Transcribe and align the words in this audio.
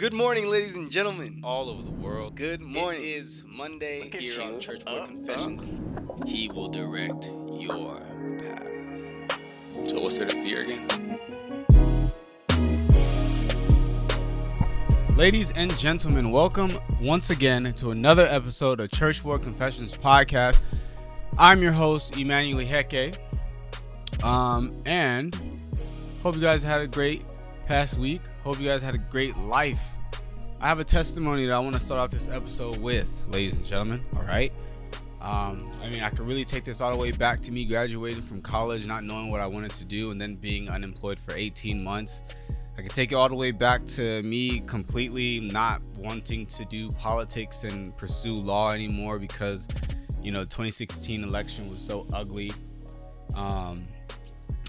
Good 0.00 0.14
morning, 0.14 0.46
ladies 0.46 0.76
and 0.76 0.90
gentlemen, 0.90 1.42
all 1.44 1.68
over 1.68 1.82
the 1.82 1.90
world. 1.90 2.34
Good 2.34 2.62
morning. 2.62 3.02
It 3.02 3.16
is 3.16 3.44
Monday 3.46 4.04
Look 4.04 4.14
at 4.14 4.22
here 4.22 4.40
on 4.40 4.54
you. 4.54 4.58
Church 4.58 4.80
Uh, 4.86 5.00
Boy 5.00 5.06
Confessions. 5.08 5.62
He 6.26 6.48
will 6.48 6.68
direct 6.68 7.26
your 7.52 8.00
path. 8.38 9.38
So, 9.90 10.00
what's 10.00 10.16
there 10.16 10.26
to 10.26 10.42
fear 10.42 10.62
again? 10.62 11.18
Ladies 15.18 15.52
and 15.52 15.76
gentlemen, 15.76 16.30
welcome 16.30 16.70
once 17.02 17.28
again 17.28 17.70
to 17.74 17.90
another 17.90 18.26
episode 18.26 18.80
of 18.80 18.90
Church 18.90 19.22
Boy 19.22 19.36
Confessions 19.36 19.94
podcast. 19.94 20.62
I'm 21.36 21.60
your 21.60 21.72
host, 21.72 22.16
Emmanuel 22.16 22.64
Heke. 22.64 23.18
Um, 24.24 24.80
and 24.86 25.38
hope 26.22 26.36
you 26.36 26.40
guys 26.40 26.62
had 26.62 26.80
a 26.80 26.86
great 26.86 27.22
past 27.70 27.98
week. 27.98 28.20
Hope 28.42 28.58
you 28.58 28.66
guys 28.66 28.82
had 28.82 28.96
a 28.96 28.98
great 28.98 29.36
life. 29.36 29.96
I 30.60 30.66
have 30.66 30.80
a 30.80 30.84
testimony 30.84 31.46
that 31.46 31.52
I 31.52 31.60
want 31.60 31.74
to 31.74 31.80
start 31.80 32.00
off 32.00 32.10
this 32.10 32.26
episode 32.26 32.78
with, 32.78 33.22
ladies 33.28 33.54
and 33.54 33.64
gentlemen. 33.64 34.04
All 34.16 34.24
right. 34.24 34.52
Um, 35.20 35.70
I 35.80 35.88
mean, 35.88 36.02
I 36.02 36.10
could 36.10 36.26
really 36.26 36.44
take 36.44 36.64
this 36.64 36.80
all 36.80 36.90
the 36.90 36.96
way 36.96 37.12
back 37.12 37.38
to 37.42 37.52
me 37.52 37.64
graduating 37.64 38.22
from 38.22 38.42
college, 38.42 38.88
not 38.88 39.04
knowing 39.04 39.30
what 39.30 39.40
I 39.40 39.46
wanted 39.46 39.70
to 39.70 39.84
do, 39.84 40.10
and 40.10 40.20
then 40.20 40.34
being 40.34 40.68
unemployed 40.68 41.20
for 41.20 41.32
18 41.36 41.80
months. 41.84 42.22
I 42.76 42.82
could 42.82 42.90
take 42.90 43.12
it 43.12 43.14
all 43.14 43.28
the 43.28 43.36
way 43.36 43.52
back 43.52 43.86
to 43.86 44.20
me 44.24 44.58
completely 44.66 45.38
not 45.38 45.80
wanting 45.96 46.46
to 46.46 46.64
do 46.64 46.90
politics 46.90 47.62
and 47.62 47.96
pursue 47.96 48.34
law 48.34 48.72
anymore 48.72 49.20
because, 49.20 49.68
you 50.20 50.32
know, 50.32 50.40
2016 50.40 51.22
election 51.22 51.70
was 51.70 51.80
so 51.80 52.04
ugly. 52.12 52.50
Um, 53.36 53.86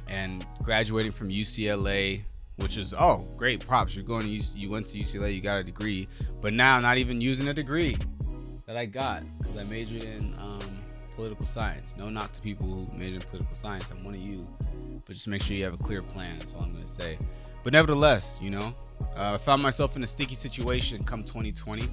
and 0.08 0.46
graduating 0.64 1.14
from 1.14 1.30
UCLA, 1.30 2.26
which 2.62 2.78
is 2.78 2.94
oh 2.98 3.28
great 3.38 3.66
props. 3.66 3.96
You're 3.96 4.06
going 4.06 4.22
to 4.22 4.30
UC, 4.30 4.58
you 4.58 4.70
went 4.70 4.88
to 4.88 4.98
UCLA, 4.98 5.34
you 5.34 5.42
got 5.42 5.60
a 5.60 5.64
degree, 5.64 6.08
but 6.40 6.54
now 6.54 6.80
not 6.80 6.98
even 6.98 7.22
using 7.22 7.48
a 7.48 7.54
degree 7.54 7.98
that 8.66 8.78
I 8.78 8.86
got 8.86 9.24
because 9.38 9.58
I 9.58 9.64
majored 9.64 10.04
in 10.04 10.34
um, 10.40 10.60
political 11.16 11.46
science. 11.46 11.96
No 11.98 12.10
knock 12.10 12.32
to 12.34 12.42
people 12.42 12.68
who 12.68 12.98
major 12.98 13.16
in 13.16 13.22
political 13.22 13.56
science. 13.56 13.90
I'm 13.92 14.04
one 14.04 14.16
of 14.16 14.22
you, 14.22 14.48
but 15.06 15.14
just 15.14 15.28
make 15.28 15.42
sure 15.42 15.56
you 15.56 15.64
have 15.64 15.74
a 15.74 15.78
clear 15.78 16.02
plan. 16.02 16.40
That's 16.40 16.54
all 16.54 16.64
I'm 16.64 16.72
gonna 16.72 16.88
say. 16.88 17.18
But 17.64 17.74
nevertheless, 17.74 18.40
you 18.42 18.50
know, 18.50 18.74
uh, 19.16 19.34
I 19.34 19.38
found 19.38 19.62
myself 19.62 19.96
in 19.96 20.04
a 20.04 20.08
sticky 20.08 20.36
situation 20.36 21.04
come 21.04 21.24
2020 21.24 21.88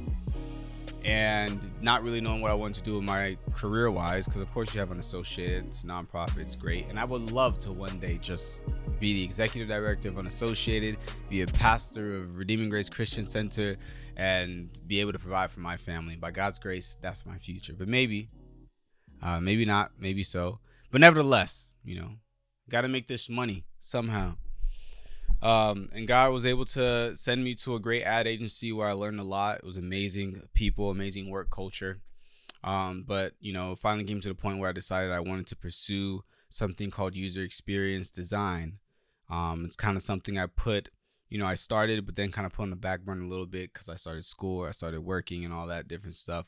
and 1.05 1.65
not 1.83 2.03
really 2.03 2.21
knowing 2.21 2.41
what 2.41 2.51
I 2.51 2.55
wanted 2.55 2.75
to 2.77 2.83
do 2.83 2.95
with 2.97 3.05
my 3.05 3.37
career 3.53 3.91
wise. 3.91 4.27
Because, 4.27 4.43
of 4.43 4.53
course, 4.53 4.75
you 4.75 4.81
have 4.81 4.91
Unassociated, 4.91 5.67
it's 5.67 5.85
nonprofit, 5.85 6.39
it's 6.39 6.57
great. 6.57 6.87
And 6.89 6.99
I 6.99 7.05
would 7.05 7.31
love 7.31 7.59
to 7.61 7.73
one 7.73 7.99
day 7.99 8.19
just 8.21 8.65
be 8.99 9.15
the 9.15 9.23
executive 9.23 9.69
director 9.69 10.09
of 10.09 10.19
Unassociated, 10.19 10.97
be 11.29 11.43
a 11.43 11.47
pastor 11.47 12.17
of 12.17 12.37
Redeeming 12.37 12.69
Grace 12.69 12.89
Christian 12.89 13.25
Center, 13.25 13.77
and 14.17 14.71
be 14.87 15.01
able 15.01 15.13
to 15.13 15.19
provide 15.19 15.51
for 15.51 15.61
my 15.61 15.77
family. 15.77 16.17
By 16.17 16.33
God's 16.33 16.59
grace, 16.59 16.97
that's 17.01 17.25
my 17.25 17.39
future. 17.39 17.75
But 17.79 17.89
maybe, 17.89 18.29
uh, 19.23 19.41
maybe 19.41 19.65
not, 19.65 19.93
maybe 19.99 20.25
so. 20.25 20.59
But 20.91 21.01
nevertheless, 21.01 21.75
you 21.85 22.01
know, 22.01 22.11
got 22.69 22.83
to 22.83 22.89
make 22.89 23.07
this 23.07 23.29
money 23.29 23.65
somehow. 23.81 24.37
Um, 25.41 25.89
and 25.93 26.09
God 26.09 26.33
was 26.33 26.45
able 26.45 26.65
to 26.67 27.15
send 27.15 27.45
me 27.45 27.55
to 27.57 27.77
a 27.77 27.81
great 27.81 28.03
ad 28.03 28.27
agency 28.27 28.73
where 28.73 28.89
I 28.89 28.93
learned 28.93 29.21
a 29.21 29.25
lot. 29.25 29.59
It 29.59 29.65
was 29.65 29.77
amazing 29.77 30.43
people, 30.55 30.91
amazing 30.91 31.31
work 31.31 31.51
culture. 31.51 32.01
Um, 32.65 33.05
but 33.07 33.35
you 33.41 33.53
know, 33.53 33.75
finally 33.77 34.05
came 34.05 34.21
to 34.21 34.29
the 34.29 34.35
point 34.35 34.59
where 34.59 34.69
I 34.69 34.73
decided 34.73 35.13
I 35.13 35.21
wanted 35.21 35.47
to 35.49 35.57
pursue 35.57 36.23
something 36.51 36.91
called 36.91 37.15
user 37.15 37.43
experience 37.43 38.11
design. 38.11 38.79
Um, 39.31 39.65
it's 39.65 39.77
kind 39.77 39.97
of 39.97 40.03
something 40.03 40.39
I 40.39 40.47
put, 40.47 40.89
you 41.29 41.39
know, 41.39 41.47
I 41.47 41.55
started, 41.55 42.05
but 42.05 42.17
then 42.17 42.33
kind 42.33 42.47
of 42.47 42.53
put 42.53 42.63
on 42.63 42.71
the 42.71 42.77
back 42.77 43.03
burner 43.03 43.23
a 43.23 43.29
little 43.29 43.47
bit 43.47 43.73
because 43.73 43.89
I 43.89 43.95
started 43.95 44.25
school, 44.25 44.65
I 44.65 44.73
started 44.73 45.03
working, 45.03 45.45
and 45.45 45.55
all 45.55 45.67
that 45.69 45.87
different 45.87 46.15
stuff. 46.15 46.47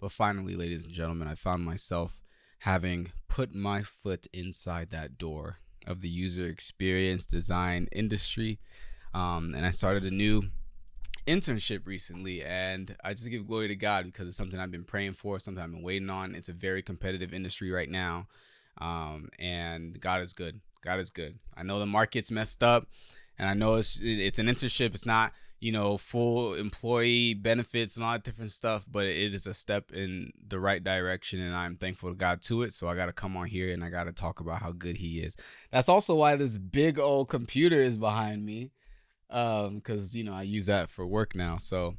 But 0.00 0.12
finally, 0.12 0.54
ladies 0.54 0.84
and 0.84 0.92
gentlemen, 0.92 1.26
I 1.26 1.34
found 1.34 1.64
myself 1.64 2.20
having 2.60 3.12
put 3.28 3.54
my 3.54 3.82
foot 3.82 4.26
inside 4.32 4.90
that 4.90 5.18
door 5.18 5.58
of 5.88 6.02
the 6.02 6.08
user 6.08 6.46
experience 6.46 7.26
design 7.26 7.88
industry. 7.90 8.60
Um, 9.14 9.54
and 9.56 9.66
I 9.66 9.70
started 9.70 10.04
a 10.04 10.10
new 10.10 10.44
internship 11.26 11.86
recently, 11.86 12.44
and 12.44 12.94
I 13.02 13.14
just 13.14 13.28
give 13.28 13.46
glory 13.46 13.68
to 13.68 13.74
God 13.74 14.04
because 14.04 14.28
it's 14.28 14.36
something 14.36 14.60
I've 14.60 14.70
been 14.70 14.84
praying 14.84 15.14
for, 15.14 15.38
something 15.38 15.62
I've 15.62 15.72
been 15.72 15.82
waiting 15.82 16.10
on. 16.10 16.34
It's 16.34 16.48
a 16.48 16.52
very 16.52 16.82
competitive 16.82 17.32
industry 17.32 17.70
right 17.70 17.90
now, 17.90 18.28
um, 18.78 19.30
and 19.38 19.98
God 19.98 20.22
is 20.22 20.32
good. 20.32 20.60
God 20.82 21.00
is 21.00 21.10
good. 21.10 21.38
I 21.56 21.62
know 21.62 21.78
the 21.78 21.86
market's 21.86 22.30
messed 22.30 22.62
up, 22.62 22.86
and 23.38 23.48
I 23.48 23.54
know 23.54 23.74
it's 23.76 23.98
it's 24.02 24.38
an 24.38 24.46
internship. 24.46 24.94
It's 24.94 25.06
not 25.06 25.32
you 25.60 25.72
know 25.72 25.96
full 25.96 26.54
employee 26.54 27.34
benefits 27.34 27.96
and 27.96 28.04
all 28.04 28.12
that 28.12 28.24
different 28.24 28.50
stuff, 28.50 28.84
but 28.90 29.06
it 29.06 29.34
is 29.34 29.46
a 29.46 29.54
step 29.54 29.92
in 29.92 30.32
the 30.46 30.60
right 30.60 30.82
direction, 30.82 31.40
and 31.40 31.54
I'm 31.54 31.76
thankful 31.76 32.10
to 32.10 32.14
God 32.14 32.42
to 32.42 32.62
it. 32.62 32.72
So 32.72 32.88
I 32.88 32.94
got 32.94 33.06
to 33.06 33.12
come 33.12 33.36
on 33.36 33.46
here 33.46 33.72
and 33.72 33.82
I 33.82 33.90
got 33.90 34.04
to 34.04 34.12
talk 34.12 34.40
about 34.40 34.62
how 34.62 34.72
good 34.72 34.96
He 34.96 35.20
is. 35.20 35.36
That's 35.72 35.88
also 35.88 36.14
why 36.14 36.36
this 36.36 36.58
big 36.58 36.98
old 36.98 37.28
computer 37.28 37.76
is 37.76 37.96
behind 37.96 38.44
me, 38.44 38.70
um, 39.30 39.76
because 39.76 40.14
you 40.14 40.24
know 40.24 40.34
I 40.34 40.42
use 40.42 40.66
that 40.66 40.90
for 40.90 41.06
work 41.06 41.34
now. 41.34 41.56
So. 41.56 41.96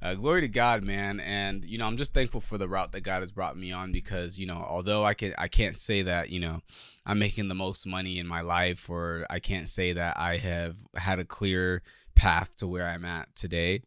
Uh, 0.00 0.14
glory 0.14 0.40
to 0.40 0.48
God, 0.48 0.82
man, 0.82 1.20
and 1.20 1.64
you 1.64 1.78
know 1.78 1.86
I'm 1.86 1.96
just 1.96 2.12
thankful 2.12 2.40
for 2.40 2.58
the 2.58 2.66
route 2.66 2.90
that 2.90 3.02
God 3.02 3.22
has 3.22 3.30
brought 3.30 3.56
me 3.56 3.70
on 3.70 3.92
because 3.92 4.36
you 4.36 4.46
know 4.46 4.66
although 4.68 5.04
I 5.04 5.14
can 5.14 5.32
I 5.38 5.46
can't 5.46 5.76
say 5.76 6.02
that 6.02 6.28
you 6.28 6.40
know 6.40 6.60
I'm 7.06 7.20
making 7.20 7.46
the 7.46 7.54
most 7.54 7.86
money 7.86 8.18
in 8.18 8.26
my 8.26 8.40
life 8.40 8.90
or 8.90 9.24
I 9.30 9.38
can't 9.38 9.68
say 9.68 9.92
that 9.92 10.18
I 10.18 10.38
have 10.38 10.74
had 10.96 11.20
a 11.20 11.24
clear 11.24 11.82
path 12.22 12.54
to 12.54 12.68
where 12.68 12.86
I'm 12.86 13.04
at 13.04 13.34
today. 13.34 13.82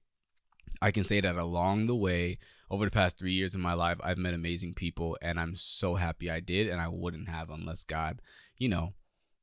I 0.82 0.92
can 0.92 1.06
say 1.06 1.22
that 1.22 1.38
along 1.38 1.86
the 1.86 1.96
way, 1.96 2.38
over 2.70 2.84
the 2.84 2.92
past 2.92 3.18
three 3.18 3.32
years 3.32 3.56
of 3.56 3.62
my 3.62 3.74
life, 3.74 3.98
I've 4.04 4.18
met 4.18 4.34
amazing 4.34 4.74
people, 4.74 5.18
and 5.22 5.40
I'm 5.40 5.56
so 5.56 5.96
happy 5.96 6.30
I 6.30 6.42
did, 6.42 6.68
and 6.68 6.82
I 6.82 6.90
wouldn't 6.90 7.30
have 7.30 7.50
unless 7.50 7.86
God, 7.86 8.22
you 8.58 8.68
know, 8.68 8.94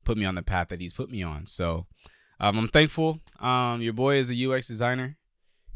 put 0.05 0.15
me 0.15 0.25
on 0.25 0.35
the 0.35 0.43
path 0.43 0.67
that 0.69 0.79
He's 0.79 0.93
put 0.93 1.09
me 1.09 1.23
on. 1.23 1.47
So 1.47 1.87
um, 2.39 2.55
I'm 2.59 2.67
thankful. 2.67 3.19
Um, 3.39 3.81
your 3.81 3.93
boy 3.93 4.17
is 4.17 4.29
a 4.29 4.51
UX 4.51 4.67
designer, 4.67 5.17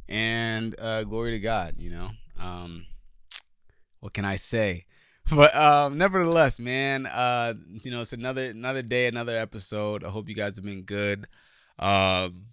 and 0.08 0.80
uh, 0.80 1.04
glory 1.04 1.32
to 1.32 1.40
God, 1.40 1.78
you 1.80 1.90
know. 1.90 2.12
Um, 2.40 2.86
what 4.00 4.14
can 4.14 4.26
I 4.26 4.36
say? 4.36 4.86
But 5.30 5.54
um, 5.58 5.98
nevertheless, 5.98 6.58
man, 6.58 7.06
uh, 7.06 7.56
you 7.84 7.92
know, 7.92 8.00
it's 8.00 8.14
another 8.14 8.52
another 8.52 8.82
day, 8.82 9.08
another 9.08 9.38
episode. 9.38 10.06
I 10.06 10.10
hope 10.10 10.30
you 10.30 10.36
guys 10.36 10.56
have 10.56 10.64
been 10.64 10.84
good. 10.84 11.28
Um, 11.80 12.46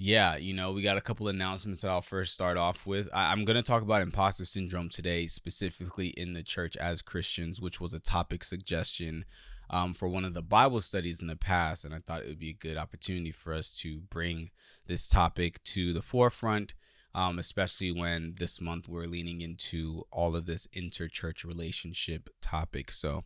yeah, 0.00 0.36
you 0.36 0.54
know, 0.54 0.70
we 0.70 0.82
got 0.82 0.96
a 0.96 1.00
couple 1.00 1.26
announcements 1.26 1.82
that 1.82 1.90
I'll 1.90 2.00
first 2.00 2.32
start 2.32 2.56
off 2.56 2.86
with. 2.86 3.08
I- 3.12 3.32
I'm 3.32 3.44
going 3.44 3.56
to 3.56 3.62
talk 3.62 3.82
about 3.82 4.00
imposter 4.00 4.44
syndrome 4.44 4.88
today, 4.88 5.26
specifically 5.26 6.08
in 6.08 6.34
the 6.34 6.44
church 6.44 6.76
as 6.76 7.02
Christians, 7.02 7.60
which 7.60 7.80
was 7.80 7.92
a 7.92 7.98
topic 7.98 8.44
suggestion 8.44 9.24
um, 9.70 9.92
for 9.92 10.08
one 10.08 10.24
of 10.24 10.34
the 10.34 10.42
Bible 10.42 10.80
studies 10.80 11.20
in 11.20 11.26
the 11.26 11.34
past. 11.34 11.84
And 11.84 11.92
I 11.92 11.98
thought 11.98 12.22
it 12.22 12.28
would 12.28 12.38
be 12.38 12.50
a 12.50 12.54
good 12.54 12.76
opportunity 12.76 13.32
for 13.32 13.52
us 13.52 13.76
to 13.78 13.98
bring 13.98 14.50
this 14.86 15.08
topic 15.08 15.62
to 15.64 15.92
the 15.92 16.00
forefront, 16.00 16.74
um, 17.12 17.40
especially 17.40 17.90
when 17.90 18.36
this 18.38 18.60
month 18.60 18.88
we're 18.88 19.06
leaning 19.06 19.40
into 19.40 20.04
all 20.12 20.36
of 20.36 20.46
this 20.46 20.68
interchurch 20.68 21.44
relationship 21.44 22.30
topic. 22.40 22.92
So, 22.92 23.24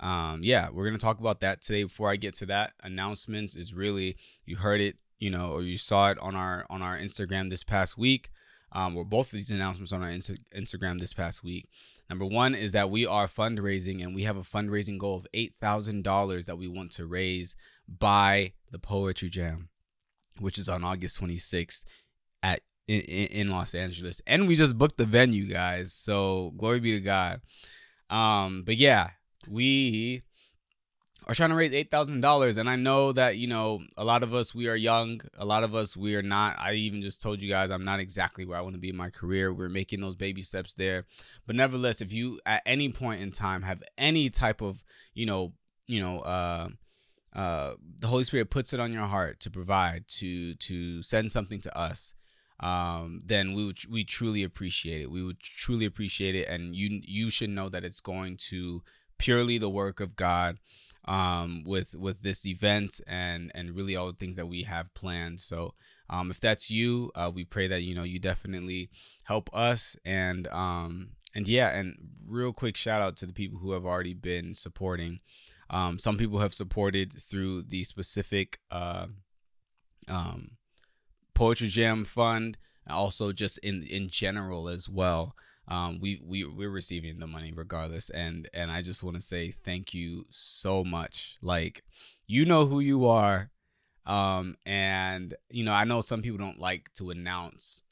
um, 0.00 0.40
yeah, 0.42 0.68
we're 0.68 0.84
going 0.84 0.98
to 0.98 1.04
talk 1.04 1.20
about 1.20 1.40
that 1.42 1.62
today. 1.62 1.84
Before 1.84 2.10
I 2.10 2.16
get 2.16 2.34
to 2.34 2.46
that, 2.46 2.72
announcements 2.82 3.54
is 3.54 3.72
really, 3.72 4.16
you 4.44 4.56
heard 4.56 4.80
it 4.80 4.96
you 5.18 5.30
know, 5.30 5.50
or 5.50 5.62
you 5.62 5.76
saw 5.76 6.10
it 6.10 6.18
on 6.18 6.36
our 6.36 6.66
on 6.70 6.82
our 6.82 6.96
Instagram 6.96 7.50
this 7.50 7.64
past 7.64 7.98
week, 7.98 8.30
um, 8.72 8.96
or 8.96 9.04
both 9.04 9.26
of 9.26 9.32
these 9.32 9.50
announcements 9.50 9.92
on 9.92 10.02
our 10.02 10.10
Insta- 10.10 10.38
Instagram 10.56 11.00
this 11.00 11.12
past 11.12 11.42
week. 11.42 11.68
Number 12.08 12.24
one 12.24 12.54
is 12.54 12.72
that 12.72 12.90
we 12.90 13.06
are 13.06 13.26
fundraising, 13.26 14.02
and 14.02 14.14
we 14.14 14.22
have 14.22 14.36
a 14.36 14.42
fundraising 14.42 14.98
goal 14.98 15.16
of 15.16 15.26
eight 15.34 15.54
thousand 15.60 16.04
dollars 16.04 16.46
that 16.46 16.56
we 16.56 16.68
want 16.68 16.92
to 16.92 17.06
raise 17.06 17.56
by 17.86 18.52
the 18.70 18.78
Poetry 18.78 19.28
Jam, 19.28 19.68
which 20.38 20.58
is 20.58 20.68
on 20.68 20.84
August 20.84 21.18
twenty 21.18 21.38
sixth 21.38 21.84
at 22.42 22.60
in, 22.86 23.00
in 23.00 23.48
Los 23.48 23.74
Angeles, 23.74 24.22
and 24.26 24.48
we 24.48 24.54
just 24.54 24.78
booked 24.78 24.96
the 24.96 25.04
venue, 25.04 25.46
guys. 25.46 25.92
So 25.92 26.52
glory 26.56 26.80
be 26.80 26.92
to 26.92 27.00
God. 27.00 27.40
Um, 28.08 28.62
but 28.64 28.76
yeah, 28.76 29.10
we 29.46 30.22
are 31.28 31.34
trying 31.34 31.50
to 31.50 31.56
raise 31.56 31.72
eight 31.72 31.90
thousand 31.90 32.20
dollars, 32.20 32.56
and 32.56 32.68
I 32.68 32.76
know 32.76 33.12
that 33.12 33.36
you 33.36 33.46
know 33.46 33.82
a 33.96 34.04
lot 34.04 34.22
of 34.22 34.32
us 34.32 34.54
we 34.54 34.68
are 34.68 34.76
young, 34.76 35.20
a 35.36 35.44
lot 35.44 35.62
of 35.62 35.74
us 35.74 35.96
we 35.96 36.14
are 36.16 36.22
not. 36.22 36.56
I 36.58 36.74
even 36.74 37.02
just 37.02 37.20
told 37.20 37.42
you 37.42 37.48
guys 37.48 37.70
I'm 37.70 37.84
not 37.84 38.00
exactly 38.00 38.46
where 38.46 38.56
I 38.56 38.62
want 38.62 38.74
to 38.74 38.80
be 38.80 38.88
in 38.88 38.96
my 38.96 39.10
career. 39.10 39.52
We're 39.52 39.68
making 39.68 40.00
those 40.00 40.16
baby 40.16 40.42
steps 40.42 40.74
there, 40.74 41.04
but 41.46 41.56
nevertheless, 41.56 42.00
if 42.00 42.12
you 42.12 42.40
at 42.46 42.62
any 42.64 42.88
point 42.88 43.20
in 43.20 43.30
time 43.30 43.62
have 43.62 43.82
any 43.98 44.30
type 44.30 44.62
of 44.62 44.82
you 45.14 45.26
know 45.26 45.52
you 45.86 46.00
know 46.00 46.20
uh 46.20 46.68
uh 47.34 47.72
the 48.00 48.06
Holy 48.06 48.24
Spirit 48.24 48.50
puts 48.50 48.72
it 48.72 48.80
on 48.80 48.92
your 48.92 49.06
heart 49.06 49.40
to 49.40 49.50
provide 49.50 50.08
to 50.08 50.54
to 50.54 51.02
send 51.02 51.30
something 51.30 51.60
to 51.60 51.78
us 51.78 52.14
um, 52.60 53.22
then 53.24 53.54
we 53.54 53.64
would 53.64 53.78
we 53.88 54.04
truly 54.04 54.42
appreciate 54.42 55.02
it. 55.02 55.10
We 55.10 55.22
would 55.22 55.38
truly 55.38 55.84
appreciate 55.84 56.34
it, 56.34 56.48
and 56.48 56.74
you 56.74 57.00
you 57.04 57.30
should 57.30 57.50
know 57.50 57.68
that 57.68 57.84
it's 57.84 58.00
going 58.00 58.36
to 58.48 58.82
purely 59.18 59.58
the 59.58 59.70
work 59.70 60.00
of 60.00 60.16
God 60.16 60.58
um, 61.08 61.64
with 61.64 61.96
with 61.96 62.22
this 62.22 62.46
event 62.46 63.00
and 63.08 63.50
and 63.54 63.74
really 63.74 63.96
all 63.96 64.06
the 64.06 64.12
things 64.12 64.36
that 64.36 64.46
we 64.46 64.62
have 64.62 64.92
planned. 64.94 65.40
So 65.40 65.74
um, 66.10 66.30
if 66.30 66.40
that's 66.40 66.70
you, 66.70 67.10
uh, 67.14 67.32
we 67.34 67.44
pray 67.44 67.66
that 67.66 67.82
you 67.82 67.94
know 67.94 68.02
you 68.02 68.18
definitely 68.18 68.90
help 69.24 69.50
us 69.52 69.96
and 70.04 70.46
um, 70.48 71.10
and 71.34 71.48
yeah, 71.48 71.70
and 71.70 71.96
real 72.26 72.52
quick 72.52 72.76
shout 72.76 73.00
out 73.00 73.16
to 73.16 73.26
the 73.26 73.32
people 73.32 73.58
who 73.58 73.72
have 73.72 73.86
already 73.86 74.14
been 74.14 74.54
supporting. 74.54 75.20
Um, 75.70 75.98
some 75.98 76.16
people 76.16 76.38
have 76.38 76.54
supported 76.54 77.12
through 77.12 77.62
the 77.62 77.84
specific 77.84 78.58
uh, 78.70 79.06
um, 80.08 80.52
poetry 81.34 81.68
jam 81.68 82.04
fund, 82.04 82.58
also 82.88 83.32
just 83.32 83.58
in 83.58 83.82
in 83.82 84.08
general 84.08 84.68
as 84.68 84.90
well 84.90 85.34
um, 85.68 85.98
we 86.00 86.20
we 86.24 86.44
we're 86.44 86.70
receiving 86.70 87.18
the 87.18 87.26
money 87.26 87.52
regardless, 87.54 88.08
and 88.10 88.48
and 88.54 88.70
I 88.70 88.80
just 88.80 89.02
want 89.04 89.16
to 89.16 89.22
say 89.22 89.50
thank 89.50 89.92
you 89.92 90.24
so 90.30 90.82
much. 90.82 91.36
Like, 91.42 91.84
you 92.26 92.46
know 92.46 92.64
who 92.64 92.80
you 92.80 93.06
are, 93.06 93.50
um, 94.06 94.56
and 94.64 95.34
you 95.50 95.64
know 95.64 95.72
I 95.72 95.84
know 95.84 96.00
some 96.00 96.22
people 96.22 96.38
don't 96.38 96.58
like 96.58 96.92
to 96.94 97.10
announce 97.10 97.82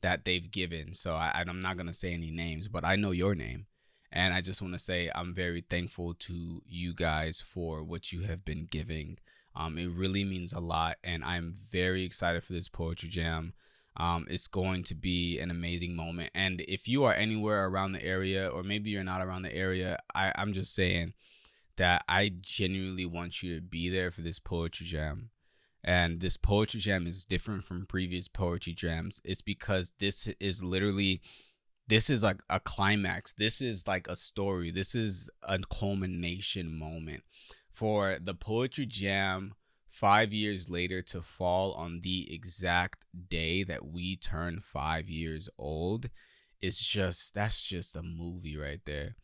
that 0.00 0.24
they've 0.24 0.50
given, 0.50 0.94
so 0.94 1.12
I, 1.12 1.44
I'm 1.46 1.60
not 1.60 1.76
gonna 1.76 1.92
say 1.92 2.14
any 2.14 2.30
names, 2.30 2.68
but 2.68 2.84
I 2.84 2.96
know 2.96 3.10
your 3.10 3.34
name. 3.34 3.66
And 4.12 4.32
I 4.32 4.40
just 4.40 4.62
want 4.62 4.72
to 4.72 4.78
say 4.78 5.10
I'm 5.14 5.34
very 5.34 5.60
thankful 5.60 6.14
to 6.14 6.62
you 6.64 6.94
guys 6.94 7.42
for 7.42 7.82
what 7.82 8.12
you 8.12 8.22
have 8.22 8.46
been 8.46 8.66
giving. 8.70 9.18
Um, 9.54 9.76
it 9.76 9.90
really 9.90 10.24
means 10.24 10.54
a 10.54 10.60
lot, 10.60 10.96
and 11.04 11.22
I'm 11.22 11.52
very 11.70 12.02
excited 12.02 12.44
for 12.44 12.54
this 12.54 12.68
poetry 12.68 13.10
jam. 13.10 13.52
Um, 13.98 14.26
it's 14.28 14.48
going 14.48 14.82
to 14.84 14.94
be 14.94 15.38
an 15.38 15.50
amazing 15.50 15.96
moment. 15.96 16.30
And 16.34 16.62
if 16.68 16.86
you 16.86 17.04
are 17.04 17.14
anywhere 17.14 17.66
around 17.66 17.92
the 17.92 18.04
area, 18.04 18.48
or 18.48 18.62
maybe 18.62 18.90
you're 18.90 19.04
not 19.04 19.22
around 19.22 19.42
the 19.42 19.54
area, 19.54 19.98
I, 20.14 20.32
I'm 20.36 20.52
just 20.52 20.74
saying 20.74 21.14
that 21.76 22.04
I 22.08 22.32
genuinely 22.40 23.06
want 23.06 23.42
you 23.42 23.54
to 23.54 23.62
be 23.62 23.88
there 23.88 24.10
for 24.10 24.22
this 24.22 24.38
poetry 24.38 24.86
jam. 24.86 25.30
And 25.82 26.20
this 26.20 26.36
poetry 26.36 26.80
jam 26.80 27.06
is 27.06 27.24
different 27.24 27.64
from 27.64 27.86
previous 27.86 28.28
poetry 28.28 28.72
jams. 28.72 29.20
It's 29.24 29.42
because 29.42 29.92
this 29.98 30.26
is 30.40 30.62
literally 30.62 31.20
this 31.88 32.10
is 32.10 32.22
like 32.22 32.40
a 32.50 32.58
climax. 32.58 33.32
This 33.32 33.60
is 33.60 33.86
like 33.86 34.08
a 34.08 34.16
story. 34.16 34.72
This 34.72 34.96
is 34.96 35.30
a 35.44 35.58
culmination 35.70 36.76
moment 36.76 37.22
for 37.70 38.18
the 38.20 38.34
poetry 38.34 38.86
jam 38.86 39.54
five 39.96 40.30
years 40.30 40.68
later 40.68 41.00
to 41.00 41.22
fall 41.22 41.72
on 41.72 42.00
the 42.02 42.32
exact 42.32 43.06
day 43.30 43.64
that 43.64 43.86
we 43.86 44.14
turn 44.14 44.60
five 44.60 45.08
years 45.08 45.48
old 45.58 46.10
is 46.60 46.78
just 46.78 47.32
that's 47.32 47.62
just 47.62 47.96
a 47.96 48.02
movie 48.02 48.58
right 48.58 48.80
there. 48.84 49.16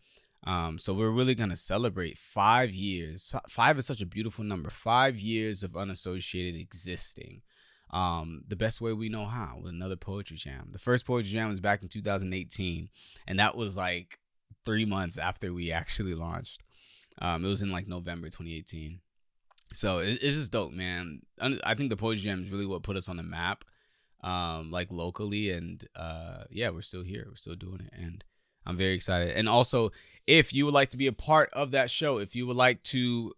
Um 0.45 0.79
so 0.79 0.95
we're 0.95 1.11
really 1.11 1.35
gonna 1.35 1.57
celebrate 1.57 2.17
five 2.17 2.71
years. 2.71 3.35
Five 3.51 3.79
is 3.79 3.87
such 3.87 4.01
a 4.01 4.07
beautiful 4.07 4.45
number. 4.45 4.71
Five 4.71 5.19
years 5.19 5.63
of 5.63 5.77
unassociated 5.77 6.59
existing. 6.59 7.43
Um 7.91 8.43
the 8.49 8.57
best 8.57 8.81
way 8.81 8.95
we 8.95 9.11
know 9.11 9.27
how 9.27 9.59
with 9.63 9.75
another 9.75 9.97
poetry 9.97 10.39
jam. 10.39 10.71
The 10.73 10.79
first 10.79 11.05
poetry 11.07 11.33
jam 11.33 11.51
was 11.51 11.61
back 11.61 11.83
in 11.83 11.89
2018 11.89 12.89
and 13.27 13.39
that 13.39 13.59
was 13.59 13.77
like 13.77 14.19
three 14.65 14.87
months 14.87 15.19
after 15.19 15.53
we 15.53 15.71
actually 15.71 16.15
launched. 16.15 16.65
Um 17.21 17.45
it 17.45 17.49
was 17.49 17.61
in 17.61 17.71
like 17.71 17.87
november 17.87 18.29
2018 18.29 19.01
so 19.73 19.99
it, 19.99 20.19
it's 20.23 20.37
just 20.37 20.53
dope, 20.53 20.73
man. 20.73 21.23
I 21.41 21.75
think 21.75 21.91
the 21.91 21.97
Poetry 21.97 22.23
Jam 22.23 22.43
is 22.43 22.51
really 22.51 22.67
what 22.67 22.83
put 22.83 22.97
us 22.97 23.09
on 23.09 23.17
the 23.17 23.23
map, 23.23 23.65
um, 24.23 24.71
like 24.71 24.91
locally, 24.91 25.51
and 25.51 25.85
uh, 25.97 26.45
yeah, 26.51 26.71
we're 26.71 26.83
still 26.83 27.03
here. 27.03 27.27
We're 27.29 27.37
still 27.37 27.57
doing 27.57 27.81
it, 27.81 27.93
and 27.93 28.25
I'm 28.67 28.77
very 28.77 28.95
excited. 28.95 29.37
And 29.37 29.49
also, 29.49 29.91
if 30.27 30.53
you 30.53 30.65
would 30.65 30.75
like 30.75 30.91
to 30.91 30.97
be 30.97 31.07
a 31.07 31.13
part 31.13 31.51
of 31.53 31.73
that 31.73 31.91
show, 31.91 32.19
if 32.19 32.37
you 32.37 32.47
would 32.47 32.57
like 32.57 32.83
to, 32.85 33.33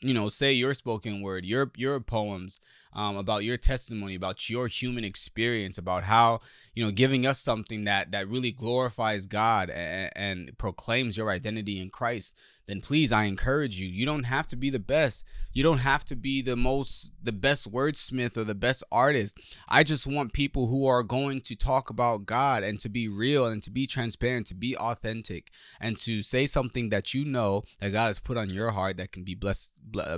you 0.00 0.14
know, 0.14 0.28
say 0.28 0.52
your 0.52 0.74
spoken 0.74 1.22
word, 1.22 1.44
your 1.44 1.70
your 1.76 1.98
poems, 2.00 2.60
um, 2.96 3.16
about 3.16 3.44
your 3.44 3.56
testimony, 3.56 4.16
about 4.16 4.50
your 4.50 4.66
human 4.66 5.04
experience, 5.04 5.78
about 5.78 6.02
how 6.02 6.40
you 6.74 6.84
know 6.84 6.90
giving 6.90 7.26
us 7.26 7.38
something 7.38 7.84
that 7.84 8.10
that 8.10 8.28
really 8.28 8.50
glorifies 8.50 9.26
God 9.26 9.70
and, 9.70 10.10
and 10.16 10.58
proclaims 10.58 11.16
your 11.16 11.30
identity 11.30 11.80
in 11.80 11.90
Christ 11.90 12.36
then 12.66 12.80
please 12.80 13.12
I 13.12 13.24
encourage 13.24 13.80
you. 13.80 13.88
You 13.88 14.04
don't 14.04 14.24
have 14.24 14.46
to 14.48 14.56
be 14.56 14.70
the 14.70 14.80
best. 14.80 15.24
You 15.52 15.62
don't 15.62 15.78
have 15.78 16.04
to 16.06 16.16
be 16.16 16.42
the 16.42 16.56
most 16.56 17.12
the 17.22 17.32
best 17.32 17.70
wordsmith 17.70 18.36
or 18.36 18.44
the 18.44 18.54
best 18.54 18.82
artist. 18.90 19.40
I 19.68 19.84
just 19.84 20.06
want 20.06 20.32
people 20.32 20.66
who 20.66 20.86
are 20.86 21.02
going 21.02 21.40
to 21.42 21.54
talk 21.54 21.90
about 21.90 22.26
God 22.26 22.64
and 22.64 22.78
to 22.80 22.88
be 22.88 23.08
real 23.08 23.46
and 23.46 23.62
to 23.62 23.70
be 23.70 23.86
transparent, 23.86 24.48
to 24.48 24.54
be 24.54 24.76
authentic 24.76 25.50
and 25.80 25.96
to 25.98 26.22
say 26.22 26.46
something 26.46 26.90
that 26.90 27.14
you 27.14 27.24
know 27.24 27.62
that 27.80 27.90
God 27.90 28.08
has 28.08 28.18
put 28.18 28.36
on 28.36 28.50
your 28.50 28.72
heart 28.72 28.96
that 28.96 29.12
can 29.12 29.22
be 29.22 29.34
blessed 29.34 29.72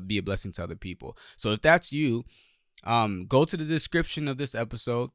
be 0.07 0.19
a 0.19 0.23
blessing 0.23 0.53
to 0.53 0.65
other 0.65 0.77
people. 0.77 1.17
So 1.37 1.53
if 1.53 1.61
that's 1.61 1.93
you, 1.93 2.25
um 2.85 3.27
go 3.27 3.45
to 3.45 3.57
the 3.57 3.65
description 3.65 4.29
of 4.29 4.39
this 4.39 4.55
episode 4.55 5.11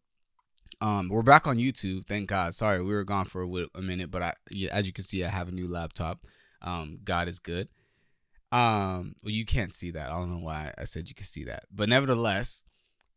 um, 0.81 1.07
we're 1.09 1.21
back 1.21 1.47
on 1.47 1.57
YouTube, 1.57 2.07
thank 2.07 2.27
God. 2.27 2.53
Sorry, 2.53 2.83
we 2.83 2.93
were 2.93 3.03
gone 3.03 3.25
for 3.25 3.43
a, 3.43 3.65
a 3.75 3.81
minute, 3.81 4.11
but 4.11 4.21
I, 4.21 4.33
as 4.71 4.85
you 4.85 4.91
can 4.91 5.03
see, 5.03 5.23
I 5.23 5.29
have 5.29 5.47
a 5.47 5.51
new 5.51 5.67
laptop. 5.67 6.25
Um, 6.61 6.99
God 7.03 7.27
is 7.27 7.39
good. 7.39 7.69
Um, 8.51 9.15
well, 9.23 9.31
you 9.31 9.45
can't 9.45 9.73
see 9.73 9.91
that. 9.91 10.11
I 10.11 10.19
don't 10.19 10.31
know 10.31 10.43
why 10.43 10.73
I 10.77 10.83
said 10.83 11.07
you 11.09 11.15
can 11.15 11.25
see 11.25 11.43
that, 11.45 11.63
but 11.73 11.89
nevertheless, 11.89 12.63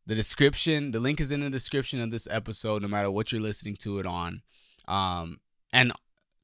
the 0.07 0.15
description, 0.15 0.93
the 0.93 1.01
link 1.01 1.21
is 1.21 1.31
in 1.31 1.41
the 1.41 1.51
description 1.51 2.01
of 2.01 2.11
this 2.11 2.29
episode, 2.31 2.83
no 2.83 2.89
matter 2.89 3.11
what 3.11 3.33
you're 3.33 3.41
listening 3.41 3.77
to 3.81 3.99
it 3.99 4.07
on. 4.07 4.43
Um, 4.87 5.41
and 5.73 5.93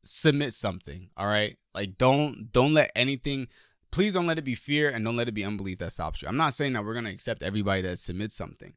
submit 0.04 0.52
something. 0.52 1.10
All 1.16 1.26
right, 1.26 1.56
like 1.75 1.96
don't 1.96 2.52
don't 2.52 2.75
let 2.75 2.90
anything. 2.96 3.46
Please 3.92 4.14
don't 4.14 4.26
let 4.26 4.38
it 4.38 4.44
be 4.44 4.54
fear 4.54 4.90
and 4.90 5.04
don't 5.04 5.16
let 5.16 5.28
it 5.28 5.34
be 5.34 5.44
unbelief 5.44 5.78
that 5.78 5.92
stops 5.92 6.22
you. 6.22 6.28
I'm 6.28 6.36
not 6.36 6.54
saying 6.54 6.72
that 6.72 6.84
we're 6.84 6.94
gonna 6.94 7.10
accept 7.10 7.42
everybody 7.42 7.82
that 7.82 7.98
submits 7.98 8.34
something, 8.34 8.72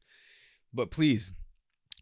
but 0.74 0.92
please 0.92 1.32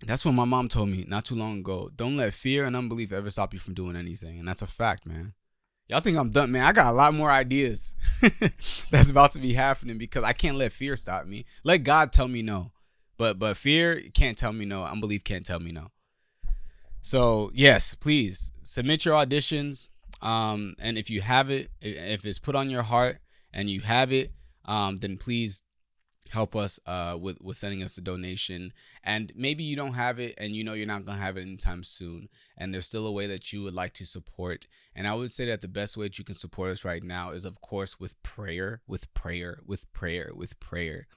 that's 0.06 0.26
what 0.26 0.34
my 0.34 0.46
mom 0.46 0.68
told 0.68 0.90
me 0.90 1.06
not 1.08 1.26
too 1.26 1.36
long 1.36 1.60
ago. 1.60 1.90
Don't 1.96 2.18
let 2.18 2.34
fear 2.34 2.66
and 2.66 2.76
unbelief 2.76 3.12
ever 3.12 3.30
stop 3.30 3.54
you 3.54 3.60
from 3.60 3.74
doing 3.74 3.96
anything. 3.96 4.40
And 4.40 4.48
that's 4.48 4.62
a 4.62 4.68
fact, 4.68 5.06
man. 5.06 5.34
Y'all 5.88 6.00
think 6.00 6.18
I'm 6.18 6.30
done, 6.30 6.52
man. 6.52 6.64
I 6.64 6.72
got 6.72 6.88
a 6.88 6.96
lot 6.96 7.14
more 7.14 7.30
ideas 7.30 7.96
that's 8.92 9.10
about 9.10 9.32
to 9.32 9.40
be 9.40 9.54
happening 9.54 9.98
because 9.98 10.24
I 10.24 10.34
can't 10.34 10.58
let 10.58 10.72
fear 10.72 10.96
stop 10.96 11.26
me. 11.26 11.46
Let 11.64 11.80
God 11.80 12.12
tell 12.12 12.28
me 12.28 12.42
no. 12.42 12.72
But 13.18 13.38
but 13.38 13.58
fear 13.58 14.02
can't 14.14 14.38
tell 14.38 14.54
me 14.54 14.66
no. 14.66 14.84
Unbelief 14.84 15.24
can't 15.24 15.46
tell 15.46 15.60
me 15.60 15.72
no. 15.72 15.92
So 17.02 17.52
yes, 17.54 17.96
please 17.96 18.52
submit 18.64 19.06
your 19.06 19.16
auditions. 19.16 19.90
Um, 20.24 20.76
and 20.80 20.98
if 20.98 21.10
you 21.10 21.22
have 21.22 21.52
it, 21.52 21.70
if 21.82 22.26
it's 22.26 22.40
put 22.40 22.56
on 22.56 22.70
your 22.70 22.82
heart 22.82 23.20
and 23.52 23.70
you 23.70 23.82
have 23.82 24.12
it, 24.12 24.32
um, 24.66 24.98
then 24.98 25.18
please 25.18 25.64
help 26.30 26.56
us 26.56 26.80
uh, 26.88 27.18
with 27.20 27.40
with 27.42 27.58
sending 27.58 27.84
us 27.84 27.98
a 27.98 28.02
donation. 28.02 28.72
And 29.04 29.34
maybe 29.36 29.64
you 29.66 29.76
don't 29.76 29.94
have 29.94 30.20
it, 30.20 30.34
and 30.38 30.56
you 30.56 30.64
know 30.64 30.74
you're 30.74 30.88
not 30.88 31.06
gonna 31.06 31.18
have 31.18 31.36
it 31.38 31.42
anytime 31.42 31.84
soon, 31.84 32.30
and 32.58 32.74
there's 32.74 32.86
still 32.86 33.06
a 33.06 33.12
way 33.12 33.28
that 33.28 33.52
you 33.52 33.64
would 33.64 33.74
like 33.74 33.92
to 33.94 34.06
support. 34.06 34.66
And 34.96 35.08
I 35.08 35.14
would 35.14 35.34
say 35.34 35.46
that 35.48 35.60
the 35.60 35.68
best 35.68 35.98
way 35.98 36.06
that 36.06 36.18
you 36.18 36.24
can 36.24 36.36
support 36.36 36.72
us 36.72 36.86
right 36.86 37.04
now 37.04 37.32
is, 37.32 37.44
of 37.44 37.60
course, 37.60 38.00
with 38.00 38.22
prayer, 38.24 38.82
with 38.88 39.14
prayer, 39.14 39.60
with 39.66 39.92
prayer, 39.92 40.32
with 40.34 40.58
prayer. 40.62 41.08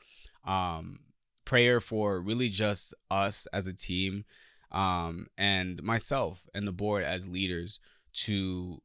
Um, 0.45 0.99
prayer 1.45 1.81
for 1.81 2.21
really 2.21 2.49
just 2.49 2.93
us 3.09 3.47
as 3.53 3.69
a 3.69 3.73
team, 3.73 4.25
um, 4.73 5.29
and 5.39 5.81
myself 5.81 6.45
and 6.53 6.67
the 6.67 6.73
board 6.73 7.05
as 7.05 7.29
leaders 7.29 7.79
to 8.13 8.83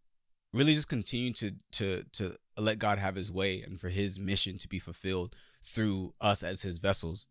really 0.53 0.74
just 0.74 0.88
continue 0.88 1.34
to 1.34 1.53
to 1.74 2.03
to 2.13 2.36
let 2.58 2.79
God 2.79 3.00
have 3.00 3.15
His 3.15 3.31
way 3.31 3.62
and 3.62 3.79
for 3.79 3.89
His 3.89 4.20
mission 4.20 4.58
to 4.58 4.67
be 4.67 4.79
fulfilled 4.79 5.36
through 5.63 6.13
us 6.20 6.43
as 6.43 6.62
his 6.62 6.79
vessels. 6.79 7.27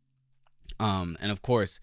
Um, 0.79 1.17
and 1.21 1.33
of 1.33 1.43
course, 1.43 1.81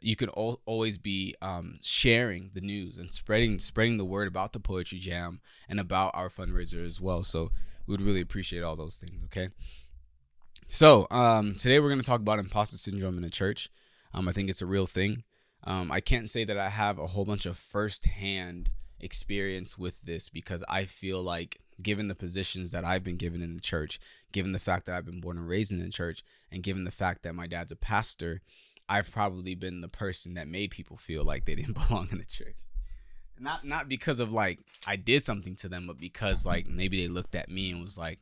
you 0.00 0.16
can 0.16 0.30
al- 0.36 0.60
always 0.64 0.96
be 0.96 1.34
um, 1.42 1.78
sharing 1.82 2.50
the 2.54 2.60
news 2.60 2.98
and 2.98 3.12
spreading 3.12 3.58
spreading 3.58 3.98
the 3.98 4.04
word 4.04 4.28
about 4.28 4.52
the 4.52 4.60
poetry 4.60 4.98
jam 4.98 5.40
and 5.68 5.80
about 5.80 6.12
our 6.14 6.28
fundraiser 6.28 6.84
as 6.86 7.00
well. 7.00 7.22
So 7.24 7.50
we 7.86 7.92
would 7.92 8.02
really 8.02 8.20
appreciate 8.20 8.62
all 8.62 8.76
those 8.76 8.96
things. 8.96 9.24
Okay. 9.24 9.48
So 10.68 11.06
um, 11.10 11.54
today 11.54 11.80
we're 11.80 11.88
going 11.88 12.00
to 12.00 12.06
talk 12.06 12.20
about 12.20 12.38
imposter 12.38 12.76
syndrome 12.76 13.16
in 13.16 13.22
the 13.22 13.30
church. 13.30 13.70
Um, 14.14 14.28
I 14.28 14.32
think 14.32 14.48
it's 14.48 14.62
a 14.62 14.66
real 14.66 14.86
thing. 14.86 15.24
Um, 15.64 15.90
I 15.90 16.00
can't 16.00 16.30
say 16.30 16.44
that 16.44 16.58
I 16.58 16.68
have 16.68 16.98
a 16.98 17.08
whole 17.08 17.24
bunch 17.24 17.44
of 17.44 17.56
firsthand 17.56 18.70
experience 19.00 19.78
with 19.78 20.00
this 20.02 20.28
because 20.28 20.64
I 20.68 20.84
feel 20.84 21.22
like 21.22 21.60
given 21.80 22.08
the 22.08 22.14
positions 22.14 22.72
that 22.72 22.84
I've 22.84 23.04
been 23.04 23.16
given 23.16 23.42
in 23.42 23.54
the 23.54 23.60
church, 23.60 24.00
given 24.32 24.52
the 24.52 24.58
fact 24.58 24.86
that 24.86 24.96
I've 24.96 25.06
been 25.06 25.20
born 25.20 25.38
and 25.38 25.48
raised 25.48 25.72
in 25.72 25.80
the 25.80 25.90
church, 25.90 26.24
and 26.50 26.62
given 26.62 26.84
the 26.84 26.90
fact 26.90 27.22
that 27.22 27.34
my 27.34 27.46
dad's 27.46 27.72
a 27.72 27.76
pastor, 27.76 28.40
I've 28.88 29.10
probably 29.10 29.54
been 29.54 29.80
the 29.80 29.88
person 29.88 30.34
that 30.34 30.48
made 30.48 30.70
people 30.70 30.96
feel 30.96 31.24
like 31.24 31.44
they 31.44 31.54
didn't 31.56 31.88
belong 31.88 32.08
in 32.10 32.18
the 32.18 32.24
church. 32.24 32.56
Not 33.40 33.64
not 33.64 33.88
because 33.88 34.18
of 34.18 34.32
like 34.32 34.58
I 34.86 34.96
did 34.96 35.24
something 35.24 35.54
to 35.56 35.68
them, 35.68 35.86
but 35.86 35.98
because 35.98 36.44
like 36.44 36.66
maybe 36.66 37.00
they 37.00 37.08
looked 37.12 37.36
at 37.36 37.48
me 37.48 37.70
and 37.70 37.80
was 37.80 37.96
like, 37.96 38.18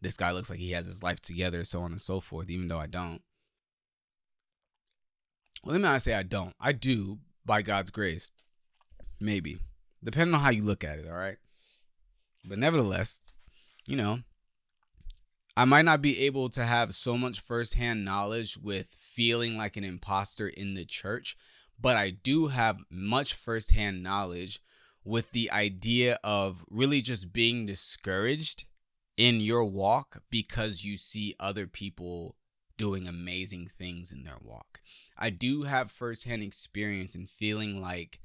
this 0.00 0.16
guy 0.16 0.30
looks 0.30 0.48
like 0.50 0.60
he 0.60 0.72
has 0.72 0.86
his 0.86 1.02
life 1.02 1.20
together, 1.20 1.64
so 1.64 1.82
on 1.82 1.90
and 1.90 2.00
so 2.00 2.20
forth, 2.20 2.50
even 2.50 2.68
though 2.68 2.78
I 2.78 2.86
don't. 2.86 3.20
Well, 5.64 5.72
let 5.72 5.80
me 5.80 5.88
not 5.88 6.02
say 6.02 6.14
I 6.14 6.22
don't. 6.22 6.54
I 6.60 6.72
do 6.72 7.18
by 7.44 7.62
God's 7.62 7.90
grace. 7.90 8.30
Maybe. 9.18 9.58
Depending 10.04 10.34
on 10.34 10.40
how 10.40 10.50
you 10.50 10.62
look 10.62 10.84
at 10.84 10.98
it, 10.98 11.08
all 11.08 11.16
right? 11.16 11.38
But 12.44 12.58
nevertheless, 12.58 13.22
you 13.86 13.96
know, 13.96 14.20
I 15.56 15.64
might 15.64 15.84
not 15.84 16.02
be 16.02 16.26
able 16.26 16.48
to 16.50 16.64
have 16.64 16.94
so 16.94 17.16
much 17.16 17.40
firsthand 17.40 18.04
knowledge 18.04 18.58
with 18.58 18.88
feeling 18.88 19.56
like 19.56 19.76
an 19.76 19.84
imposter 19.84 20.48
in 20.48 20.74
the 20.74 20.84
church, 20.84 21.36
but 21.80 21.96
I 21.96 22.10
do 22.10 22.48
have 22.48 22.78
much 22.90 23.34
firsthand 23.34 24.02
knowledge 24.02 24.60
with 25.04 25.32
the 25.32 25.50
idea 25.50 26.18
of 26.24 26.64
really 26.68 27.02
just 27.02 27.32
being 27.32 27.66
discouraged 27.66 28.64
in 29.16 29.40
your 29.40 29.64
walk 29.64 30.22
because 30.30 30.84
you 30.84 30.96
see 30.96 31.36
other 31.38 31.66
people 31.66 32.36
doing 32.76 33.06
amazing 33.06 33.68
things 33.68 34.10
in 34.10 34.24
their 34.24 34.38
walk. 34.42 34.80
I 35.16 35.30
do 35.30 35.62
have 35.62 35.90
firsthand 35.90 36.42
experience 36.42 37.14
in 37.14 37.26
feeling 37.26 37.80
like 37.80 38.18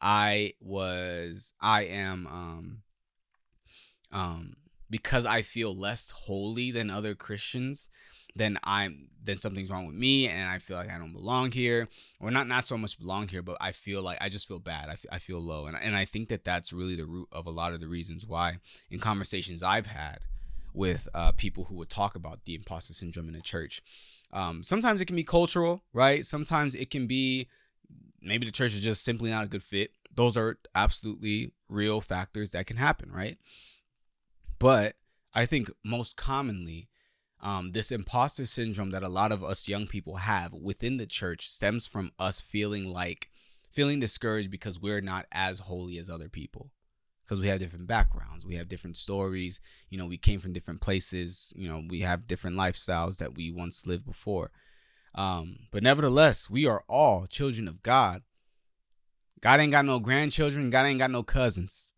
I 0.00 0.54
was 0.60 1.52
I 1.60 1.84
am 1.84 2.26
um 2.26 2.82
um 4.12 4.54
because 4.90 5.26
I 5.26 5.42
feel 5.42 5.76
less 5.76 6.10
holy 6.10 6.70
than 6.70 6.88
other 6.88 7.14
Christians, 7.14 7.88
then 8.34 8.58
I'm 8.64 9.08
then 9.22 9.38
something's 9.38 9.70
wrong 9.70 9.86
with 9.86 9.96
me 9.96 10.28
and 10.28 10.48
I 10.48 10.58
feel 10.58 10.76
like 10.76 10.90
I 10.90 10.96
don't 10.98 11.12
belong 11.12 11.50
here. 11.52 11.88
Or 12.20 12.30
not 12.30 12.46
not 12.46 12.64
so 12.64 12.78
much 12.78 12.98
belong 12.98 13.28
here 13.28 13.42
but 13.42 13.56
I 13.60 13.72
feel 13.72 14.02
like 14.02 14.18
I 14.20 14.28
just 14.28 14.48
feel 14.48 14.60
bad. 14.60 14.88
I, 14.88 14.92
f- 14.92 15.06
I 15.12 15.18
feel 15.18 15.40
low. 15.40 15.66
And, 15.66 15.76
and 15.76 15.96
I 15.96 16.04
think 16.04 16.28
that 16.28 16.44
that's 16.44 16.72
really 16.72 16.96
the 16.96 17.06
root 17.06 17.28
of 17.32 17.46
a 17.46 17.50
lot 17.50 17.72
of 17.72 17.80
the 17.80 17.88
reasons 17.88 18.26
why 18.26 18.58
in 18.90 19.00
conversations 19.00 19.62
I've 19.62 19.86
had 19.86 20.20
with 20.72 21.08
uh, 21.14 21.32
people 21.32 21.64
who 21.64 21.74
would 21.76 21.90
talk 21.90 22.14
about 22.14 22.44
the 22.44 22.54
imposter 22.54 22.94
syndrome 22.94 23.28
in 23.28 23.34
the 23.34 23.40
church 23.40 23.82
um, 24.32 24.62
sometimes 24.62 25.00
it 25.00 25.06
can 25.06 25.16
be 25.16 25.24
cultural 25.24 25.82
right? 25.92 26.24
Sometimes 26.24 26.74
it 26.74 26.90
can 26.90 27.06
be 27.06 27.48
maybe 28.20 28.46
the 28.46 28.52
church 28.52 28.74
is 28.74 28.80
just 28.80 29.04
simply 29.04 29.30
not 29.30 29.44
a 29.44 29.48
good 29.48 29.62
fit. 29.62 29.92
Those 30.14 30.36
are 30.36 30.58
absolutely 30.74 31.52
real 31.68 32.00
factors 32.00 32.50
that 32.50 32.66
can 32.66 32.76
happen 32.76 33.10
right? 33.12 33.38
But 34.58 34.96
I 35.34 35.46
think 35.46 35.70
most 35.84 36.16
commonly 36.16 36.88
um, 37.40 37.70
this 37.70 37.92
imposter 37.92 38.46
syndrome 38.46 38.90
that 38.90 39.04
a 39.04 39.08
lot 39.08 39.30
of 39.30 39.44
us 39.44 39.68
young 39.68 39.86
people 39.86 40.16
have 40.16 40.52
within 40.52 40.96
the 40.96 41.06
church 41.06 41.48
stems 41.48 41.86
from 41.86 42.10
us 42.18 42.40
feeling 42.40 42.88
like 42.88 43.30
feeling 43.70 44.00
discouraged 44.00 44.50
because 44.50 44.80
we're 44.80 45.00
not 45.00 45.26
as 45.30 45.60
holy 45.60 45.98
as 45.98 46.10
other 46.10 46.28
people. 46.28 46.70
Because 47.24 47.38
we 47.38 47.48
have 47.48 47.58
different 47.58 47.86
backgrounds 47.86 48.46
we 48.46 48.56
have 48.56 48.70
different 48.70 48.96
stories 48.96 49.60
you 49.90 49.98
know 49.98 50.06
we 50.06 50.16
came 50.16 50.40
from 50.40 50.54
different 50.54 50.80
places 50.80 51.52
you 51.54 51.68
know 51.68 51.82
we 51.86 52.00
have 52.00 52.26
different 52.26 52.56
lifestyles 52.56 53.18
that 53.18 53.34
we 53.34 53.52
once 53.52 53.86
lived 53.86 54.06
before 54.06 54.50
um, 55.18 55.58
but 55.72 55.82
nevertheless 55.82 56.48
we 56.48 56.64
are 56.64 56.84
all 56.88 57.26
children 57.26 57.66
of 57.66 57.82
god. 57.82 58.22
God 59.40 59.58
ain't 59.58 59.72
got 59.72 59.84
no 59.84 59.98
grandchildren. 59.98 60.70
God 60.70 60.86
ain't 60.86 61.00
got 61.00 61.10
no 61.10 61.24
cousins. 61.24 61.92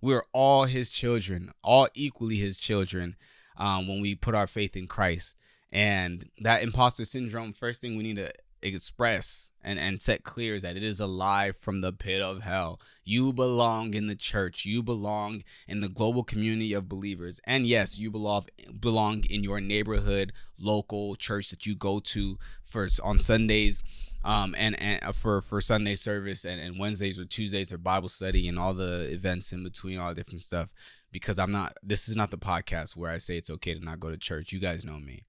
We're 0.00 0.24
all 0.32 0.64
his 0.64 0.90
children 0.90 1.52
all 1.62 1.88
equally 1.94 2.36
his 2.36 2.56
children 2.56 3.14
um, 3.56 3.86
when 3.86 4.00
we 4.00 4.16
put 4.16 4.34
our 4.34 4.48
faith 4.48 4.76
in 4.76 4.88
Christ. 4.88 5.36
And 5.70 6.28
that 6.40 6.62
imposter 6.62 7.04
syndrome, 7.04 7.52
first 7.52 7.80
thing 7.80 7.96
we 7.96 8.02
need 8.02 8.16
to 8.16 8.32
express 8.64 9.50
and, 9.62 9.78
and 9.78 10.00
set 10.00 10.24
clear 10.24 10.54
is 10.54 10.62
that 10.62 10.76
it 10.76 10.84
is 10.84 11.00
alive 11.00 11.56
from 11.58 11.80
the 11.80 11.92
pit 11.92 12.22
of 12.22 12.42
hell. 12.42 12.78
You 13.04 13.32
belong 13.32 13.94
in 13.94 14.06
the 14.06 14.16
church. 14.16 14.64
You 14.64 14.82
belong 14.82 15.44
in 15.68 15.80
the 15.80 15.88
global 15.88 16.24
community 16.24 16.72
of 16.72 16.88
believers. 16.88 17.40
And 17.44 17.66
yes, 17.66 17.98
you 17.98 18.10
belong 18.10 18.46
belong 18.80 19.24
in 19.28 19.44
your 19.44 19.60
neighborhood, 19.60 20.32
local 20.58 21.14
church 21.16 21.50
that 21.50 21.66
you 21.66 21.74
go 21.74 22.00
to 22.00 22.38
first 22.62 23.00
on 23.00 23.18
Sundays. 23.18 23.84
Um, 24.24 24.54
and, 24.56 24.80
and 24.80 25.04
uh, 25.04 25.12
for, 25.12 25.42
for 25.42 25.60
Sunday 25.60 25.96
service 25.96 26.46
and, 26.46 26.58
and 26.58 26.78
Wednesdays 26.78 27.20
or 27.20 27.26
Tuesdays 27.26 27.74
or 27.74 27.76
Bible 27.76 28.08
study 28.08 28.48
and 28.48 28.58
all 28.58 28.72
the 28.72 29.12
events 29.12 29.52
in 29.52 29.62
between, 29.62 29.98
all 29.98 30.08
the 30.08 30.14
different 30.14 30.40
stuff 30.40 30.72
because 31.12 31.38
I'm 31.38 31.52
not 31.52 31.74
this 31.82 32.08
is 32.08 32.16
not 32.16 32.30
the 32.32 32.38
podcast 32.38 32.96
where 32.96 33.10
I 33.10 33.18
say 33.18 33.36
it's 33.36 33.48
okay 33.48 33.74
to 33.74 33.84
not 33.84 34.00
go 34.00 34.10
to 34.10 34.16
church. 34.16 34.52
You 34.52 34.58
guys 34.58 34.84
know 34.84 34.98
me. 34.98 35.24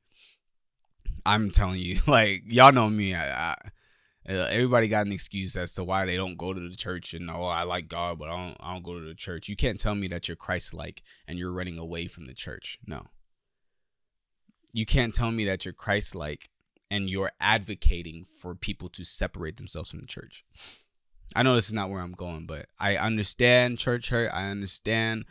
I'm 1.25 1.51
telling 1.51 1.79
you, 1.79 2.00
like 2.08 2.44
y'all 2.46 2.72
know 2.72 2.89
me. 2.89 3.13
I, 3.13 3.51
I 3.51 3.55
uh, 4.27 4.48
everybody 4.50 4.88
got 4.88 5.05
an 5.05 5.12
excuse 5.12 5.55
as 5.55 5.74
to 5.74 5.84
why 5.84 6.05
they 6.05 6.15
don't 6.15 6.38
go 6.38 6.51
to 6.51 6.60
the 6.60 6.75
church 6.75 7.13
and 7.13 7.29
oh 7.29 7.44
I 7.44 7.62
like 7.62 7.88
God 7.88 8.17
but 8.17 8.27
I 8.27 8.36
don't 8.36 8.58
I 8.60 8.74
don't 8.74 8.84
go 8.84 9.00
to 9.00 9.05
the 9.05 9.13
church. 9.13 9.48
You 9.48 9.55
can't 9.55 9.79
tell 9.79 9.94
me 9.94 10.08
that 10.08 10.27
you're 10.27 10.36
Christ 10.36 10.74
like 10.74 11.03
and 11.27 11.38
you're 11.38 11.53
running 11.53 11.77
away 11.77 12.08
from 12.08 12.25
the 12.25 12.34
church. 12.34 12.79
No. 12.88 13.03
You 14.74 14.86
can't 14.86 15.13
tell 15.13 15.32
me 15.32 15.46
that 15.46 15.63
you're 15.63 15.74
Christ 15.74 16.15
like 16.15 16.50
and 16.89 17.10
you're 17.10 17.32
advocating 17.39 18.25
for 18.41 18.55
people 18.55 18.89
to 18.89 19.03
separate 19.03 19.58
themselves 19.58 19.91
from 19.91 20.01
the 20.01 20.08
church. 20.08 20.44
I 21.36 21.44
know 21.44 21.55
this 21.55 21.67
is 21.67 21.74
not 21.74 21.89
where 21.89 22.01
I'm 22.01 22.13
going, 22.13 22.46
but 22.46 22.67
I 22.79 22.98
understand 22.98 23.79
church 23.79 24.10
hurt. 24.10 24.32
I 24.34 24.50
understand 24.50 25.25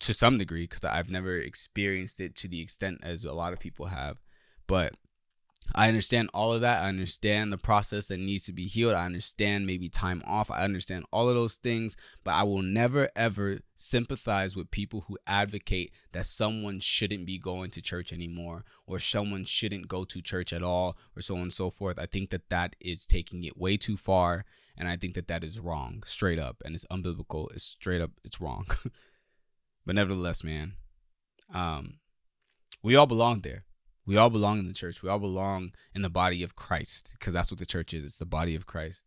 to 0.00 0.14
some 0.14 0.38
degree 0.38 0.64
because 0.64 0.84
I've 0.84 1.10
never 1.10 1.38
experienced 1.38 2.20
it 2.20 2.34
to 2.36 2.48
the 2.48 2.60
extent 2.60 3.00
as 3.02 3.24
a 3.24 3.32
lot 3.32 3.52
of 3.52 3.60
people 3.60 3.86
have. 3.86 4.18
But 4.66 4.94
I 5.74 5.88
understand 5.88 6.30
all 6.34 6.52
of 6.52 6.60
that. 6.60 6.82
I 6.82 6.88
understand 6.88 7.52
the 7.52 7.58
process 7.58 8.08
that 8.08 8.18
needs 8.18 8.44
to 8.44 8.52
be 8.52 8.66
healed. 8.66 8.94
I 8.94 9.06
understand 9.06 9.66
maybe 9.66 9.88
time 9.88 10.22
off. 10.26 10.50
I 10.50 10.62
understand 10.64 11.04
all 11.12 11.28
of 11.28 11.36
those 11.36 11.56
things, 11.56 11.96
but 12.22 12.34
I 12.34 12.42
will 12.42 12.62
never 12.62 13.08
ever 13.16 13.60
sympathize 13.76 14.54
with 14.54 14.70
people 14.70 15.04
who 15.08 15.18
advocate 15.26 15.92
that 16.12 16.26
someone 16.26 16.80
shouldn't 16.80 17.26
be 17.26 17.38
going 17.38 17.70
to 17.72 17.82
church 17.82 18.12
anymore 18.12 18.64
or 18.86 18.98
someone 18.98 19.44
shouldn't 19.44 19.88
go 19.88 20.04
to 20.04 20.22
church 20.22 20.52
at 20.52 20.62
all 20.62 20.96
or 21.16 21.22
so 21.22 21.36
on 21.36 21.42
and 21.42 21.52
so 21.52 21.70
forth. 21.70 21.98
I 21.98 22.06
think 22.06 22.30
that 22.30 22.50
that 22.50 22.76
is 22.80 23.06
taking 23.06 23.44
it 23.44 23.56
way 23.56 23.76
too 23.76 23.96
far 23.96 24.44
and 24.76 24.88
I 24.88 24.96
think 24.96 25.14
that 25.14 25.28
that 25.28 25.44
is 25.44 25.60
wrong, 25.60 26.02
straight 26.04 26.38
up, 26.38 26.60
and 26.64 26.74
it's 26.74 26.86
unbiblical. 26.86 27.50
It's 27.52 27.62
straight 27.62 28.00
up 28.00 28.10
it's 28.24 28.40
wrong. 28.40 28.66
But 29.86 29.96
nevertheless, 29.96 30.42
man, 30.42 30.74
um, 31.52 31.98
we 32.82 32.96
all 32.96 33.06
belong 33.06 33.40
there. 33.40 33.64
We 34.06 34.16
all 34.16 34.30
belong 34.30 34.58
in 34.58 34.68
the 34.68 34.74
church. 34.74 35.02
We 35.02 35.08
all 35.08 35.18
belong 35.18 35.72
in 35.94 36.02
the 36.02 36.10
body 36.10 36.42
of 36.42 36.56
Christ 36.56 37.14
because 37.18 37.32
that's 37.32 37.50
what 37.50 37.58
the 37.58 37.66
church 37.66 37.94
is. 37.94 38.04
It's 38.04 38.18
the 38.18 38.26
body 38.26 38.54
of 38.54 38.66
Christ. 38.66 39.04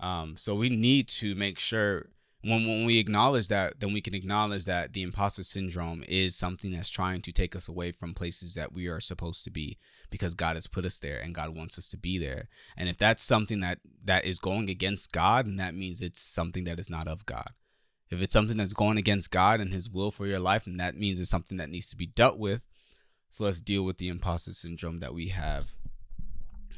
Um, 0.00 0.36
so 0.36 0.54
we 0.54 0.68
need 0.68 1.08
to 1.08 1.34
make 1.34 1.58
sure 1.58 2.06
when 2.42 2.66
when 2.66 2.84
we 2.86 2.98
acknowledge 2.98 3.48
that, 3.48 3.80
then 3.80 3.92
we 3.92 4.00
can 4.00 4.14
acknowledge 4.14 4.64
that 4.64 4.92
the 4.92 5.02
imposter 5.02 5.42
syndrome 5.42 6.02
is 6.08 6.34
something 6.34 6.72
that's 6.72 6.88
trying 6.88 7.20
to 7.22 7.32
take 7.32 7.54
us 7.54 7.68
away 7.68 7.92
from 7.92 8.14
places 8.14 8.54
that 8.54 8.72
we 8.72 8.88
are 8.88 9.00
supposed 9.00 9.44
to 9.44 9.50
be 9.50 9.78
because 10.08 10.34
God 10.34 10.56
has 10.56 10.66
put 10.66 10.86
us 10.86 10.98
there 10.98 11.20
and 11.20 11.34
God 11.34 11.54
wants 11.54 11.78
us 11.78 11.90
to 11.90 11.98
be 11.98 12.18
there. 12.18 12.48
And 12.76 12.88
if 12.88 12.96
that's 12.96 13.22
something 13.22 13.60
that 13.60 13.78
that 14.04 14.24
is 14.24 14.38
going 14.38 14.70
against 14.70 15.12
God, 15.12 15.46
then 15.46 15.56
that 15.56 15.74
means 15.74 16.00
it's 16.00 16.20
something 16.20 16.64
that 16.64 16.78
is 16.78 16.88
not 16.88 17.08
of 17.08 17.26
God. 17.26 17.50
If 18.10 18.20
it's 18.20 18.32
something 18.32 18.56
that's 18.56 18.72
going 18.72 18.98
against 18.98 19.30
God 19.30 19.60
and 19.60 19.72
His 19.72 19.88
will 19.88 20.10
for 20.10 20.26
your 20.26 20.40
life, 20.40 20.64
then 20.64 20.78
that 20.78 20.96
means 20.96 21.20
it's 21.20 21.30
something 21.30 21.58
that 21.58 21.70
needs 21.70 21.90
to 21.90 21.96
be 21.96 22.06
dealt 22.06 22.38
with. 22.38 22.62
So 23.30 23.44
let's 23.44 23.60
deal 23.60 23.84
with 23.84 23.98
the 23.98 24.08
imposter 24.08 24.52
syndrome 24.52 24.98
that 25.00 25.14
we 25.14 25.28
have 25.28 25.72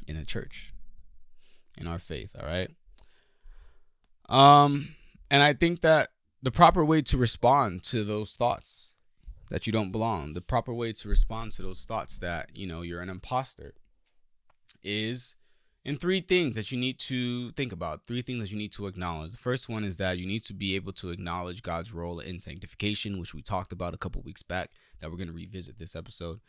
in 0.07 0.15
the 0.15 0.25
church, 0.25 0.73
in 1.77 1.87
our 1.87 1.99
faith. 1.99 2.35
All 2.39 2.45
right. 2.45 2.69
Um, 4.29 4.95
and 5.29 5.43
I 5.43 5.53
think 5.53 5.81
that 5.81 6.09
the 6.41 6.51
proper 6.51 6.85
way 6.85 7.01
to 7.01 7.17
respond 7.17 7.83
to 7.83 8.03
those 8.03 8.35
thoughts 8.35 8.93
that 9.49 9.65
you 9.65 9.73
don't 9.73 9.91
belong, 9.91 10.33
the 10.33 10.41
proper 10.41 10.73
way 10.73 10.93
to 10.93 11.09
respond 11.09 11.51
to 11.53 11.61
those 11.61 11.85
thoughts 11.85 12.19
that 12.19 12.49
you 12.55 12.67
know 12.67 12.81
you're 12.81 13.01
an 13.01 13.09
imposter, 13.09 13.73
is 14.83 15.35
in 15.85 15.97
three 15.97 16.21
things 16.21 16.55
that 16.55 16.71
you 16.71 16.77
need 16.77 16.97
to 16.97 17.51
think 17.51 17.71
about, 17.71 18.05
three 18.05 18.21
things 18.21 18.41
that 18.41 18.51
you 18.51 18.57
need 18.57 18.71
to 18.73 18.87
acknowledge. 18.87 19.31
The 19.31 19.37
first 19.37 19.67
one 19.67 19.83
is 19.83 19.97
that 19.97 20.17
you 20.17 20.25
need 20.25 20.43
to 20.43 20.53
be 20.53 20.75
able 20.75 20.93
to 20.93 21.09
acknowledge 21.09 21.61
God's 21.61 21.93
role 21.93 22.19
in 22.19 22.39
sanctification, 22.39 23.19
which 23.19 23.33
we 23.33 23.41
talked 23.41 23.71
about 23.71 23.93
a 23.93 23.97
couple 23.97 24.21
weeks 24.21 24.43
back, 24.43 24.71
that 25.03 25.11
we're 25.11 25.17
going 25.17 25.27
to 25.27 25.33
revisit 25.33 25.77
this 25.77 25.97
episode. 25.97 26.39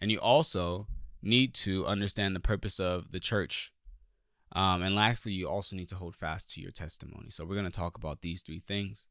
And 0.00 0.10
you 0.10 0.18
also 0.18 0.88
need 1.22 1.54
to 1.54 1.86
understand 1.86 2.34
the 2.34 2.40
purpose 2.40 2.80
of 2.80 3.12
the 3.12 3.20
church. 3.20 3.72
Um, 4.50 4.82
and 4.82 4.96
lastly, 4.96 5.30
you 5.30 5.48
also 5.48 5.76
need 5.76 5.88
to 5.90 5.94
hold 5.94 6.16
fast 6.16 6.50
to 6.50 6.60
your 6.60 6.72
testimony. 6.72 7.30
So 7.30 7.44
we're 7.44 7.54
going 7.54 7.70
to 7.70 7.70
talk 7.70 7.96
about 7.96 8.20
these 8.20 8.42
three 8.42 8.58
things. 8.66 9.06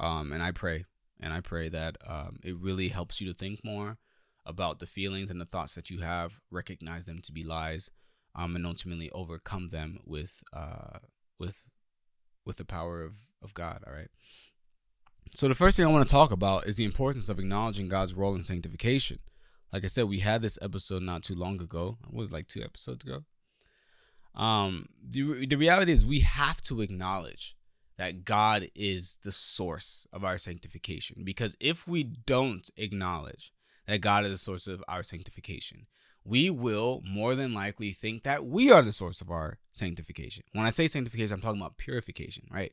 Um, 0.00 0.32
and 0.32 0.42
I 0.42 0.52
pray, 0.52 0.86
and 1.20 1.34
I 1.34 1.42
pray 1.42 1.68
that 1.68 1.98
um, 2.06 2.38
it 2.42 2.56
really 2.56 2.88
helps 2.88 3.20
you 3.20 3.30
to 3.30 3.38
think 3.38 3.62
more 3.62 3.98
about 4.46 4.78
the 4.78 4.86
feelings 4.86 5.30
and 5.30 5.38
the 5.38 5.44
thoughts 5.44 5.74
that 5.74 5.90
you 5.90 5.98
have, 6.00 6.40
recognize 6.50 7.04
them 7.04 7.20
to 7.20 7.32
be 7.32 7.42
lies 7.42 7.90
um, 8.34 8.56
and 8.56 8.64
ultimately 8.64 9.10
overcome 9.10 9.66
them 9.66 9.98
with 10.06 10.42
uh, 10.54 11.00
with 11.38 11.68
with 12.46 12.56
the 12.56 12.64
power 12.64 13.02
of 13.02 13.18
of 13.42 13.52
God. 13.52 13.84
All 13.86 13.92
right. 13.92 14.08
So 15.34 15.48
the 15.48 15.54
first 15.54 15.76
thing 15.76 15.86
I 15.86 15.90
want 15.90 16.06
to 16.06 16.12
talk 16.12 16.30
about 16.30 16.66
is 16.66 16.76
the 16.76 16.84
importance 16.84 17.28
of 17.28 17.38
acknowledging 17.38 17.88
God's 17.88 18.14
role 18.14 18.34
in 18.34 18.42
sanctification. 18.42 19.18
Like 19.72 19.84
I 19.84 19.88
said, 19.88 20.04
we 20.04 20.20
had 20.20 20.42
this 20.42 20.58
episode 20.62 21.02
not 21.02 21.22
too 21.22 21.34
long 21.34 21.60
ago. 21.60 21.98
It 22.08 22.14
was 22.14 22.32
like 22.32 22.48
two 22.48 22.62
episodes 22.62 23.04
ago. 23.04 23.24
Um, 24.34 24.86
the 25.02 25.46
the 25.46 25.56
reality 25.56 25.92
is 25.92 26.06
we 26.06 26.20
have 26.20 26.60
to 26.62 26.80
acknowledge 26.80 27.56
that 27.98 28.24
God 28.24 28.70
is 28.74 29.18
the 29.22 29.32
source 29.32 30.06
of 30.12 30.24
our 30.24 30.38
sanctification. 30.38 31.22
Because 31.24 31.56
if 31.60 31.86
we 31.86 32.04
don't 32.04 32.70
acknowledge 32.76 33.52
that 33.86 34.00
God 34.00 34.24
is 34.24 34.30
the 34.30 34.38
source 34.38 34.68
of 34.68 34.82
our 34.88 35.02
sanctification, 35.02 35.86
we 36.24 36.48
will 36.48 37.02
more 37.04 37.34
than 37.34 37.52
likely 37.52 37.92
think 37.92 38.22
that 38.22 38.46
we 38.46 38.70
are 38.70 38.82
the 38.82 38.92
source 38.92 39.20
of 39.20 39.30
our 39.30 39.58
sanctification. 39.72 40.44
When 40.52 40.64
I 40.64 40.70
say 40.70 40.86
sanctification, 40.86 41.34
I'm 41.34 41.40
talking 41.40 41.60
about 41.60 41.76
purification, 41.76 42.46
right? 42.52 42.72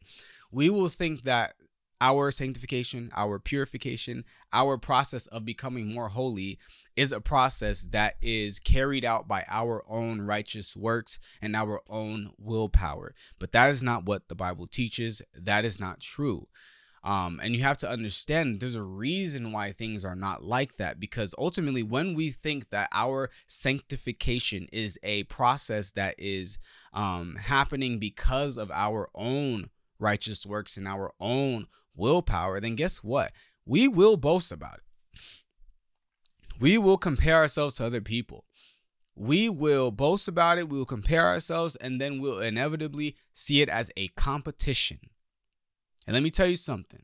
We 0.51 0.69
will 0.69 0.89
think 0.89 1.24
that 1.24 1.55
our 2.01 2.31
sanctification, 2.31 3.09
our 3.15 3.39
purification, 3.39 4.25
our 4.53 4.77
process 4.77 5.27
of 5.27 5.45
becoming 5.45 5.93
more 5.93 6.09
holy 6.09 6.59
is 6.95 7.11
a 7.11 7.21
process 7.21 7.83
that 7.91 8.15
is 8.21 8.59
carried 8.59 9.03
out 9.03 9.27
by 9.27 9.43
our 9.49 9.83
own 9.87 10.21
righteous 10.21 10.75
works 10.75 11.19
and 11.41 11.55
our 11.55 11.81
own 11.89 12.31
willpower. 12.37 13.13
But 13.39 13.51
that 13.51 13.69
is 13.69 13.83
not 13.83 14.05
what 14.05 14.29
the 14.29 14.35
Bible 14.35 14.67
teaches. 14.67 15.21
That 15.33 15.65
is 15.65 15.79
not 15.79 15.99
true. 15.99 16.47
Um, 17.05 17.39
and 17.43 17.55
you 17.55 17.61
have 17.61 17.77
to 17.79 17.89
understand 17.89 18.59
there's 18.59 18.73
a 18.73 18.81
reason 18.81 19.51
why 19.51 19.71
things 19.73 20.03
are 20.03 20.15
not 20.15 20.43
like 20.43 20.77
that 20.77 20.99
because 20.99 21.35
ultimately, 21.37 21.83
when 21.83 22.15
we 22.15 22.31
think 22.31 22.71
that 22.71 22.89
our 22.91 23.29
sanctification 23.45 24.67
is 24.73 24.97
a 25.03 25.23
process 25.25 25.91
that 25.91 26.15
is 26.17 26.57
um, 26.93 27.35
happening 27.39 27.99
because 27.99 28.57
of 28.57 28.71
our 28.71 29.09
own 29.13 29.69
righteous 29.99 30.45
works 30.45 30.77
and 30.77 30.87
our 30.87 31.13
own 31.19 31.67
willpower, 31.95 32.59
then 32.59 32.75
guess 32.75 33.03
what? 33.03 33.31
We 33.65 33.87
will 33.87 34.17
boast 34.17 34.51
about 34.51 34.75
it. 34.75 35.21
We 36.59 36.77
will 36.77 36.97
compare 36.97 37.35
ourselves 37.35 37.75
to 37.75 37.85
other 37.85 38.01
people. 38.01 38.45
We 39.15 39.49
will 39.49 39.91
boast 39.91 40.27
about 40.27 40.57
it, 40.57 40.67
we 40.69 40.77
will 40.77 40.85
compare 40.85 41.25
ourselves, 41.25 41.77
and 41.77 42.01
then 42.01 42.19
we'll 42.19 42.39
inevitably 42.39 43.15
see 43.33 43.61
it 43.61 43.69
as 43.69 43.89
a 43.95 44.09
competition. 44.09 44.99
And 46.05 46.13
let 46.13 46.23
me 46.23 46.29
tell 46.29 46.47
you 46.47 46.57
something. 46.57 47.03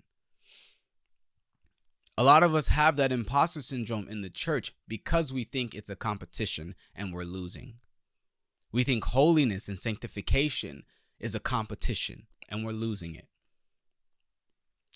A 2.17 2.23
lot 2.23 2.43
of 2.43 2.53
us 2.53 2.67
have 2.67 2.97
that 2.97 3.13
imposter 3.13 3.61
syndrome 3.61 4.07
in 4.09 4.21
the 4.21 4.29
church 4.29 4.75
because 4.87 5.31
we 5.31 5.45
think 5.45 5.73
it's 5.73 5.89
a 5.89 5.95
competition 5.95 6.75
and 6.93 7.13
we're 7.13 7.23
losing. 7.23 7.75
We 8.71 8.83
think 8.83 9.05
holiness 9.05 9.67
and 9.67 9.79
sanctification 9.79 10.83
is 11.19 11.33
a 11.33 11.39
competition 11.39 12.27
and 12.51 12.65
we're 12.65 12.71
losing 12.71 13.15
it. 13.15 13.27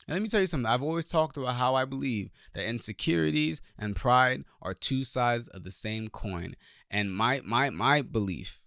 And 0.08 0.16
let 0.16 0.22
me 0.22 0.28
tell 0.28 0.42
you 0.42 0.46
something. 0.46 0.68
I've 0.68 0.84
always 0.84 1.10
talked 1.10 1.38
about 1.38 1.56
how 1.56 1.74
I 1.74 1.86
believe 1.86 2.30
that 2.54 2.68
insecurities 2.68 3.62
and 3.78 3.96
pride 3.96 4.44
are 4.62 4.76
two 4.76 5.04
sides 5.04 5.48
of 5.48 5.64
the 5.64 5.72
same 5.72 6.10
coin. 6.10 6.56
And 6.92 7.16
my 7.16 7.42
my 7.44 7.72
my 7.72 8.04
belief 8.04 8.66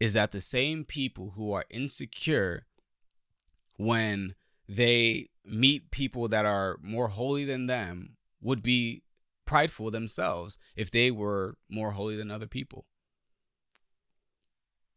is 0.00 0.14
that 0.14 0.32
the 0.32 0.40
same 0.40 0.84
people 0.84 1.34
who 1.36 1.52
are 1.52 1.66
insecure 1.70 2.66
when 3.76 4.34
they 4.68 5.28
meet 5.44 5.90
people 5.90 6.26
that 6.28 6.46
are 6.46 6.76
more 6.82 7.08
holy 7.08 7.44
than 7.44 7.66
them 7.66 8.16
would 8.40 8.62
be 8.62 9.02
prideful 9.44 9.90
themselves 9.90 10.58
if 10.76 10.90
they 10.90 11.10
were 11.10 11.56
more 11.68 11.92
holy 11.92 12.16
than 12.16 12.30
other 12.30 12.46
people 12.46 12.86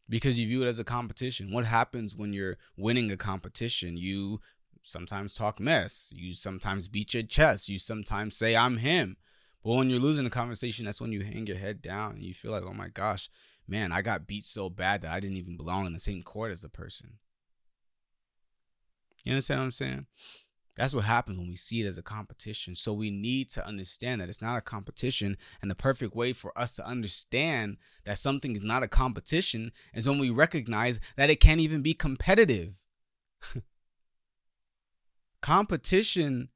because 0.09 0.37
you 0.37 0.47
view 0.47 0.63
it 0.63 0.67
as 0.67 0.79
a 0.79 0.83
competition. 0.83 1.51
What 1.51 1.65
happens 1.65 2.15
when 2.15 2.33
you're 2.33 2.57
winning 2.77 3.11
a 3.11 3.17
competition? 3.17 3.97
You 3.97 4.41
sometimes 4.81 5.33
talk 5.33 5.59
mess. 5.59 6.11
You 6.13 6.33
sometimes 6.33 6.87
beat 6.87 7.13
your 7.13 7.23
chest. 7.23 7.69
You 7.69 7.79
sometimes 7.79 8.35
say, 8.35 8.55
I'm 8.55 8.77
him. 8.77 9.17
But 9.63 9.75
when 9.75 9.89
you're 9.89 9.99
losing 9.99 10.25
a 10.25 10.29
conversation, 10.29 10.85
that's 10.85 10.99
when 10.99 11.13
you 11.13 11.23
hang 11.23 11.47
your 11.47 11.57
head 11.57 11.81
down 11.81 12.13
and 12.13 12.23
you 12.23 12.33
feel 12.33 12.51
like, 12.51 12.63
oh 12.63 12.73
my 12.73 12.89
gosh, 12.89 13.29
man, 13.67 13.91
I 13.91 14.01
got 14.01 14.27
beat 14.27 14.43
so 14.43 14.69
bad 14.69 15.01
that 15.01 15.11
I 15.11 15.19
didn't 15.19 15.37
even 15.37 15.55
belong 15.55 15.85
in 15.85 15.93
the 15.93 15.99
same 15.99 16.21
court 16.21 16.51
as 16.51 16.61
the 16.61 16.69
person. 16.69 17.19
You 19.23 19.31
understand 19.31 19.61
what 19.61 19.65
I'm 19.65 19.71
saying? 19.71 20.05
That's 20.75 20.95
what 20.95 21.03
happens 21.03 21.37
when 21.37 21.49
we 21.49 21.55
see 21.55 21.81
it 21.81 21.87
as 21.87 21.99
a 21.99 22.03
competition. 22.03 22.75
So 22.75 22.93
we 22.93 23.11
need 23.11 23.49
to 23.51 23.65
understand 23.65 24.21
that 24.21 24.29
it's 24.29 24.41
not 24.41 24.57
a 24.57 24.61
competition. 24.61 25.37
And 25.61 25.69
the 25.69 25.75
perfect 25.75 26.15
way 26.15 26.33
for 26.33 26.57
us 26.57 26.75
to 26.77 26.85
understand 26.85 27.77
that 28.05 28.17
something 28.17 28.55
is 28.55 28.63
not 28.63 28.81
a 28.81 28.87
competition 28.87 29.71
is 29.93 30.07
when 30.07 30.17
we 30.17 30.31
recognize 30.31 30.99
that 31.15 31.29
it 31.29 31.39
can't 31.39 31.61
even 31.61 31.83
be 31.83 31.93
competitive. 31.93 32.81
competition 35.41 36.49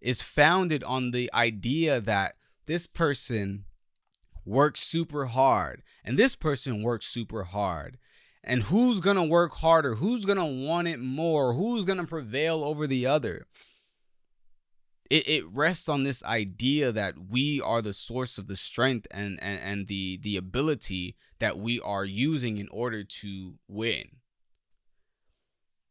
is 0.00 0.22
founded 0.22 0.84
on 0.84 1.10
the 1.10 1.28
idea 1.34 2.00
that 2.00 2.36
this 2.66 2.86
person 2.86 3.64
works 4.44 4.80
super 4.80 5.26
hard 5.26 5.82
and 6.04 6.16
this 6.16 6.36
person 6.36 6.82
works 6.82 7.06
super 7.06 7.44
hard 7.44 7.98
and 8.46 8.62
who's 8.62 9.00
going 9.00 9.16
to 9.16 9.24
work 9.24 9.52
harder, 9.56 9.96
who's 9.96 10.24
going 10.24 10.38
to 10.38 10.66
want 10.66 10.86
it 10.86 11.00
more, 11.00 11.52
who's 11.52 11.84
going 11.84 11.98
to 11.98 12.06
prevail 12.06 12.62
over 12.62 12.86
the 12.86 13.04
other. 13.04 13.46
It, 15.10 15.28
it 15.28 15.44
rests 15.52 15.88
on 15.88 16.04
this 16.04 16.24
idea 16.24 16.92
that 16.92 17.14
we 17.30 17.60
are 17.60 17.82
the 17.82 17.92
source 17.92 18.38
of 18.38 18.46
the 18.46 18.56
strength 18.56 19.06
and, 19.10 19.38
and, 19.42 19.60
and 19.60 19.88
the, 19.88 20.18
the 20.22 20.36
ability 20.36 21.16
that 21.40 21.58
we 21.58 21.80
are 21.80 22.04
using 22.04 22.58
in 22.58 22.68
order 22.70 23.04
to 23.04 23.54
win. 23.68 24.04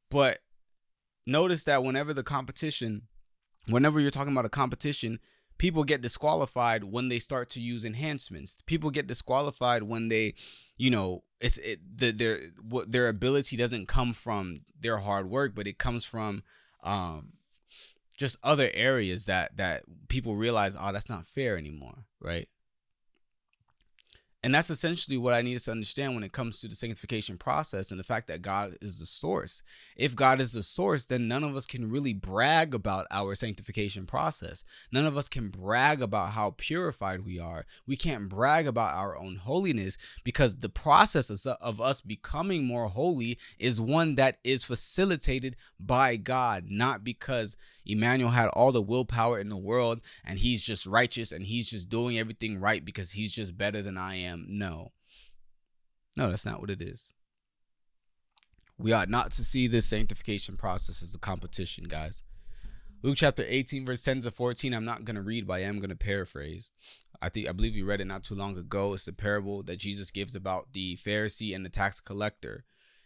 But 0.10 0.40
notice 1.26 1.66
that 1.66 1.84
whenever 1.84 2.14
the 2.14 2.24
competition, 2.24 3.04
whenever 3.68 4.00
you're 4.00 4.12
talking 4.12 4.34
about 4.34 4.46
a 4.46 4.50
competition, 4.50 5.20
people 5.58 5.84
get 5.84 6.02
disqualified 6.02 6.84
when 6.84 7.10
they 7.10 7.20
start 7.20 7.50
to 7.52 7.60
use 7.60 7.86
enhancements. 7.86 8.58
People 8.66 8.90
get 8.90 9.08
disqualified 9.08 9.84
when 9.84 10.10
they 10.10 10.34
you 10.78 10.90
know 10.90 11.24
it's 11.40 11.58
it 11.58 11.80
the, 11.98 12.12
their 12.12 12.40
what 12.62 12.92
their 12.92 13.08
ability 13.08 13.56
doesn't 13.56 13.88
come 13.88 14.14
from 14.14 14.58
their 14.80 14.98
hard 14.98 15.30
work 15.30 15.54
but 15.56 15.68
it 15.68 15.78
comes 15.78 16.06
from 16.06 16.44
um 16.84 17.34
just 18.18 18.38
other 18.44 18.70
areas 18.74 19.26
that 19.26 19.56
that 19.58 19.84
people 20.08 20.36
realize 20.36 20.76
oh 20.80 20.92
that's 20.92 21.10
not 21.10 21.26
fair 21.26 21.58
anymore 21.58 22.06
right 22.20 22.50
and 24.46 24.54
that's 24.54 24.70
essentially 24.70 25.18
what 25.18 25.34
I 25.34 25.42
need 25.42 25.58
to 25.58 25.72
understand 25.72 26.14
when 26.14 26.24
it 26.24 26.32
comes 26.32 26.62
to 26.62 26.68
the 26.68 26.76
sanctification 26.76 27.36
process 27.36 27.90
and 27.90 28.00
the 28.00 28.04
fact 28.04 28.28
that 28.28 28.44
God 28.44 28.76
is 28.80 29.00
the 29.00 29.06
source. 29.08 29.64
If 29.96 30.16
God 30.16 30.40
is 30.40 30.54
the 30.54 30.62
source, 30.62 31.04
then 31.04 31.28
none 31.28 31.44
of 31.44 31.56
us 31.56 31.66
can 31.66 31.90
really 31.90 32.14
brag 32.14 32.76
about 32.76 33.08
our 33.10 33.34
sanctification 33.34 34.06
process. 34.06 34.64
None 34.92 35.08
of 35.08 35.18
us 35.18 35.28
can 35.28 35.50
brag 35.50 36.00
about 36.00 36.34
how 36.34 36.54
purified 36.58 37.26
we 37.26 37.40
are. 37.40 37.66
We 37.88 37.98
can't 37.98 38.30
brag 38.30 38.68
about 38.68 38.94
our 38.94 39.18
own 39.18 39.38
holiness 39.38 39.98
because 40.24 40.58
the 40.58 40.70
process 40.70 41.48
of 41.48 41.82
us 41.82 42.02
becoming 42.02 42.66
more 42.66 42.90
holy 42.90 43.40
is 43.58 43.82
one 43.82 44.14
that 44.14 44.38
is 44.44 44.64
facilitated 44.64 45.56
by 45.80 46.18
God, 46.18 46.66
not 46.70 47.04
because 47.04 47.58
Emmanuel 47.86 48.32
had 48.32 48.48
all 48.50 48.72
the 48.72 48.82
willpower 48.82 49.40
in 49.40 49.50
the 49.50 49.58
world 49.58 50.02
and 50.24 50.40
he's 50.40 50.62
just 50.62 50.86
righteous 50.86 51.32
and 51.32 51.46
he's 51.46 51.70
just 51.70 51.90
doing 51.90 52.18
everything 52.18 52.60
right 52.60 52.84
because 52.84 53.12
he's 53.12 53.32
just 53.32 53.58
better 53.58 53.82
than 53.82 53.98
I 53.98 54.16
am. 54.16 54.46
No. 54.50 54.92
No, 56.18 56.30
that's 56.30 56.46
not 56.46 56.62
what 56.62 56.70
it 56.70 56.82
is. 56.82 57.14
We 58.78 58.92
ought 58.92 59.10
not 59.10 59.32
to 59.32 59.46
see 59.46 59.68
this 59.68 59.86
sanctification 59.86 60.58
process 60.58 61.02
as 61.02 61.16
a 61.16 61.20
competition, 61.20 61.86
guys. 61.86 62.24
Luke 63.02 63.18
chapter 63.18 63.46
18, 63.48 63.86
verse 63.86 64.02
10 64.02 64.22
to 64.22 64.32
14. 64.32 64.74
I'm 64.74 64.84
not 64.84 65.06
going 65.06 65.16
to 65.16 65.22
read, 65.22 65.46
but 65.46 65.56
I 65.56 65.60
am 65.64 65.78
going 65.80 65.92
to 65.92 65.96
paraphrase. 65.96 66.72
I 67.22 67.30
think 67.30 67.48
I 67.48 67.52
believe 67.52 67.76
you 67.76 67.86
read 67.86 68.02
it 68.02 68.06
not 68.06 68.24
too 68.24 68.36
long 68.36 68.58
ago. 68.58 68.94
It's 68.94 69.06
the 69.06 69.14
parable 69.14 69.64
that 69.64 69.78
Jesus 69.78 70.12
gives 70.12 70.36
about 70.36 70.74
the 70.74 70.98
Pharisee 70.98 71.56
and 71.56 71.64
the 71.64 71.70
tax 71.70 72.00
collector. 72.00 72.66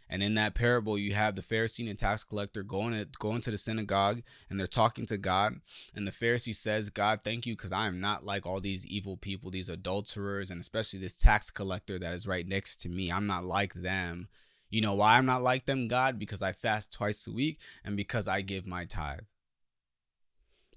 And 0.10 0.24
in 0.24 0.34
that 0.36 0.56
parable, 0.56 0.98
you 0.98 1.14
have 1.14 1.36
the 1.36 1.42
Pharisee 1.42 1.90
and 1.90 1.98
tax 1.98 2.24
collector 2.24 2.64
going 2.64 2.94
to 2.94 3.06
going 3.20 3.42
to 3.42 3.52
the 3.52 3.58
synagogue 3.58 4.24
and 4.50 4.60
they're 4.60 4.68
talking 4.68 5.06
to 5.08 5.18
God. 5.18 5.62
And 5.94 6.08
the 6.08 6.12
Pharisee 6.12 6.56
says, 6.56 6.90
God, 6.90 7.22
thank 7.24 7.46
you, 7.46 7.56
because 7.56 7.72
I 7.72 7.88
am 7.88 8.00
not 8.00 8.26
like 8.26 8.46
all 8.46 8.60
these 8.60 8.88
evil 8.88 9.18
people, 9.18 9.52
these 9.52 9.70
adulterers, 9.70 10.50
and 10.50 10.60
especially 10.60 11.00
this 11.00 11.16
tax 11.16 11.52
collector 11.52 12.00
that 12.00 12.14
is 12.14 12.28
right 12.28 12.48
next 12.48 12.78
to 12.82 12.90
me. 12.90 13.12
I'm 13.12 13.28
not 13.28 13.44
like 13.44 13.74
them. 13.74 14.28
You 14.70 14.82
know 14.82 14.94
why 14.94 15.18
I'm 15.18 15.26
not 15.26 15.42
like 15.42 15.66
them, 15.66 15.88
God? 15.88 16.20
Because 16.20 16.42
I 16.42 16.52
fast 16.52 16.94
twice 16.94 17.26
a 17.28 17.32
week 17.32 17.60
and 17.84 17.96
because 17.96 18.28
I 18.28 18.42
give 18.42 18.68
my 18.68 18.86
tithe. 18.86 19.22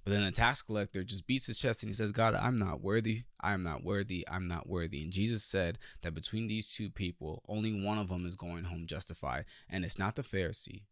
But 0.04 0.12
then 0.12 0.22
a 0.24 0.32
tax 0.32 0.62
collector 0.62 1.04
just 1.04 1.26
beats 1.26 1.46
his 1.46 1.56
chest 1.56 1.82
and 1.82 1.90
he 1.90 1.94
says, 1.94 2.10
God, 2.10 2.34
I'm 2.34 2.56
not 2.56 2.80
worthy. 2.82 3.22
I 3.40 3.52
am 3.52 3.62
not 3.62 3.84
worthy. 3.84 4.26
I'm 4.28 4.48
not 4.48 4.68
worthy. 4.68 5.02
And 5.02 5.12
Jesus 5.12 5.44
said 5.44 5.78
that 6.02 6.14
between 6.14 6.48
these 6.48 6.74
two 6.74 6.90
people, 6.90 7.42
only 7.48 7.72
one 7.84 7.98
of 7.98 8.08
them 8.08 8.26
is 8.26 8.34
going 8.34 8.64
home 8.64 8.86
justified. 8.86 9.44
And 9.68 9.84
it's 9.84 9.98
not 9.98 10.16
the 10.16 10.22
Pharisee, 10.22 10.82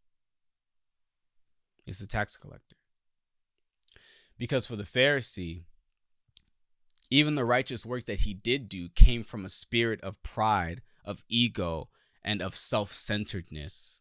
it's 1.87 1.99
the 1.99 2.07
tax 2.07 2.37
collector. 2.37 2.77
Because 4.39 4.67
for 4.67 4.77
the 4.77 4.85
Pharisee, 4.85 5.65
even 7.11 7.35
the 7.35 7.45
righteous 7.45 7.85
works 7.85 8.05
that 8.05 8.21
he 8.21 8.33
did 8.33 8.69
do 8.69 8.89
came 8.89 9.25
from 9.25 9.45
a 9.45 9.51
spirit 9.51 10.01
of 10.03 10.23
pride, 10.23 10.83
of 11.05 11.25
ego, 11.29 11.89
and 12.23 12.41
of 12.41 12.55
self 12.55 12.93
centeredness. 12.93 14.01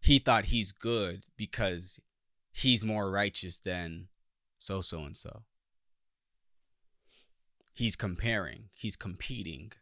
He 0.00 0.20
thought 0.20 0.46
he's 0.46 0.70
good 0.70 1.24
because 1.36 1.98
he's 2.56 2.84
more 2.84 3.10
righteous 3.10 3.58
than 3.58 4.08
so 4.58 4.80
so 4.80 5.00
and 5.00 5.16
so. 5.16 5.42
He's 7.74 7.96
comparing, 7.96 8.70
he's 8.72 8.96
competing. 8.96 9.72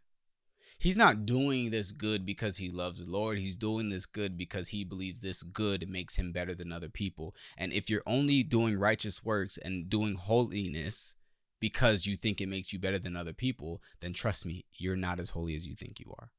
He's 0.77 0.97
not 0.97 1.25
doing 1.25 1.71
this 1.71 1.93
good 1.93 2.27
because 2.27 2.57
he 2.57 2.69
loves 2.69 3.03
the 3.03 3.11
Lord. 3.11 3.39
He's 3.39 3.57
doing 3.57 3.91
this 3.91 4.07
good 4.07 4.37
because 4.37 4.71
he 4.71 4.83
believes 4.83 5.21
this 5.21 5.45
good 5.45 5.89
makes 5.89 6.17
him 6.17 6.33
better 6.33 6.53
than 6.53 6.73
other 6.73 6.89
people. 6.89 7.37
And 7.57 7.73
if 7.73 7.89
you're 7.89 8.03
only 8.07 8.43
doing 8.43 8.77
righteous 8.77 9.25
works 9.25 9.57
and 9.57 9.89
doing 9.89 10.17
holiness 10.17 11.15
because 11.61 12.07
you 12.07 12.17
think 12.17 12.41
it 12.41 12.49
makes 12.49 12.73
you 12.73 12.81
better 12.81 12.99
than 12.99 13.17
other 13.17 13.33
people, 13.33 13.81
then 14.01 14.13
trust 14.13 14.45
me, 14.45 14.65
you're 14.73 14.97
not 14.97 15.21
as 15.21 15.31
holy 15.31 15.55
as 15.55 15.65
you 15.65 15.77
think 15.77 16.01
you 16.01 16.13
are. 16.19 16.33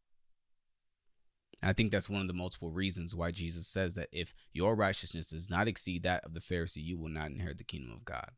And 1.62 1.70
I 1.70 1.74
think 1.74 1.92
that's 1.92 2.10
one 2.10 2.22
of 2.22 2.28
the 2.28 2.34
multiple 2.34 2.72
reasons 2.72 3.16
why 3.16 3.32
Jesus 3.32 3.68
says 3.68 3.94
that 3.94 4.10
if 4.12 4.34
your 4.54 4.76
righteousness 4.76 5.30
does 5.30 5.50
not 5.50 5.68
exceed 5.68 6.04
that 6.04 6.26
of 6.26 6.34
the 6.34 6.40
Pharisee, 6.40 6.84
you 6.84 6.98
will 6.98 7.10
not 7.10 7.32
inherit 7.32 7.58
the 7.58 7.64
kingdom 7.64 7.92
of 7.92 8.06
God. 8.06 8.32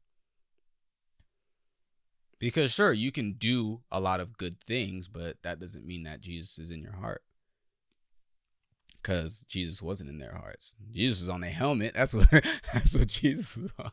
Because 2.39 2.71
sure, 2.71 2.93
you 2.93 3.11
can 3.11 3.33
do 3.33 3.81
a 3.91 3.99
lot 3.99 4.19
of 4.19 4.37
good 4.37 4.61
things, 4.61 5.07
but 5.07 5.41
that 5.41 5.59
doesn't 5.59 5.85
mean 5.85 6.03
that 6.03 6.21
Jesus 6.21 6.59
is 6.59 6.69
in 6.69 6.81
your 6.81 6.95
heart. 6.95 7.23
Because 9.01 9.45
Jesus 9.49 9.81
wasn't 9.81 10.09
in 10.09 10.19
their 10.19 10.35
hearts. 10.35 10.75
Jesus 10.91 11.21
was 11.21 11.29
on 11.29 11.43
a 11.43 11.49
helmet. 11.49 11.93
That's 11.95 12.13
what 12.13 12.29
that's 12.73 12.95
what 12.95 13.07
Jesus 13.07 13.57
was 13.57 13.73
on. 13.79 13.91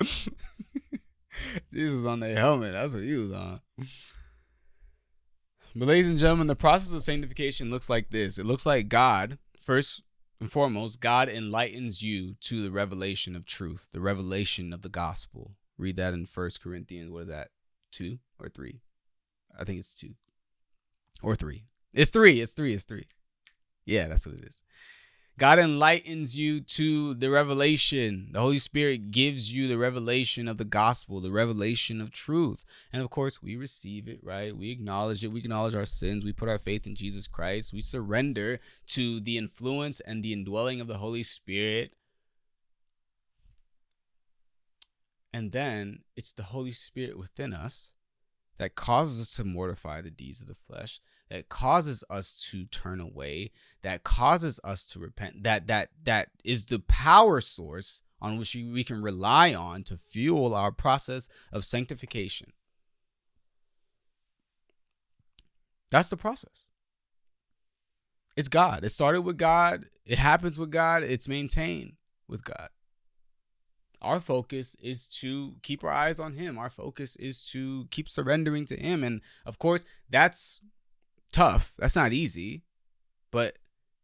Jesus 1.72 1.94
was 1.96 2.06
on 2.06 2.20
the 2.20 2.34
helmet. 2.34 2.72
That's 2.72 2.94
what 2.94 3.02
he 3.04 3.14
was 3.14 3.32
on. 3.32 3.60
But 5.78 5.86
ladies 5.86 6.10
and 6.10 6.18
gentlemen, 6.18 6.48
the 6.48 6.56
process 6.56 6.92
of 6.92 7.02
sanctification 7.02 7.70
looks 7.70 7.88
like 7.88 8.10
this. 8.10 8.36
It 8.36 8.46
looks 8.46 8.66
like 8.66 8.88
God, 8.88 9.38
first 9.60 10.02
and 10.40 10.50
foremost, 10.50 11.00
God 11.00 11.28
enlightens 11.28 12.02
you 12.02 12.34
to 12.40 12.64
the 12.64 12.72
revelation 12.72 13.36
of 13.36 13.46
truth, 13.46 13.86
the 13.92 14.00
revelation 14.00 14.72
of 14.72 14.82
the 14.82 14.88
gospel. 14.88 15.52
Read 15.78 15.96
that 15.96 16.14
in 16.14 16.26
First 16.26 16.60
Corinthians. 16.60 17.12
What 17.12 17.22
is 17.22 17.28
that? 17.28 17.50
Two 17.92 18.18
or 18.40 18.48
three? 18.48 18.80
I 19.56 19.62
think 19.62 19.78
it's 19.78 19.94
two. 19.94 20.14
Or 21.22 21.36
three. 21.36 21.62
It's 21.94 22.10
three. 22.10 22.40
It's 22.40 22.54
three. 22.54 22.72
It's 22.72 22.82
three. 22.82 23.06
Yeah, 23.86 24.08
that's 24.08 24.26
what 24.26 24.34
it 24.34 24.44
is. 24.44 24.64
God 25.38 25.60
enlightens 25.60 26.36
you 26.36 26.60
to 26.60 27.14
the 27.14 27.30
revelation. 27.30 28.30
The 28.32 28.40
Holy 28.40 28.58
Spirit 28.58 29.12
gives 29.12 29.52
you 29.52 29.68
the 29.68 29.78
revelation 29.78 30.48
of 30.48 30.58
the 30.58 30.64
gospel, 30.64 31.20
the 31.20 31.30
revelation 31.30 32.00
of 32.00 32.10
truth. 32.10 32.64
And 32.92 33.00
of 33.02 33.10
course, 33.10 33.40
we 33.40 33.56
receive 33.56 34.08
it, 34.08 34.18
right? 34.24 34.56
We 34.56 34.72
acknowledge 34.72 35.24
it. 35.24 35.28
We 35.28 35.38
acknowledge 35.38 35.76
our 35.76 35.86
sins. 35.86 36.24
We 36.24 36.32
put 36.32 36.48
our 36.48 36.58
faith 36.58 36.88
in 36.88 36.96
Jesus 36.96 37.28
Christ. 37.28 37.72
We 37.72 37.80
surrender 37.80 38.58
to 38.88 39.20
the 39.20 39.38
influence 39.38 40.00
and 40.00 40.24
the 40.24 40.32
indwelling 40.32 40.80
of 40.80 40.88
the 40.88 40.98
Holy 40.98 41.22
Spirit. 41.22 41.92
And 45.32 45.52
then 45.52 46.00
it's 46.16 46.32
the 46.32 46.42
Holy 46.42 46.72
Spirit 46.72 47.16
within 47.16 47.54
us 47.54 47.92
that 48.58 48.74
causes 48.74 49.20
us 49.20 49.36
to 49.36 49.44
mortify 49.44 50.00
the 50.00 50.10
deeds 50.10 50.40
of 50.40 50.48
the 50.48 50.54
flesh 50.54 51.00
that 51.30 51.48
causes 51.48 52.02
us 52.08 52.48
to 52.50 52.64
turn 52.66 53.00
away 53.00 53.50
that 53.82 54.02
causes 54.02 54.58
us 54.64 54.86
to 54.86 54.98
repent 54.98 55.42
that 55.44 55.66
that 55.66 55.90
that 56.02 56.28
is 56.44 56.66
the 56.66 56.78
power 56.78 57.40
source 57.40 58.02
on 58.20 58.36
which 58.36 58.54
we 58.54 58.84
can 58.84 59.02
rely 59.02 59.54
on 59.54 59.82
to 59.84 59.96
fuel 59.96 60.54
our 60.54 60.72
process 60.72 61.28
of 61.52 61.64
sanctification. 61.64 62.52
That's 65.90 66.10
the 66.10 66.16
process. 66.16 66.66
It's 68.36 68.48
god. 68.48 68.84
It 68.84 68.90
started 68.90 69.22
with 69.22 69.38
god. 69.38 69.86
It 70.04 70.18
happens 70.18 70.58
with 70.58 70.70
god. 70.70 71.02
It's 71.02 71.28
maintained 71.28 71.92
with 72.28 72.44
god. 72.44 72.68
Our 74.00 74.20
focus 74.20 74.76
is 74.80 75.08
to 75.20 75.54
keep 75.62 75.82
our 75.82 75.90
eyes 75.90 76.20
on 76.20 76.34
him. 76.34 76.58
Our 76.58 76.70
focus 76.70 77.16
is 77.16 77.44
to 77.50 77.86
keep 77.90 78.08
surrendering 78.08 78.64
to 78.66 78.76
him. 78.76 79.02
And 79.02 79.22
of 79.46 79.58
course 79.58 79.84
that's 80.10 80.62
tough. 81.32 81.72
That's 81.78 81.96
not 81.96 82.12
easy. 82.12 82.62
But 83.30 83.58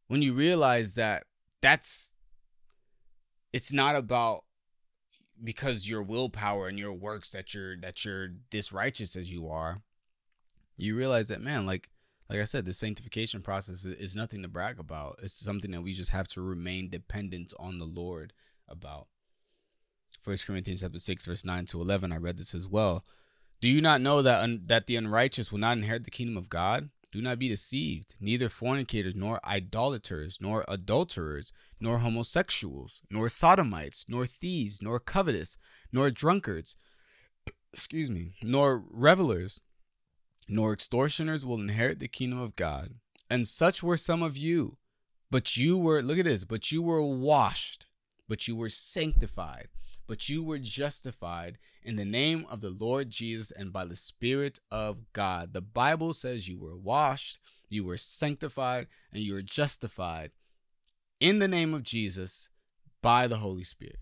when 0.08 0.22
you 0.22 0.34
realize 0.34 0.94
that 0.94 1.24
that's 1.60 2.12
it's 3.52 3.72
not 3.72 3.96
about 3.96 4.44
because 5.42 5.88
your 5.88 6.02
willpower 6.02 6.68
and 6.68 6.78
your 6.78 6.92
works 6.92 7.30
that 7.30 7.54
you're 7.54 7.76
that 7.78 8.04
you're 8.04 8.28
this 8.50 8.72
righteous 8.72 9.16
as 9.16 9.30
you 9.30 9.48
are, 9.48 9.82
you 10.76 10.96
realize 10.96 11.28
that 11.28 11.40
man, 11.40 11.66
like 11.66 11.90
like 12.28 12.40
I 12.40 12.44
said, 12.44 12.64
the 12.64 12.72
sanctification 12.72 13.42
process 13.42 13.84
is, 13.84 13.94
is 13.94 14.16
nothing 14.16 14.42
to 14.42 14.48
brag 14.48 14.78
about. 14.78 15.18
It's 15.22 15.34
something 15.34 15.70
that 15.72 15.82
we 15.82 15.92
just 15.92 16.10
have 16.10 16.26
to 16.28 16.42
remain 16.42 16.88
dependent 16.88 17.52
on 17.58 17.78
the 17.78 17.84
Lord 17.84 18.32
about. 18.68 19.08
First 20.22 20.46
Corinthians 20.46 20.80
chapter 20.80 20.98
six, 20.98 21.26
verse 21.26 21.44
nine 21.44 21.66
to 21.66 21.80
eleven. 21.80 22.12
I 22.12 22.16
read 22.16 22.38
this 22.38 22.54
as 22.54 22.66
well. 22.66 23.04
Do 23.60 23.68
you 23.68 23.80
not 23.80 24.00
know 24.00 24.22
that 24.22 24.42
un- 24.42 24.62
that 24.66 24.86
the 24.86 24.96
unrighteous 24.96 25.52
will 25.52 25.58
not 25.58 25.76
inherit 25.76 26.04
the 26.04 26.10
kingdom 26.10 26.36
of 26.36 26.48
God? 26.48 26.90
Do 27.14 27.22
not 27.22 27.38
be 27.38 27.48
deceived. 27.48 28.16
Neither 28.18 28.48
fornicators, 28.48 29.14
nor 29.14 29.38
idolaters, 29.46 30.38
nor 30.40 30.64
adulterers, 30.66 31.52
nor 31.78 31.98
homosexuals, 31.98 33.02
nor 33.08 33.28
sodomites, 33.28 34.06
nor 34.08 34.26
thieves, 34.26 34.82
nor 34.82 34.98
covetous, 34.98 35.56
nor 35.92 36.10
drunkards, 36.10 36.76
excuse 37.72 38.10
me, 38.10 38.34
nor 38.42 38.82
revelers, 38.90 39.60
nor 40.48 40.72
extortioners 40.72 41.46
will 41.46 41.60
inherit 41.60 42.00
the 42.00 42.08
kingdom 42.08 42.40
of 42.40 42.56
God. 42.56 42.94
And 43.30 43.46
such 43.46 43.80
were 43.80 43.96
some 43.96 44.20
of 44.20 44.36
you. 44.36 44.78
But 45.30 45.56
you 45.56 45.78
were, 45.78 46.02
look 46.02 46.18
at 46.18 46.24
this, 46.24 46.42
but 46.42 46.72
you 46.72 46.82
were 46.82 47.00
washed, 47.00 47.86
but 48.28 48.48
you 48.48 48.56
were 48.56 48.68
sanctified 48.68 49.68
but 50.06 50.28
you 50.28 50.42
were 50.42 50.58
justified 50.58 51.58
in 51.82 51.96
the 51.96 52.04
name 52.04 52.46
of 52.48 52.60
the 52.60 52.70
Lord 52.70 53.10
Jesus 53.10 53.50
and 53.50 53.72
by 53.72 53.84
the 53.84 53.96
Spirit 53.96 54.58
of 54.70 55.12
God. 55.12 55.52
The 55.52 55.60
Bible 55.60 56.14
says 56.14 56.48
you 56.48 56.58
were 56.58 56.76
washed, 56.76 57.38
you 57.68 57.84
were 57.84 57.96
sanctified, 57.96 58.86
and 59.12 59.22
you 59.22 59.34
were 59.34 59.42
justified 59.42 60.32
in 61.20 61.38
the 61.38 61.48
name 61.48 61.74
of 61.74 61.82
Jesus 61.82 62.48
by 63.02 63.26
the 63.26 63.36
Holy 63.36 63.64
Spirit. 63.64 63.98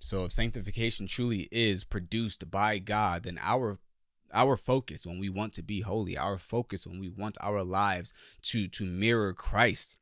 So 0.00 0.24
if 0.24 0.32
sanctification 0.32 1.06
truly 1.06 1.48
is 1.52 1.84
produced 1.84 2.50
by 2.50 2.78
God, 2.78 3.24
then 3.24 3.38
our 3.40 3.78
our 4.32 4.56
focus 4.56 5.04
when 5.04 5.18
we 5.18 5.28
want 5.28 5.52
to 5.54 5.62
be 5.62 5.80
holy, 5.80 6.16
our 6.16 6.38
focus 6.38 6.86
when 6.86 7.00
we 7.00 7.08
want 7.08 7.36
our 7.40 7.62
lives 7.62 8.12
to 8.42 8.66
to 8.68 8.84
mirror 8.84 9.34
Christ 9.34 9.96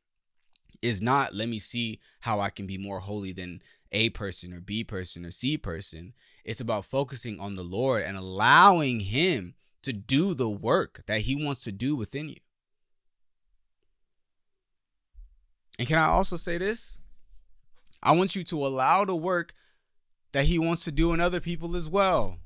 is 0.81 1.01
not 1.01 1.33
let 1.33 1.49
me 1.49 1.59
see 1.59 1.99
how 2.21 2.39
I 2.39 2.49
can 2.49 2.67
be 2.67 2.77
more 2.77 2.99
holy 2.99 3.31
than 3.31 3.61
A 3.91 4.09
person 4.09 4.53
or 4.53 4.61
B 4.61 4.83
person 4.83 5.25
or 5.25 5.31
C 5.31 5.57
person. 5.57 6.13
It's 6.43 6.61
about 6.61 6.85
focusing 6.85 7.39
on 7.39 7.55
the 7.55 7.63
Lord 7.63 8.03
and 8.03 8.17
allowing 8.17 9.01
Him 9.01 9.55
to 9.83 9.93
do 9.93 10.33
the 10.33 10.49
work 10.49 11.03
that 11.07 11.21
He 11.21 11.35
wants 11.35 11.63
to 11.63 11.71
do 11.71 11.95
within 11.95 12.29
you. 12.29 12.39
And 15.77 15.87
can 15.87 15.97
I 15.97 16.05
also 16.05 16.35
say 16.35 16.57
this? 16.57 16.99
I 18.01 18.13
want 18.13 18.35
you 18.35 18.43
to 18.43 18.65
allow 18.65 19.05
the 19.05 19.15
work 19.15 19.53
that 20.31 20.45
He 20.45 20.59
wants 20.59 20.83
to 20.85 20.91
do 20.91 21.13
in 21.13 21.19
other 21.19 21.39
people 21.39 21.75
as 21.75 21.89
well. 21.89 22.37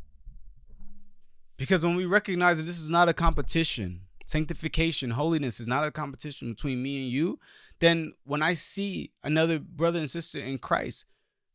Because 1.58 1.86
when 1.86 1.96
we 1.96 2.06
recognize 2.06 2.58
that 2.58 2.64
this 2.64 2.80
is 2.80 2.90
not 2.90 3.10
a 3.10 3.14
competition, 3.14 4.02
sanctification, 4.26 5.12
holiness 5.12 5.60
is 5.60 5.68
not 5.68 5.86
a 5.86 5.92
competition 5.92 6.52
between 6.52 6.82
me 6.82 7.04
and 7.04 7.12
you, 7.12 7.40
then 7.84 8.14
when 8.24 8.42
I 8.42 8.54
see 8.54 9.12
another 9.24 9.60
brother 9.60 10.00
and 10.00 10.10
sister 10.10 10.40
in 10.40 10.58
Christ 10.58 11.06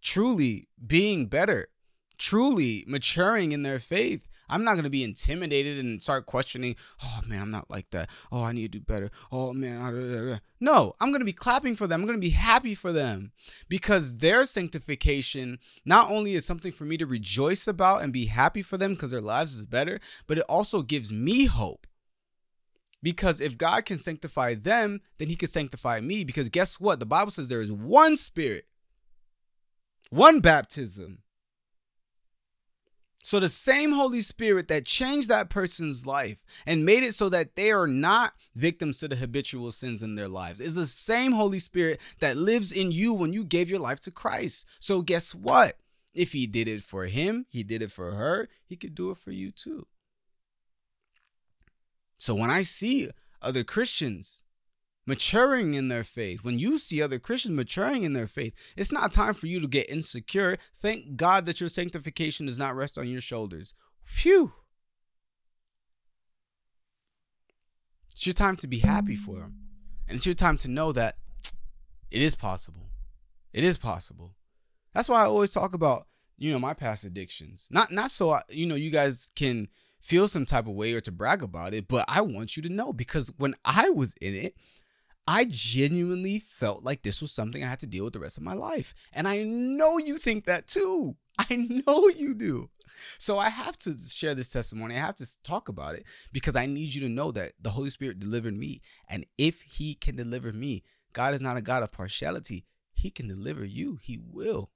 truly 0.03 0.69
being 0.87 1.27
better, 1.27 1.69
truly 2.19 2.85
maturing 2.87 3.53
in 3.53 3.63
their 3.63 3.79
faith, 3.79 4.29
I'm 4.51 4.65
not 4.65 4.75
going 4.75 4.85
to 4.85 4.91
be 4.91 5.05
intimidated 5.05 5.79
and 5.79 6.03
start 6.03 6.27
questioning, 6.27 6.77
oh 7.03 7.21
man, 7.27 7.43
I'm 7.43 7.51
not 7.51 7.71
like 7.71 7.91
that. 7.91 8.11
Oh, 8.31 8.45
I 8.45 8.53
need 8.53 8.73
to 8.73 8.79
do 8.79 8.85
better. 8.85 9.11
Oh 9.33 9.53
man. 9.53 10.41
No, 10.61 10.95
I'm 11.01 11.11
going 11.11 11.21
to 11.21 11.27
be 11.27 11.33
clapping 11.33 11.77
for 11.77 11.87
them. 11.87 12.01
I'm 12.01 12.07
going 12.07 12.21
to 12.21 12.27
be 12.27 12.31
happy 12.31 12.75
for 12.75 12.93
them 12.93 13.33
because 13.69 14.19
their 14.19 14.45
sanctification 14.45 15.59
not 15.85 16.11
only 16.11 16.35
is 16.35 16.47
something 16.47 16.73
for 16.73 16.85
me 16.85 16.97
to 16.99 17.07
rejoice 17.07 17.67
about 17.67 18.03
and 18.03 18.13
be 18.13 18.27
happy 18.27 18.63
for 18.63 18.77
them 18.77 18.93
because 18.93 19.11
their 19.11 19.21
lives 19.21 19.55
is 19.55 19.67
better, 19.67 19.99
but 20.27 20.39
it 20.39 20.45
also 20.49 20.83
gives 20.83 21.13
me 21.13 21.47
hope 21.47 21.87
because 23.03 23.41
if 23.41 23.57
God 23.57 23.85
can 23.85 23.99
sanctify 23.99 24.55
them, 24.55 25.01
then 25.19 25.29
he 25.29 25.37
can 25.37 25.49
sanctify 25.49 26.01
me. 26.01 26.25
Because 26.25 26.49
guess 26.49 26.81
what? 26.81 27.01
The 27.01 27.07
Bible 27.07 27.31
says 27.31 27.49
there 27.49 27.61
is 27.61 27.73
one 27.73 28.17
spirit, 28.17 28.67
one 30.11 30.41
baptism. 30.41 31.19
So 33.23 33.39
the 33.39 33.49
same 33.51 33.93
Holy 33.93 34.23
Spirit 34.23 34.69
that 34.69 34.87
changed 34.87 35.29
that 35.29 35.51
person's 35.51 36.07
life 36.07 36.39
and 36.65 36.87
made 36.87 37.03
it 37.03 37.13
so 37.13 37.29
that 37.29 37.57
they 37.57 37.71
are 37.71 37.87
not 37.87 38.33
victims 38.55 39.01
to 39.01 39.09
the 39.09 39.17
habitual 39.17 39.71
sins 39.71 40.03
in 40.03 40.15
their 40.15 40.29
lives 40.29 40.61
is 40.61 40.77
the 40.77 40.87
same 40.87 41.33
Holy 41.33 41.59
Spirit 41.59 42.01
that 42.21 42.39
lives 42.39 42.73
in 42.73 42.91
you 42.91 43.13
when 43.13 43.35
you 43.35 43.45
gave 43.45 43.69
your 43.69 43.81
life 43.81 44.01
to 44.01 44.11
Christ. 44.11 44.67
So 44.81 45.03
guess 45.03 45.35
what? 45.35 45.77
If 46.15 46.33
he 46.33 46.47
did 46.47 46.69
it 46.69 46.83
for 46.83 47.05
him, 47.05 47.45
he 47.51 47.63
did 47.63 47.83
it 47.83 47.93
for 47.93 48.13
her, 48.13 48.49
he 48.65 48.77
could 48.77 48.95
do 48.95 49.11
it 49.11 49.19
for 49.19 49.31
you 49.31 49.51
too. 49.51 49.87
So 52.19 52.35
when 52.35 52.51
I 52.51 52.63
see 52.63 53.11
other 53.41 53.65
Christians 53.65 54.43
maturing 55.07 55.75
in 55.75 55.89
their 55.89 56.05
faith, 56.05 56.45
when 56.45 56.59
you 56.59 56.77
see 56.77 57.01
other 57.01 57.19
Christians 57.19 57.55
maturing 57.55 58.03
in 58.03 58.13
their 58.13 58.27
faith, 58.27 58.53
it's 58.77 58.93
not 58.93 59.13
time 59.13 59.35
for 59.35 59.47
you 59.47 59.61
to 59.61 59.69
get 59.69 59.89
insecure. 59.89 60.59
Thank 60.77 61.17
God 61.17 61.47
that 61.47 61.61
your 61.61 61.69
sanctification 61.69 62.47
does 62.47 62.59
not 62.59 62.77
rest 62.77 62.99
on 62.99 63.09
your 63.09 63.21
shoulders. 63.21 63.75
Phew. 64.05 64.53
It's 68.13 68.27
your 68.27 68.35
time 68.35 68.57
to 68.57 68.67
be 68.67 68.81
happy 68.81 69.15
for 69.15 69.37
them. 69.37 69.55
And 70.09 70.17
it's 70.17 70.27
your 70.27 70.35
time 70.35 70.57
to 70.59 70.69
know 70.69 70.91
that 70.93 71.17
it 72.11 72.21
is 72.21 72.35
possible. 72.35 72.91
It 73.53 73.63
is 73.63 73.79
possible. 73.79 74.35
That's 74.93 75.09
why 75.09 75.23
I 75.23 75.27
always 75.27 75.53
talk 75.53 75.75
about, 75.75 76.07
you 76.37 76.51
know, 76.51 76.59
my 76.59 76.75
past 76.75 77.05
addictions. 77.05 77.69
Not 77.71 77.93
not 77.93 78.11
so 78.11 78.31
I, 78.31 78.43
you 78.49 78.67
know, 78.67 78.75
you 78.75 78.91
guys 78.91 79.31
can 79.37 79.69
feel 80.01 80.29
some 80.29 80.47
type 80.47 80.67
of 80.67 80.75
way 80.75 80.93
or 80.95 81.01
to 81.01 81.13
brag 81.13 81.43
about 81.43 81.75
it, 81.75 81.89
but 81.89 82.05
I 82.09 82.21
want 82.21 82.57
you 82.57 82.63
to 82.65 82.73
know 82.73 82.93
because 82.93 83.33
when 83.37 83.55
I 83.65 83.91
was 83.91 84.15
in 84.21 84.35
it, 84.35 84.55
I 85.27 85.45
genuinely 85.45 86.39
felt 86.39 86.85
like 86.85 87.03
this 87.03 87.21
was 87.21 87.33
something 87.33 87.63
I 87.63 87.69
had 87.69 87.81
to 87.81 87.87
deal 87.87 88.05
with 88.05 88.15
the 88.15 88.21
rest 88.21 88.39
of 88.39 88.45
my 88.45 88.55
life. 88.55 88.95
And 89.13 89.29
I 89.29 89.43
know 89.43 89.99
you 89.99 90.17
think 90.17 90.47
that 90.47 90.67
too. 90.67 91.17
I 91.39 91.55
know 91.87 92.09
you 92.09 92.33
do. 92.33 92.71
So 93.19 93.39
I 93.39 93.51
have 93.51 93.77
to 93.79 93.97
share 93.99 94.35
this 94.35 94.51
testimony. 94.51 94.97
I 94.97 95.01
have 95.01 95.17
to 95.17 95.43
talk 95.43 95.69
about 95.69 95.97
it 95.97 96.05
because 96.33 96.57
I 96.57 96.65
need 96.65 96.95
you 96.95 97.03
to 97.03 97.11
know 97.11 97.31
that 97.33 97.53
the 97.61 97.71
Holy 97.71 97.91
Spirit 97.91 98.19
delivered 98.19 98.57
me. 98.57 98.81
And 99.07 99.27
if 99.37 99.61
He 99.61 99.95
can 99.95 100.17
deliver 100.17 100.53
me, 100.53 100.83
God 101.13 101.35
is 101.35 101.43
not 101.43 101.59
a 101.59 101.63
God 101.63 101.83
of 101.83 101.93
partiality. 101.93 102.65
He 102.95 103.11
can 103.11 103.29
deliver 103.29 103.65
you, 103.65 103.99
He 104.03 104.19
will. 104.19 104.71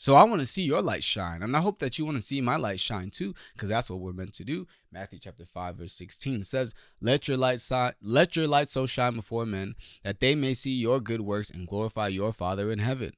So 0.00 0.14
I 0.14 0.22
want 0.24 0.40
to 0.40 0.46
see 0.46 0.62
your 0.62 0.80
light 0.80 1.04
shine. 1.04 1.42
And 1.42 1.54
I 1.54 1.60
hope 1.60 1.78
that 1.80 1.98
you 1.98 2.06
want 2.06 2.16
to 2.16 2.22
see 2.22 2.40
my 2.40 2.56
light 2.56 2.80
shine 2.80 3.10
too, 3.10 3.34
because 3.52 3.68
that's 3.68 3.90
what 3.90 4.00
we're 4.00 4.14
meant 4.14 4.32
to 4.32 4.44
do. 4.44 4.66
Matthew 4.90 5.18
chapter 5.18 5.44
5, 5.44 5.76
verse 5.76 5.92
16 5.92 6.42
says, 6.42 6.72
Let 7.02 7.28
your 7.28 7.36
light 7.36 7.60
si- 7.60 7.90
let 8.00 8.34
your 8.34 8.46
light 8.46 8.70
so 8.70 8.86
shine 8.86 9.14
before 9.14 9.44
men 9.44 9.74
that 10.02 10.20
they 10.20 10.34
may 10.34 10.54
see 10.54 10.70
your 10.70 11.00
good 11.00 11.20
works 11.20 11.50
and 11.50 11.68
glorify 11.68 12.08
your 12.08 12.32
Father 12.32 12.72
in 12.72 12.78
heaven. 12.78 13.12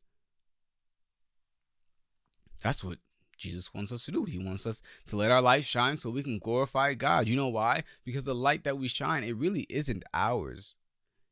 That's 2.65 2.83
what 2.83 2.99
Jesus 3.39 3.73
wants 3.73 3.93
us 3.93 4.05
to 4.07 4.11
do. 4.11 4.25
He 4.25 4.41
wants 4.41 4.67
us 4.67 4.83
to 5.07 5.15
let 5.15 5.31
our 5.31 5.41
light 5.41 5.63
shine 5.63 5.97
so 5.97 6.11
we 6.11 6.25
can 6.25 6.41
glorify 6.41 6.95
God. 6.95 7.29
You 7.29 7.37
know 7.37 7.47
why? 7.47 7.85
Because 8.05 8.25
the 8.25 8.35
light 8.35 8.65
that 8.65 8.77
we 8.77 8.89
shine, 8.89 9.23
it 9.23 9.37
really 9.37 9.69
isn't 9.71 10.03
ours. 10.13 10.75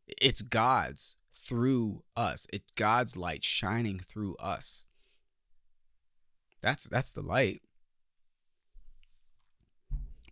It's 0.07 0.43
God's 0.43 1.17
through 1.33 2.05
us. 2.17 2.47
It's 2.53 2.71
God's 2.77 3.17
light 3.17 3.43
shining 3.43 3.99
through 3.99 4.37
us. 4.37 4.87
That's 6.63 6.85
that's 6.85 7.13
the 7.13 7.23
light. 7.23 7.63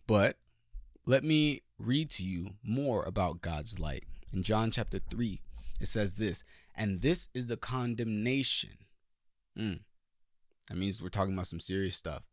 But 0.07 0.37
let 1.07 1.25
me 1.25 1.63
read 1.79 2.11
to 2.11 2.25
you 2.25 2.51
more 2.63 3.05
about 3.05 3.41
God's 3.41 3.79
light. 3.79 4.05
In 4.33 4.43
John 4.43 4.71
chapter 4.71 5.01
3, 5.11 5.41
it 5.81 5.87
says 5.87 6.15
this, 6.15 6.45
and 6.75 7.01
this 7.01 7.29
is 7.35 7.47
the 7.47 7.57
condemnation. 7.57 8.79
Mm. 9.59 9.81
That 10.69 10.77
means 10.77 11.03
we're 11.03 11.09
talking 11.09 11.35
about 11.35 11.47
some 11.47 11.61
serious 11.61 11.97
stuff. 11.97 12.29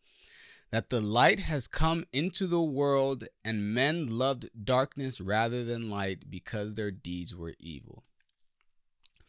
That 0.72 0.90
the 0.90 1.02
light 1.02 1.40
has 1.40 1.68
come 1.68 2.06
into 2.12 2.48
the 2.48 2.62
world, 2.62 3.26
and 3.44 3.74
men 3.74 4.08
loved 4.08 4.50
darkness 4.66 5.22
rather 5.22 5.64
than 5.64 5.90
light 5.90 6.30
because 6.30 6.76
their 6.76 6.92
deeds 6.92 7.36
were 7.36 7.56
evil. 7.60 8.04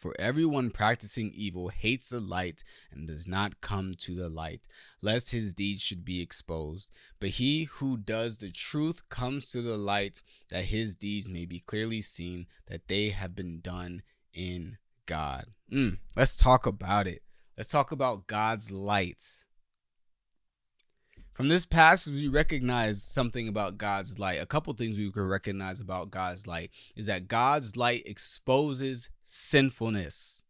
For 0.07 0.14
everyone 0.21 0.71
practicing 0.71 1.33
evil 1.35 1.66
hates 1.71 2.11
the 2.11 2.21
light 2.21 2.62
and 2.92 3.09
does 3.09 3.27
not 3.27 3.61
come 3.61 3.95
to 3.99 4.14
the 4.14 4.29
light, 4.29 4.61
lest 5.03 5.33
his 5.33 5.53
deeds 5.53 5.83
should 5.83 6.05
be 6.05 6.23
exposed. 6.23 6.95
But 7.19 7.31
he 7.31 7.64
who 7.64 7.97
does 7.97 8.38
the 8.38 8.53
truth 8.53 9.09
comes 9.09 9.51
to 9.51 9.62
the 9.62 9.77
light, 9.77 10.23
that 10.51 10.66
his 10.66 10.95
deeds 10.95 11.29
may 11.29 11.45
be 11.45 11.59
clearly 11.59 12.01
seen, 12.03 12.47
that 12.69 12.87
they 12.87 13.09
have 13.09 13.35
been 13.35 13.59
done 13.59 14.03
in 14.33 14.79
God. 15.07 15.47
Mm, 15.73 15.99
let's 16.14 16.37
talk 16.37 16.66
about 16.66 17.09
it. 17.09 17.23
Let's 17.57 17.71
talk 17.71 17.90
about 17.90 18.29
God's 18.29 18.71
light. 18.71 19.25
From 21.37 21.49
this 21.49 21.66
passage, 21.66 22.14
we 22.14 22.29
recognize 22.29 23.03
something 23.03 23.46
about 23.46 23.77
God's 23.77 24.18
light. 24.18 24.40
A 24.40 24.46
couple 24.46 24.72
things 24.72 24.96
we 24.96 25.12
can 25.12 25.29
recognize 25.29 25.83
about 25.83 26.11
God's 26.11 26.46
light 26.46 26.70
is 26.96 27.05
that 27.07 27.29
God's 27.29 27.77
light 27.77 28.05
exposes 28.07 29.11
sinfulness. 29.22 30.44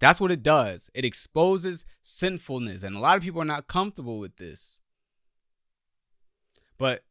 That's 0.00 0.22
what 0.22 0.30
it 0.30 0.42
does. 0.42 0.90
It 0.94 1.04
exposes 1.04 1.84
sinfulness. 2.00 2.82
And 2.82 2.96
a 2.96 2.98
lot 2.98 3.18
of 3.18 3.22
people 3.22 3.42
are 3.42 3.44
not 3.44 3.66
comfortable 3.66 4.18
with 4.18 4.36
this. 4.36 4.80
But 6.78 7.04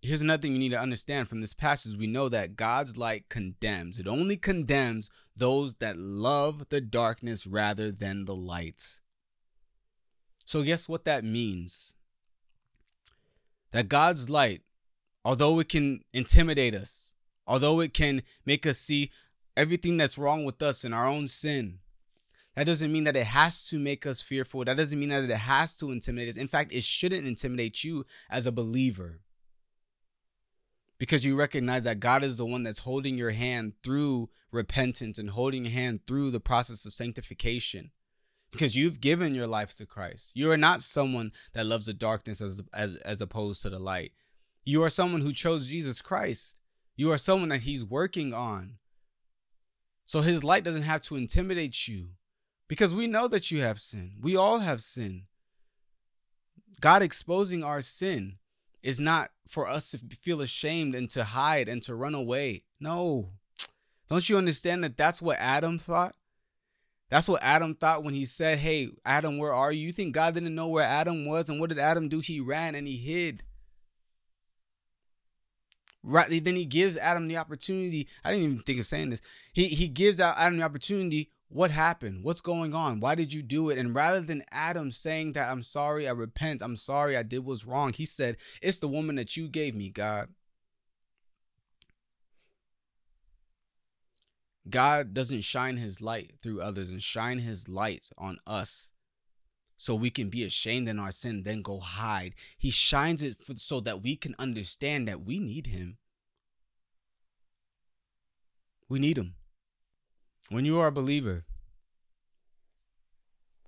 here's 0.00 0.22
another 0.22 0.40
thing 0.40 0.54
you 0.54 0.58
need 0.58 0.70
to 0.70 0.80
understand 0.80 1.28
from 1.28 1.42
this 1.42 1.52
passage 1.52 1.98
we 1.98 2.06
know 2.06 2.30
that 2.30 2.56
God's 2.56 2.96
light 2.96 3.28
condemns, 3.28 3.98
it 3.98 4.08
only 4.08 4.38
condemns 4.38 5.10
those 5.36 5.74
that 5.76 5.98
love 5.98 6.70
the 6.70 6.80
darkness 6.80 7.46
rather 7.46 7.92
than 7.92 8.24
the 8.24 8.34
light. 8.34 9.00
So, 10.46 10.62
guess 10.62 10.88
what 10.88 11.04
that 11.04 11.22
means? 11.22 11.92
That 13.72 13.88
God's 13.88 14.30
light, 14.30 14.62
although 15.24 15.58
it 15.58 15.68
can 15.68 16.00
intimidate 16.12 16.74
us, 16.74 17.12
although 17.46 17.80
it 17.80 17.92
can 17.92 18.22
make 18.46 18.66
us 18.66 18.78
see 18.78 19.10
everything 19.56 19.96
that's 19.96 20.18
wrong 20.18 20.44
with 20.44 20.62
us 20.62 20.84
in 20.84 20.92
our 20.92 21.06
own 21.06 21.26
sin, 21.26 21.78
that 22.54 22.66
doesn't 22.66 22.92
mean 22.92 23.04
that 23.04 23.16
it 23.16 23.26
has 23.26 23.66
to 23.68 23.78
make 23.78 24.06
us 24.06 24.20
fearful. 24.20 24.64
That 24.64 24.76
doesn't 24.76 24.98
mean 25.00 25.08
that 25.08 25.24
it 25.24 25.34
has 25.34 25.74
to 25.76 25.90
intimidate 25.90 26.30
us. 26.30 26.36
In 26.36 26.48
fact, 26.48 26.72
it 26.72 26.84
shouldn't 26.84 27.26
intimidate 27.26 27.82
you 27.82 28.04
as 28.30 28.46
a 28.46 28.52
believer 28.52 29.20
because 30.98 31.24
you 31.24 31.34
recognize 31.34 31.84
that 31.84 31.98
God 31.98 32.22
is 32.22 32.36
the 32.36 32.46
one 32.46 32.62
that's 32.62 32.80
holding 32.80 33.16
your 33.16 33.30
hand 33.30 33.72
through 33.82 34.28
repentance 34.50 35.18
and 35.18 35.30
holding 35.30 35.64
your 35.64 35.72
hand 35.72 36.00
through 36.06 36.30
the 36.30 36.40
process 36.40 36.84
of 36.84 36.92
sanctification 36.92 37.90
because 38.52 38.76
you've 38.76 39.00
given 39.00 39.34
your 39.34 39.46
life 39.46 39.76
to 39.78 39.86
Christ. 39.86 40.30
You 40.34 40.52
are 40.52 40.56
not 40.56 40.82
someone 40.82 41.32
that 41.54 41.66
loves 41.66 41.86
the 41.86 41.94
darkness 41.94 42.40
as 42.40 42.62
as 42.72 42.96
as 42.96 43.20
opposed 43.20 43.62
to 43.62 43.70
the 43.70 43.78
light. 43.78 44.12
You 44.64 44.84
are 44.84 44.90
someone 44.90 45.22
who 45.22 45.32
chose 45.32 45.68
Jesus 45.68 46.00
Christ. 46.02 46.58
You 46.94 47.10
are 47.10 47.18
someone 47.18 47.48
that 47.48 47.62
he's 47.62 47.84
working 47.84 48.32
on. 48.32 48.74
So 50.04 50.20
his 50.20 50.44
light 50.44 50.62
doesn't 50.62 50.82
have 50.82 51.00
to 51.02 51.16
intimidate 51.16 51.88
you 51.88 52.10
because 52.68 52.94
we 52.94 53.06
know 53.06 53.26
that 53.28 53.50
you 53.50 53.60
have 53.62 53.80
sin. 53.80 54.12
We 54.20 54.36
all 54.36 54.58
have 54.58 54.82
sin. 54.82 55.24
God 56.80 57.02
exposing 57.02 57.64
our 57.64 57.80
sin 57.80 58.36
is 58.82 59.00
not 59.00 59.30
for 59.46 59.68
us 59.68 59.92
to 59.92 59.98
feel 60.16 60.40
ashamed 60.40 60.94
and 60.94 61.08
to 61.10 61.24
hide 61.24 61.68
and 61.68 61.82
to 61.82 61.94
run 61.94 62.14
away. 62.14 62.64
No. 62.80 63.30
Don't 64.08 64.28
you 64.28 64.36
understand 64.36 64.84
that 64.84 64.96
that's 64.96 65.22
what 65.22 65.38
Adam 65.38 65.78
thought? 65.78 66.14
That's 67.12 67.28
what 67.28 67.42
Adam 67.42 67.74
thought 67.74 68.04
when 68.04 68.14
he 68.14 68.24
said, 68.24 68.56
Hey, 68.56 68.88
Adam, 69.04 69.36
where 69.36 69.52
are 69.52 69.70
you? 69.70 69.88
You 69.88 69.92
think 69.92 70.14
God 70.14 70.32
didn't 70.32 70.54
know 70.54 70.68
where 70.68 70.82
Adam 70.82 71.26
was? 71.26 71.50
And 71.50 71.60
what 71.60 71.68
did 71.68 71.78
Adam 71.78 72.08
do? 72.08 72.20
He 72.20 72.40
ran 72.40 72.74
and 72.74 72.86
he 72.86 72.96
hid. 72.96 73.42
Right. 76.02 76.42
Then 76.42 76.56
he 76.56 76.64
gives 76.64 76.96
Adam 76.96 77.28
the 77.28 77.36
opportunity. 77.36 78.08
I 78.24 78.30
didn't 78.30 78.46
even 78.46 78.58
think 78.60 78.80
of 78.80 78.86
saying 78.86 79.10
this. 79.10 79.20
He 79.52 79.68
he 79.68 79.88
gives 79.88 80.20
Adam 80.20 80.56
the 80.56 80.64
opportunity. 80.64 81.30
What 81.50 81.70
happened? 81.70 82.24
What's 82.24 82.40
going 82.40 82.72
on? 82.72 83.00
Why 83.00 83.14
did 83.14 83.30
you 83.30 83.42
do 83.42 83.68
it? 83.68 83.76
And 83.76 83.94
rather 83.94 84.22
than 84.22 84.42
Adam 84.50 84.90
saying 84.90 85.34
that 85.34 85.50
I'm 85.50 85.62
sorry, 85.62 86.08
I 86.08 86.12
repent, 86.12 86.62
I'm 86.62 86.76
sorry, 86.76 87.14
I 87.14 87.22
did 87.22 87.44
what's 87.44 87.66
wrong, 87.66 87.92
he 87.92 88.06
said, 88.06 88.38
It's 88.62 88.78
the 88.78 88.88
woman 88.88 89.16
that 89.16 89.36
you 89.36 89.48
gave 89.48 89.74
me, 89.74 89.90
God. 89.90 90.30
God 94.68 95.12
doesn't 95.12 95.42
shine 95.42 95.76
his 95.76 96.00
light 96.00 96.34
through 96.42 96.60
others 96.60 96.90
and 96.90 97.02
shine 97.02 97.38
his 97.38 97.68
light 97.68 98.10
on 98.16 98.38
us 98.46 98.92
so 99.76 99.96
we 99.96 100.10
can 100.10 100.28
be 100.28 100.44
ashamed 100.44 100.88
in 100.88 101.00
our 101.00 101.10
sin, 101.10 101.42
then 101.42 101.60
go 101.60 101.80
hide. 101.80 102.34
He 102.56 102.70
shines 102.70 103.24
it 103.24 103.42
for, 103.42 103.56
so 103.56 103.80
that 103.80 104.00
we 104.00 104.14
can 104.14 104.36
understand 104.38 105.08
that 105.08 105.24
we 105.24 105.40
need 105.40 105.66
him. 105.66 105.98
We 108.88 109.00
need 109.00 109.18
him. 109.18 109.34
When 110.50 110.64
you 110.64 110.78
are 110.78 110.86
a 110.86 110.92
believer, 110.92 111.44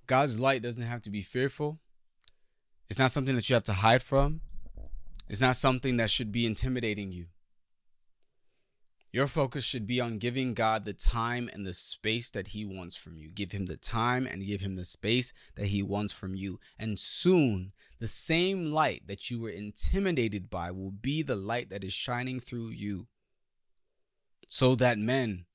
God's 0.07 0.39
light 0.39 0.61
doesn't 0.61 0.85
have 0.85 1.01
to 1.01 1.09
be 1.09 1.21
fearful. 1.21 1.79
It's 2.89 2.99
not 2.99 3.11
something 3.11 3.35
that 3.35 3.49
you 3.49 3.55
have 3.55 3.63
to 3.63 3.73
hide 3.73 4.03
from. 4.03 4.39
It's 5.27 5.41
not 5.41 5.57
something 5.57 5.97
that 5.97 6.11
should 6.11 6.31
be 6.31 6.45
intimidating 6.45 7.11
you. 7.11 7.25
Your 9.15 9.27
focus 9.27 9.63
should 9.63 9.87
be 9.87 10.01
on 10.01 10.17
giving 10.17 10.53
God 10.53 10.83
the 10.83 10.91
time 10.91 11.49
and 11.53 11.65
the 11.65 11.71
space 11.71 12.29
that 12.31 12.49
He 12.49 12.65
wants 12.65 12.97
from 12.97 13.17
you. 13.17 13.29
Give 13.29 13.53
Him 13.53 13.67
the 13.67 13.77
time 13.77 14.27
and 14.27 14.45
give 14.45 14.59
Him 14.59 14.75
the 14.75 14.83
space 14.83 15.31
that 15.55 15.67
He 15.67 15.81
wants 15.81 16.11
from 16.11 16.35
you. 16.35 16.59
And 16.77 16.99
soon, 16.99 17.71
the 17.99 18.09
same 18.09 18.73
light 18.73 19.03
that 19.07 19.31
you 19.31 19.39
were 19.39 19.49
intimidated 19.49 20.49
by 20.49 20.69
will 20.71 20.91
be 20.91 21.21
the 21.21 21.37
light 21.37 21.69
that 21.69 21.81
is 21.81 21.93
shining 21.93 22.41
through 22.41 22.71
you, 22.71 23.07
so 24.49 24.75
that 24.75 24.99
men 24.99 25.45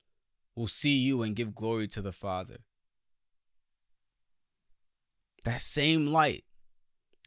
will 0.55 0.65
see 0.65 0.97
you 0.97 1.21
and 1.21 1.35
give 1.35 1.53
glory 1.53 1.87
to 1.89 2.01
the 2.01 2.11
Father. 2.11 2.61
That 5.45 5.61
same 5.61 6.07
light 6.07 6.45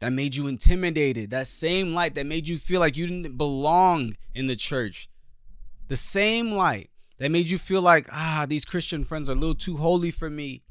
that 0.01 0.11
made 0.11 0.35
you 0.35 0.47
intimidated, 0.47 1.29
that 1.29 1.47
same 1.47 1.93
light 1.93 2.13
that 2.15 2.25
made 2.25 2.49
you 2.49 2.57
feel 2.57 2.81
like 2.81 2.97
you 2.97 3.07
didn't 3.07 3.37
belong 3.37 4.17
in 4.33 4.47
the 4.47 4.57
church 4.57 5.07
the 5.87 5.95
same 5.95 6.51
light 6.51 6.89
that 7.17 7.31
made 7.31 7.49
you 7.49 7.57
feel 7.57 7.81
like, 7.81 8.07
ah, 8.11 8.45
these 8.47 8.65
Christian 8.65 9.03
friends 9.03 9.29
are 9.29 9.33
a 9.33 9.35
little 9.35 9.55
too 9.55 9.77
holy 9.77 10.11
for 10.11 10.29
me. 10.29 10.63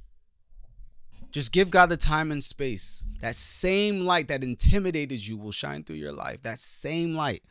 Just 1.30 1.52
give 1.52 1.70
God 1.70 1.86
the 1.86 1.96
time 1.96 2.30
and 2.30 2.42
space. 2.42 3.04
That 3.20 3.34
same 3.34 4.02
light 4.02 4.28
that 4.28 4.44
intimidated 4.44 5.26
you 5.26 5.36
will 5.36 5.50
shine 5.50 5.82
through 5.82 5.96
your 5.96 6.12
life. 6.12 6.42
That 6.42 6.60
same 6.60 7.14
light. 7.14 7.42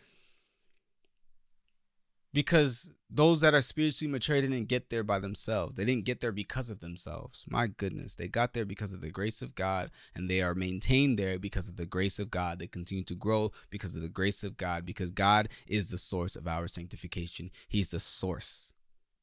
Because 2.33 2.91
those 3.09 3.41
that 3.41 3.53
are 3.53 3.61
spiritually 3.61 4.11
mature 4.11 4.41
didn't 4.41 4.65
get 4.65 4.89
there 4.89 5.03
by 5.03 5.19
themselves. 5.19 5.75
They 5.75 5.85
didn't 5.85 6.05
get 6.05 6.19
there 6.19 6.31
because 6.31 6.71
of 6.71 6.79
themselves. 6.79 7.45
My 7.47 7.67
goodness, 7.67 8.15
they 8.15 8.27
got 8.27 8.53
there 8.53 8.65
because 8.65 8.91
of 8.91 9.01
the 9.01 9.11
grace 9.11 9.43
of 9.43 9.53
God, 9.53 9.91
and 10.15 10.29
they 10.29 10.41
are 10.41 10.55
maintained 10.55 11.19
there 11.19 11.37
because 11.37 11.69
of 11.69 11.77
the 11.77 11.85
grace 11.85 12.17
of 12.17 12.31
God. 12.31 12.57
They 12.57 12.67
continue 12.67 13.03
to 13.03 13.15
grow 13.15 13.51
because 13.69 13.95
of 13.95 14.01
the 14.01 14.09
grace 14.09 14.43
of 14.43 14.57
God, 14.57 14.85
because 14.85 15.11
God 15.11 15.47
is 15.67 15.91
the 15.91 15.97
source 15.99 16.35
of 16.35 16.47
our 16.47 16.67
sanctification. 16.67 17.51
He's 17.67 17.91
the 17.91 17.99
source. 17.99 18.73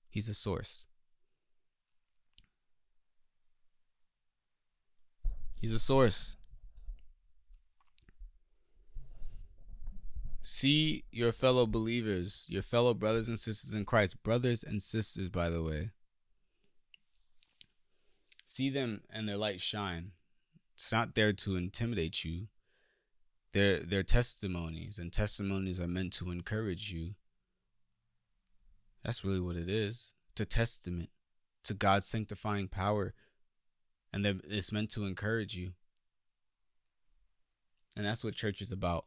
He's 0.09 0.29
the 0.29 0.35
source. 0.35 0.87
He's 5.61 5.73
a 5.73 5.79
source. 5.79 6.37
See 10.43 11.05
your 11.11 11.33
fellow 11.33 11.67
believers, 11.67 12.47
your 12.49 12.63
fellow 12.63 12.95
brothers 12.95 13.29
and 13.29 13.39
sisters 13.39 13.75
in 13.75 13.85
Christ, 13.85 14.23
brothers 14.23 14.63
and 14.63 14.81
sisters, 14.81 15.29
by 15.29 15.51
the 15.51 15.63
way. 15.63 15.91
See 18.47 18.71
them 18.71 19.03
and 19.11 19.29
their 19.29 19.37
light 19.37 19.61
shine. 19.61 20.13
It's 20.75 20.91
not 20.91 21.15
there 21.15 21.33
to 21.35 21.57
intimidate 21.57 22.25
you. 22.25 22.47
Their 23.53 23.81
their 23.81 24.03
testimonies 24.03 24.99
and 24.99 25.13
testimonies 25.13 25.79
are 25.79 25.87
meant 25.87 26.13
to 26.15 26.31
encourage 26.31 26.91
you. 26.93 27.15
That's 29.05 29.25
really 29.25 29.41
what 29.41 29.57
it 29.57 29.69
is. 29.69 30.15
It's 30.33 30.41
a 30.41 30.47
testament 30.47 31.11
to 31.65 31.75
God's 31.75 32.07
sanctifying 32.07 32.69
power, 32.69 33.13
and 34.13 34.25
it's 34.25 34.73
meant 34.73 34.91
to 34.93 35.05
encourage 35.05 35.55
you. 35.55 35.73
And 37.95 38.07
that's 38.07 38.25
what 38.25 38.35
church 38.35 38.63
is 38.63 38.73
about. 38.73 39.05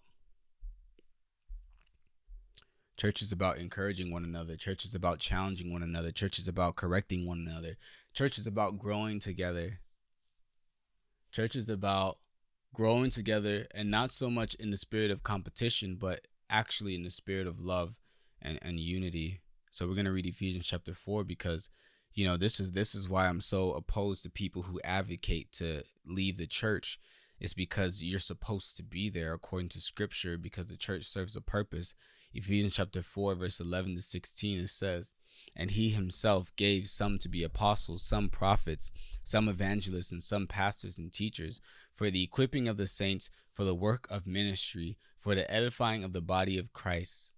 Church 2.95 3.21
is 3.21 3.31
about 3.31 3.57
encouraging 3.57 4.11
one 4.11 4.23
another. 4.23 4.55
Church 4.55 4.85
is 4.85 4.93
about 4.93 5.19
challenging 5.19 5.73
one 5.73 5.81
another. 5.81 6.11
Church 6.11 6.37
is 6.37 6.47
about 6.47 6.75
correcting 6.75 7.25
one 7.25 7.45
another. 7.47 7.75
Church 8.13 8.37
is 8.37 8.45
about 8.45 8.77
growing 8.77 9.19
together. 9.19 9.79
Church 11.31 11.55
is 11.55 11.69
about 11.69 12.19
growing 12.73 13.09
together 13.09 13.67
and 13.73 13.89
not 13.89 14.11
so 14.11 14.29
much 14.29 14.53
in 14.55 14.69
the 14.69 14.77
spirit 14.77 15.09
of 15.09 15.23
competition, 15.23 15.95
but 15.99 16.27
actually 16.49 16.93
in 16.93 17.03
the 17.03 17.09
spirit 17.09 17.47
of 17.47 17.61
love 17.61 17.95
and, 18.41 18.59
and 18.61 18.79
unity. 18.79 19.41
So 19.71 19.87
we're 19.87 19.95
gonna 19.95 20.11
read 20.11 20.27
Ephesians 20.27 20.67
chapter 20.67 20.93
four 20.93 21.23
because 21.23 21.69
you 22.13 22.25
know 22.25 22.37
this 22.37 22.59
is 22.59 22.73
this 22.73 22.93
is 22.93 23.09
why 23.09 23.27
I'm 23.27 23.41
so 23.41 23.73
opposed 23.73 24.21
to 24.23 24.29
people 24.29 24.63
who 24.63 24.79
advocate 24.83 25.51
to 25.53 25.83
leave 26.05 26.37
the 26.37 26.45
church. 26.45 26.99
It's 27.39 27.53
because 27.53 28.03
you're 28.03 28.19
supposed 28.19 28.77
to 28.77 28.83
be 28.83 29.09
there 29.09 29.33
according 29.33 29.69
to 29.69 29.81
scripture 29.81 30.37
because 30.37 30.69
the 30.69 30.77
church 30.77 31.05
serves 31.05 31.35
a 31.35 31.41
purpose 31.41 31.95
Ephesians 32.33 32.75
chapter 32.75 33.03
4, 33.03 33.35
verse 33.35 33.59
11 33.59 33.95
to 33.95 34.01
16, 34.01 34.61
it 34.61 34.69
says, 34.69 35.15
And 35.55 35.71
he 35.71 35.91
himself 35.91 36.51
gave 36.55 36.87
some 36.87 37.19
to 37.19 37.29
be 37.29 37.43
apostles, 37.43 38.01
some 38.01 38.29
prophets, 38.29 38.91
some 39.23 39.47
evangelists, 39.47 40.11
and 40.11 40.21
some 40.21 40.47
pastors 40.47 40.97
and 40.97 41.13
teachers 41.13 41.61
for 41.95 42.09
the 42.09 42.23
equipping 42.23 42.67
of 42.67 42.77
the 42.77 42.87
saints, 42.87 43.29
for 43.53 43.63
the 43.63 43.75
work 43.75 44.07
of 44.09 44.25
ministry, 44.25 44.97
for 45.15 45.35
the 45.35 45.49
edifying 45.51 46.03
of 46.03 46.13
the 46.13 46.21
body 46.21 46.57
of 46.57 46.73
Christ. 46.73 47.35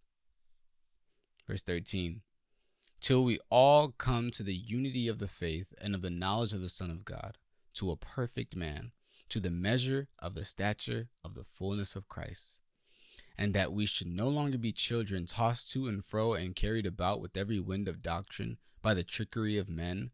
Verse 1.46 1.62
13 1.62 2.22
Till 3.02 3.26
we 3.26 3.38
all 3.52 3.90
come 3.98 4.32
to 4.32 4.44
the 4.44 4.56
unity 4.56 5.10
of 5.10 5.20
the 5.20 5.28
faith 5.28 5.74
and 5.82 5.94
of 5.94 6.02
the 6.02 6.10
knowledge 6.10 6.54
of 6.54 6.62
the 6.62 6.70
Son 6.70 6.90
of 6.90 7.04
God, 7.04 7.38
to 7.74 7.92
a 7.92 7.98
perfect 7.98 8.56
man, 8.56 8.94
to 9.28 9.42
the 9.42 9.52
measure 9.52 10.08
of 10.20 10.36
the 10.36 10.46
stature 10.46 11.10
of 11.24 11.34
the 11.34 11.44
fullness 11.44 11.98
of 11.98 12.08
Christ 12.08 12.60
and 13.38 13.54
that 13.54 13.74
we 13.74 13.86
should 13.86 14.08
no 14.08 14.28
longer 14.28 14.58
be 14.58 14.72
children 14.72 15.26
tossed 15.26 15.72
to 15.72 15.88
and 15.88 16.06
fro 16.06 16.34
and 16.34 16.56
carried 16.56 16.86
about 16.86 17.20
with 17.20 17.36
every 17.36 17.60
wind 17.60 17.88
of 17.88 18.02
doctrine 18.02 18.58
by 18.82 18.94
the 18.94 19.04
trickery 19.04 19.58
of 19.58 19.70
men, 19.70 20.12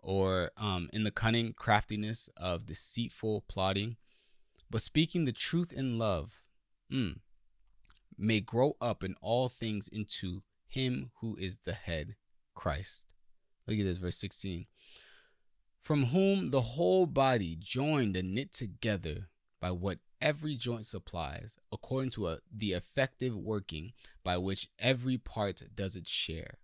or 0.00 0.50
um, 0.56 0.88
in 0.92 1.02
the 1.02 1.10
cunning 1.10 1.52
craftiness 1.52 2.28
of 2.36 2.66
deceitful 2.66 3.44
plotting, 3.48 3.96
but 4.70 4.82
speaking 4.82 5.24
the 5.24 5.32
truth 5.32 5.72
in 5.72 5.98
love, 5.98 6.42
mm, 6.92 7.16
may 8.16 8.40
grow 8.40 8.76
up 8.80 9.02
in 9.02 9.14
all 9.20 9.48
things 9.48 9.88
into 9.88 10.42
him 10.66 11.10
who 11.20 11.36
is 11.36 11.58
the 11.58 11.72
head, 11.72 12.16
Christ. 12.54 13.04
Look 13.66 13.78
at 13.78 13.84
this, 13.84 13.98
verse 13.98 14.16
16. 14.16 14.66
From 15.82 16.06
whom 16.06 16.50
the 16.50 16.60
whole 16.60 17.06
body, 17.06 17.56
joined 17.58 18.16
and 18.16 18.34
knit 18.34 18.52
together 18.52 19.28
by 19.60 19.70
what 19.70 19.98
every 20.20 20.56
joint 20.56 20.86
supplies, 20.86 21.58
according 21.72 22.10
to 22.10 22.28
a, 22.28 22.38
the 22.52 22.72
effective 22.72 23.36
working 23.36 23.92
by 24.24 24.36
which 24.36 24.68
every 24.78 25.18
part 25.18 25.62
does 25.74 25.96
its 25.96 26.10
share, 26.10 26.58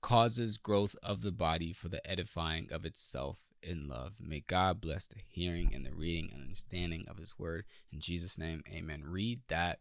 causes 0.00 0.58
growth 0.58 0.96
of 1.02 1.22
the 1.22 1.32
body 1.32 1.72
for 1.72 1.88
the 1.88 2.04
edifying 2.08 2.68
of 2.72 2.84
itself 2.84 3.38
in 3.62 3.88
love. 3.88 4.14
May 4.20 4.40
God 4.40 4.80
bless 4.80 5.06
the 5.06 5.20
hearing 5.26 5.74
and 5.74 5.84
the 5.84 5.94
reading 5.94 6.30
and 6.32 6.42
understanding 6.42 7.04
of 7.08 7.18
His 7.18 7.38
word. 7.38 7.64
In 7.92 8.00
Jesus' 8.00 8.38
name, 8.38 8.62
amen. 8.68 9.02
Read 9.04 9.40
that 9.48 9.80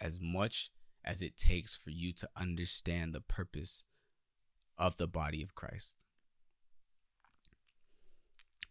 as 0.00 0.20
much 0.20 0.70
as 1.04 1.22
it 1.22 1.36
takes 1.36 1.76
for 1.76 1.90
you 1.90 2.12
to 2.12 2.28
understand 2.36 3.12
the 3.14 3.20
purpose 3.20 3.84
of 4.78 4.96
the 4.96 5.06
body 5.06 5.42
of 5.42 5.54
Christ. 5.54 5.96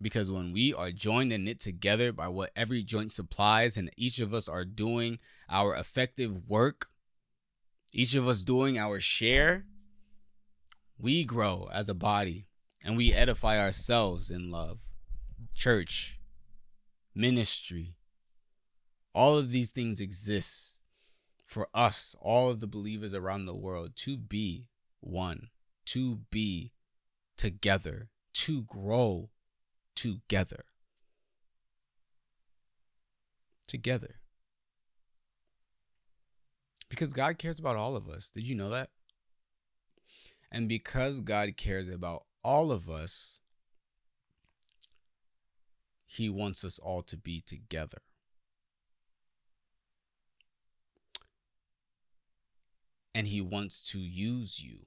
Because 0.04 0.30
when 0.30 0.52
we 0.52 0.74
are 0.74 0.92
joined 0.92 1.32
and 1.32 1.46
knit 1.46 1.62
together 1.62 2.12
by 2.12 2.28
what 2.28 2.52
every 2.58 2.84
joint 2.84 3.14
supplies, 3.14 3.78
and 3.78 3.90
each 3.96 4.20
of 4.20 4.34
us 4.34 4.50
are 4.50 4.66
doing 4.66 5.18
our 5.50 5.74
effective 5.76 6.50
work, 6.50 6.88
each 7.94 8.14
of 8.14 8.28
us 8.28 8.44
doing 8.44 8.78
our 8.78 9.00
share, 9.00 9.64
we 11.00 11.24
grow 11.24 11.70
as 11.72 11.88
a 11.88 11.94
body 11.94 12.48
and 12.84 12.98
we 12.98 13.14
edify 13.14 13.58
ourselves 13.58 14.30
in 14.30 14.52
love. 14.52 14.80
Church, 15.56 16.20
ministry, 17.16 17.96
all 19.16 19.38
of 19.38 19.52
these 19.52 19.72
things 19.72 20.02
exist 20.02 20.80
for 21.46 21.70
us, 21.74 22.14
all 22.20 22.50
of 22.50 22.60
the 22.60 22.68
believers 22.68 23.14
around 23.14 23.46
the 23.46 23.56
world, 23.56 23.96
to 23.96 24.18
be 24.18 24.68
one, 25.00 25.48
to 25.86 26.20
be 26.30 26.74
together, 27.38 28.10
to 28.34 28.64
grow 28.64 29.30
together. 29.96 30.66
Together. 33.68 34.16
Because 36.90 37.14
God 37.14 37.38
cares 37.38 37.60
about 37.60 37.76
all 37.76 37.96
of 37.96 38.08
us. 38.08 38.30
Did 38.30 38.48
you 38.48 38.56
know 38.56 38.70
that? 38.70 38.90
And 40.52 40.70
because 40.70 41.22
God 41.22 41.58
cares 41.58 41.88
about 41.88 42.26
all 42.44 42.72
of 42.72 42.88
us, 42.90 43.40
He 46.06 46.30
wants 46.30 46.64
us 46.64 46.78
all 46.78 47.02
to 47.04 47.18
be 47.18 47.42
together. 47.42 48.02
And 53.16 53.26
He 53.26 53.42
wants 53.42 53.90
to 53.92 54.00
use 54.00 54.62
you 54.62 54.86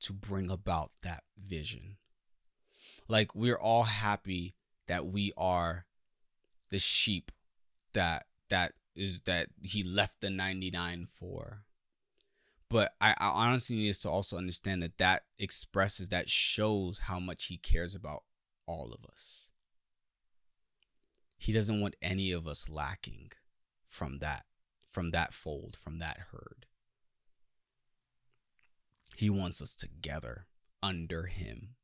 to 0.00 0.12
bring 0.12 0.50
about 0.50 0.90
that 1.02 1.22
vision 1.38 1.98
like 3.10 3.34
we're 3.34 3.58
all 3.58 3.82
happy 3.82 4.54
that 4.86 5.06
we 5.06 5.32
are 5.36 5.84
the 6.70 6.78
sheep 6.78 7.32
that 7.92 8.26
that 8.48 8.72
is 8.94 9.20
that 9.20 9.48
he 9.62 9.82
left 9.82 10.20
the 10.20 10.30
99 10.30 11.06
for. 11.10 11.64
But 12.68 12.94
I, 13.00 13.14
I 13.18 13.46
honestly 13.46 13.76
need 13.76 13.94
to 13.94 14.08
also 14.08 14.36
understand 14.36 14.82
that 14.82 14.98
that 14.98 15.24
expresses 15.38 16.08
that 16.10 16.30
shows 16.30 17.00
how 17.00 17.18
much 17.18 17.46
he 17.46 17.56
cares 17.56 17.96
about 17.96 18.22
all 18.66 18.92
of 18.92 19.04
us. 19.10 19.48
He 21.36 21.52
doesn't 21.52 21.80
want 21.80 21.96
any 22.00 22.30
of 22.30 22.46
us 22.46 22.68
lacking 22.68 23.32
from 23.84 24.18
that 24.18 24.44
from 24.88 25.10
that 25.10 25.34
fold 25.34 25.76
from 25.76 25.98
that 25.98 26.18
herd. 26.30 26.66
He 29.16 29.30
wants 29.30 29.60
us 29.60 29.74
together 29.74 30.46
under 30.82 31.24
him 31.26 31.74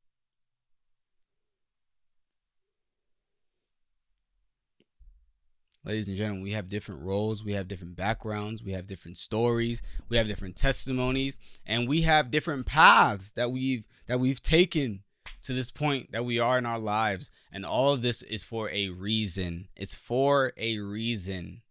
ladies 5.86 6.08
and 6.08 6.16
gentlemen, 6.16 6.42
we 6.42 6.52
have 6.52 6.68
different 6.68 7.02
roles, 7.02 7.44
we 7.44 7.52
have 7.52 7.68
different 7.68 7.96
backgrounds, 7.96 8.62
we 8.62 8.72
have 8.72 8.86
different 8.86 9.16
stories, 9.16 9.82
we 10.08 10.16
have 10.16 10.26
different 10.26 10.56
testimonies, 10.56 11.38
and 11.64 11.88
we 11.88 12.02
have 12.02 12.30
different 12.30 12.66
paths 12.66 13.32
that 13.32 13.52
we've 13.52 13.86
that 14.08 14.18
we've 14.18 14.42
taken 14.42 15.02
to 15.42 15.52
this 15.52 15.70
point 15.70 16.10
that 16.10 16.24
we 16.24 16.40
are 16.40 16.58
in 16.58 16.66
our 16.66 16.78
lives. 16.78 17.30
And 17.52 17.64
all 17.64 17.92
of 17.92 18.02
this 18.02 18.22
is 18.22 18.42
for 18.42 18.68
a 18.70 18.88
reason. 18.88 19.68
It's 19.76 19.94
for 19.94 20.52
a 20.56 20.78
reason. 20.78 21.62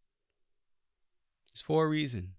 It's 1.51 1.61
for 1.61 1.85
a 1.85 1.89
reason. 1.89 2.31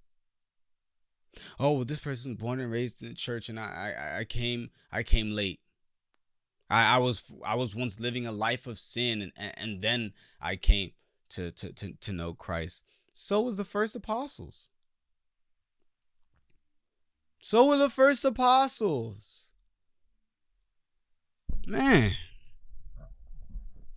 Oh, 1.61 1.73
well, 1.73 1.85
this 1.85 2.01
person 2.01 2.33
was 2.33 2.39
born 2.39 2.61
and 2.61 2.73
raised 2.73 3.03
in 3.03 3.11
the 3.11 3.15
church, 3.15 3.51
and 3.51 3.61
I, 3.61 3.93
I, 3.99 4.19
I 4.21 4.25
came, 4.25 4.71
I 4.91 5.03
came 5.03 5.31
late. 5.31 5.61
I, 6.71 6.97
I 6.97 6.99
was, 6.99 7.31
I 7.45 7.57
was 7.57 7.77
once 7.77 8.01
living 8.01 8.27
a 8.27 8.33
life 8.33 8.67
of 8.67 8.79
sin, 8.79 9.21
and, 9.21 9.33
and, 9.37 9.55
and 9.57 9.83
then 9.83 10.13
I 10.41 10.57
came 10.57 10.93
to, 11.31 11.51
to, 11.53 11.73
to, 11.73 11.93
to 11.93 12.13
know 12.13 12.35
Christ. 12.35 12.85
So 13.15 13.41
was 13.41 13.57
the 13.57 13.65
first 13.65 13.97
apostles. 13.97 14.69
So 17.41 17.67
were 17.67 17.77
the 17.77 17.91
first 17.91 18.25
apostles. 18.25 19.47
Man. 21.67 22.15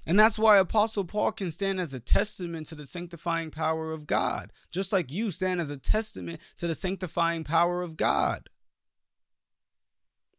And 0.06 0.20
that's 0.20 0.40
why 0.40 0.58
Apostle 0.58 1.06
Paul 1.06 1.32
can 1.34 1.52
stand 1.52 1.80
as 1.80 1.94
a 1.94 2.00
testament 2.00 2.66
to 2.68 2.76
the 2.76 2.86
sanctifying 2.86 3.52
power 3.52 3.92
of 3.92 4.08
God, 4.08 4.52
just 4.72 4.92
like 4.92 5.12
you 5.12 5.30
stand 5.30 5.62
as 5.62 5.70
a 5.70 5.78
testament 5.78 6.40
to 6.58 6.66
the 6.66 6.74
sanctifying 6.74 7.44
power 7.44 7.84
of 7.84 7.96
God. 7.96 8.50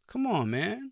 Come 0.09 0.27
on, 0.27 0.51
man. 0.51 0.91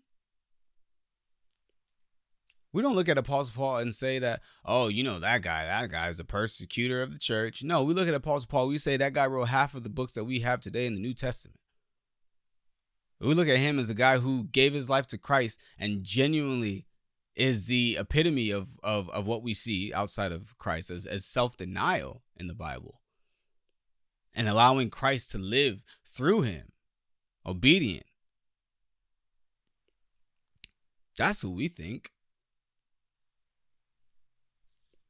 We 2.71 2.83
don't 2.83 2.95
look 2.95 3.09
at 3.09 3.17
Apostle 3.17 3.55
Paul 3.55 3.77
and 3.77 3.93
say 3.93 4.19
that, 4.19 4.41
oh, 4.63 4.89
you 4.89 5.03
know, 5.03 5.19
that 5.19 5.41
guy, 5.41 5.65
that 5.65 5.89
guy 5.89 6.07
is 6.07 6.19
a 6.19 6.25
persecutor 6.25 7.01
of 7.01 7.11
the 7.11 7.19
church. 7.19 7.63
No, 7.63 7.83
we 7.83 7.95
look 7.95 8.07
at 8.07 8.13
Apostle 8.13 8.47
Paul, 8.47 8.67
we 8.67 8.77
say 8.77 8.95
that 8.97 9.13
guy 9.13 9.25
wrote 9.25 9.45
half 9.45 9.73
of 9.73 9.83
the 9.83 9.89
books 9.89 10.13
that 10.13 10.25
we 10.25 10.41
have 10.41 10.61
today 10.61 10.85
in 10.85 10.93
the 10.93 11.01
New 11.01 11.13
Testament. 11.13 11.59
We 13.19 13.33
look 13.33 13.49
at 13.49 13.57
him 13.57 13.79
as 13.79 13.89
a 13.89 13.95
guy 13.95 14.17
who 14.17 14.45
gave 14.45 14.73
his 14.73 14.89
life 14.89 15.07
to 15.07 15.17
Christ 15.17 15.59
and 15.77 16.03
genuinely 16.03 16.85
is 17.35 17.65
the 17.65 17.97
epitome 17.99 18.51
of, 18.51 18.69
of, 18.83 19.09
of 19.09 19.25
what 19.25 19.43
we 19.43 19.53
see 19.53 19.93
outside 19.93 20.31
of 20.31 20.57
Christ 20.57 20.89
as, 20.91 21.05
as 21.05 21.25
self 21.25 21.57
denial 21.57 22.23
in 22.37 22.47
the 22.47 22.53
Bible 22.53 23.01
and 24.33 24.47
allowing 24.47 24.89
Christ 24.89 25.31
to 25.31 25.37
live 25.37 25.83
through 26.05 26.41
him, 26.41 26.71
obedient. 27.45 28.05
That's 31.17 31.41
who 31.41 31.51
we 31.51 31.67
think. 31.67 32.11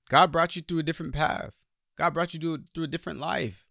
God 0.10 0.32
brought 0.32 0.56
you 0.56 0.62
through 0.62 0.80
a 0.80 0.84
different 0.84 1.14
path. 1.14 1.54
God 1.98 2.14
brought 2.14 2.34
you 2.34 2.40
through, 2.74 2.84
a 2.84 2.88
different 2.88 3.20
life. 3.20 3.68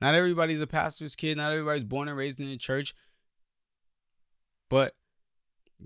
Not 0.00 0.14
everybody's 0.14 0.60
a 0.60 0.66
pastor's 0.66 1.14
kid. 1.14 1.36
Not 1.36 1.52
everybody's 1.52 1.84
born 1.84 2.08
and 2.08 2.16
raised 2.16 2.40
in 2.40 2.48
the 2.48 2.56
church. 2.56 2.94
But 4.68 4.94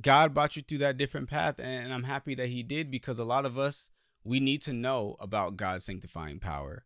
God 0.01 0.33
brought 0.33 0.57
you 0.57 0.63
through 0.63 0.79
that 0.79 0.97
different 0.97 1.29
path. 1.29 1.61
And 1.61 1.93
I'm 1.93 2.05
happy 2.05 2.35
that 2.35 2.49
He 2.49 2.63
did 2.63 2.91
because 2.91 3.19
a 3.19 3.25
lot 3.25 3.45
of 3.45 3.59
us, 3.59 3.91
we 4.25 4.41
need 4.41 4.63
to 4.63 4.73
know 4.73 5.17
about 5.21 5.57
God's 5.57 5.85
sanctifying 5.85 6.41
power. 6.41 6.85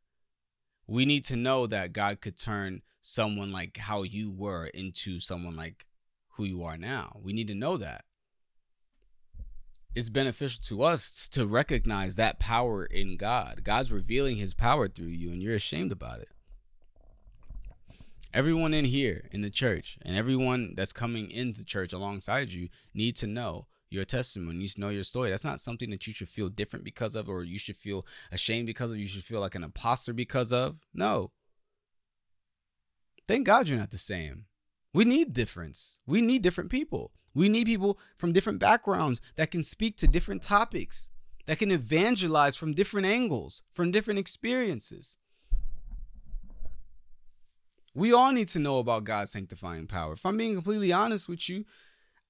We 0.87 1.07
need 1.07 1.25
to 1.27 1.37
know 1.37 1.69
that 1.69 1.93
God 1.93 2.21
could 2.21 2.37
turn 2.37 2.83
someone 3.01 3.53
like 3.53 3.77
how 3.77 4.03
you 4.03 4.33
were 4.33 4.67
into 4.67 5.21
someone 5.21 5.55
like 5.55 5.87
who 6.31 6.45
you 6.45 6.65
are 6.65 6.77
now. 6.77 7.21
We 7.23 7.33
need 7.33 7.47
to 7.49 7.55
know 7.55 7.77
that 7.77 8.05
it's 9.95 10.09
beneficial 10.09 10.61
to 10.65 10.83
us 10.83 11.29
to 11.31 11.47
recognize 11.47 12.17
that 12.17 12.39
power 12.39 12.85
in 12.85 13.17
God. 13.17 13.63
God's 13.65 13.93
revealing 13.93 14.37
his 14.37 14.55
power 14.55 14.89
through 14.89 15.07
you, 15.07 15.31
and 15.31 15.43
you're 15.43 15.57
ashamed 15.57 15.93
about 15.93 16.21
it. 16.21 16.29
Everyone 18.33 18.73
in 18.73 18.85
here 18.85 19.29
in 19.33 19.41
the 19.41 19.51
church 19.51 19.99
and 20.03 20.17
everyone 20.17 20.75
that's 20.77 20.93
coming 20.93 21.33
into 21.33 21.65
church 21.65 21.93
alongside 21.93 22.53
you 22.53 22.69
need 22.95 23.17
to 23.17 23.27
know 23.27 23.67
your 23.91 24.05
testimony, 24.05 24.57
needs 24.57 24.77
to 24.77 24.81
know 24.81 24.89
your 24.89 25.03
story. 25.03 25.31
That's 25.31 25.45
not 25.45 25.59
something 25.59 25.91
that 25.91 26.07
you 26.07 26.13
should 26.13 26.29
feel 26.29 26.49
different 26.49 26.85
because 26.85 27.17
of, 27.17 27.29
or 27.29 27.43
you 27.43 27.59
should 27.59 27.77
feel 27.77 28.07
ashamed 28.31 28.67
because 28.67 28.93
of, 28.93 28.99
you 28.99 29.09
should 29.09 29.25
feel 29.25 29.41
like 29.41 29.57
an 29.57 29.65
imposter 29.65 30.13
because 30.13 30.53
of. 30.53 30.77
No. 30.95 31.33
Thank 33.27 33.47
God 33.47 33.69
you're 33.69 33.81
not 33.81 33.91
the 33.91 33.99
same. 33.99 34.45
We 34.95 35.05
need 35.05 35.33
difference. 35.33 35.99
We 36.07 36.21
need 36.21 36.43
different 36.43 36.71
people. 36.71 37.11
We 37.35 37.49
need 37.49 37.67
people 37.67 37.99
from 38.17 38.33
different 38.33 38.59
backgrounds 38.59 39.21
that 39.37 39.51
can 39.51 39.63
speak 39.63 39.97
to 39.99 40.09
different 40.09 40.43
topics, 40.43 41.11
that 41.47 41.59
can 41.59 41.71
evangelize 41.71 42.57
from 42.57 42.73
different 42.73 43.07
angles, 43.07 43.63
from 43.73 43.91
different 43.91 44.19
experiences. 44.19 45.17
We 47.95 48.13
all 48.13 48.33
need 48.33 48.49
to 48.49 48.59
know 48.59 48.79
about 48.79 49.05
God's 49.05 49.33
sanctifying 49.33 49.87
power. 49.87 50.13
If 50.15 50.25
I'm 50.25 50.37
being 50.37 50.55
completely 50.55 50.93
honest 50.93 51.29
with 51.29 51.49
you, 51.49 51.65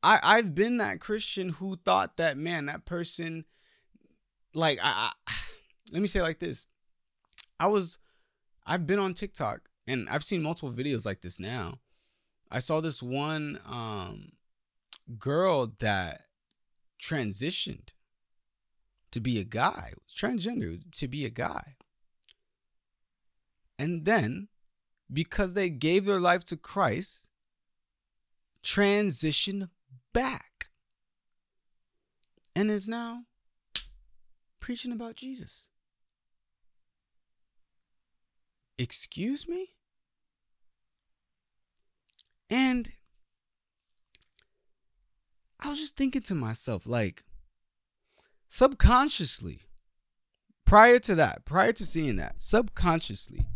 I, 0.02 0.18
I've 0.22 0.54
been 0.54 0.78
that 0.78 1.00
Christian 1.00 1.50
who 1.50 1.76
thought 1.76 2.16
that, 2.16 2.38
man, 2.38 2.66
that 2.66 2.86
person, 2.86 3.44
like, 4.54 4.78
I, 4.82 5.12
I 5.26 5.32
let 5.92 6.00
me 6.00 6.08
say 6.08 6.22
like 6.22 6.38
this. 6.38 6.68
I 7.58 7.66
was, 7.66 7.98
I've 8.66 8.86
been 8.86 8.98
on 8.98 9.12
TikTok 9.12 9.68
and 9.86 10.08
I've 10.08 10.24
seen 10.24 10.42
multiple 10.42 10.72
videos 10.72 11.04
like 11.04 11.20
this 11.20 11.38
now. 11.38 11.78
I 12.50 12.58
saw 12.58 12.80
this 12.80 13.02
one 13.02 13.60
um 13.66 14.32
girl 15.18 15.72
that 15.78 16.22
transitioned 17.00 17.90
to 19.10 19.20
be 19.20 19.38
a 19.38 19.44
guy, 19.44 19.92
transgender 20.08 20.80
to 20.92 21.08
be 21.08 21.24
a 21.24 21.30
guy. 21.30 21.76
And 23.78 24.04
then, 24.04 24.48
because 25.12 25.54
they 25.54 25.70
gave 25.70 26.04
their 26.04 26.20
life 26.20 26.44
to 26.44 26.56
Christ, 26.56 27.28
transitioned 28.62 29.68
back 30.12 30.66
and 32.54 32.70
is 32.70 32.88
now 32.88 33.22
preaching 34.60 34.92
about 34.92 35.16
Jesus. 35.16 35.68
Excuse 38.78 39.48
me? 39.48 39.70
And 42.48 42.90
I 45.62 45.68
was 45.68 45.78
just 45.78 45.96
thinking 45.96 46.22
to 46.22 46.34
myself, 46.34 46.86
like, 46.86 47.24
subconsciously, 48.48 49.60
prior 50.64 50.98
to 51.00 51.14
that, 51.16 51.44
prior 51.44 51.72
to 51.72 51.84
seeing 51.84 52.16
that, 52.16 52.40
subconsciously, 52.40 53.46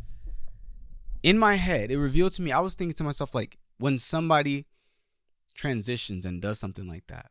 in 1.22 1.38
my 1.38 1.54
head, 1.54 1.90
it 1.90 1.98
revealed 1.98 2.34
to 2.34 2.42
me, 2.42 2.52
I 2.52 2.60
was 2.60 2.74
thinking 2.74 2.94
to 2.96 3.04
myself, 3.04 3.34
like, 3.34 3.58
when 3.78 3.96
somebody 3.96 4.66
transitions 5.54 6.26
and 6.26 6.42
does 6.42 6.58
something 6.58 6.86
like 6.86 7.06
that, 7.08 7.30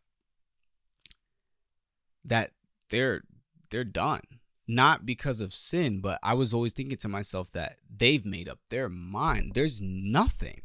that 2.25 2.51
they're 2.89 3.23
they're 3.69 3.83
done. 3.83 4.21
Not 4.65 5.05
because 5.05 5.41
of 5.41 5.53
sin, 5.53 5.99
but 5.99 6.19
I 6.23 6.35
was 6.35 6.53
always 6.53 6.71
thinking 6.71 6.97
to 6.99 7.09
myself 7.09 7.51
that 7.51 7.79
they've 7.93 8.25
made 8.25 8.47
up 8.47 8.59
their 8.69 8.87
mind. 8.87 9.51
There's 9.55 9.81
nothing 9.81 10.61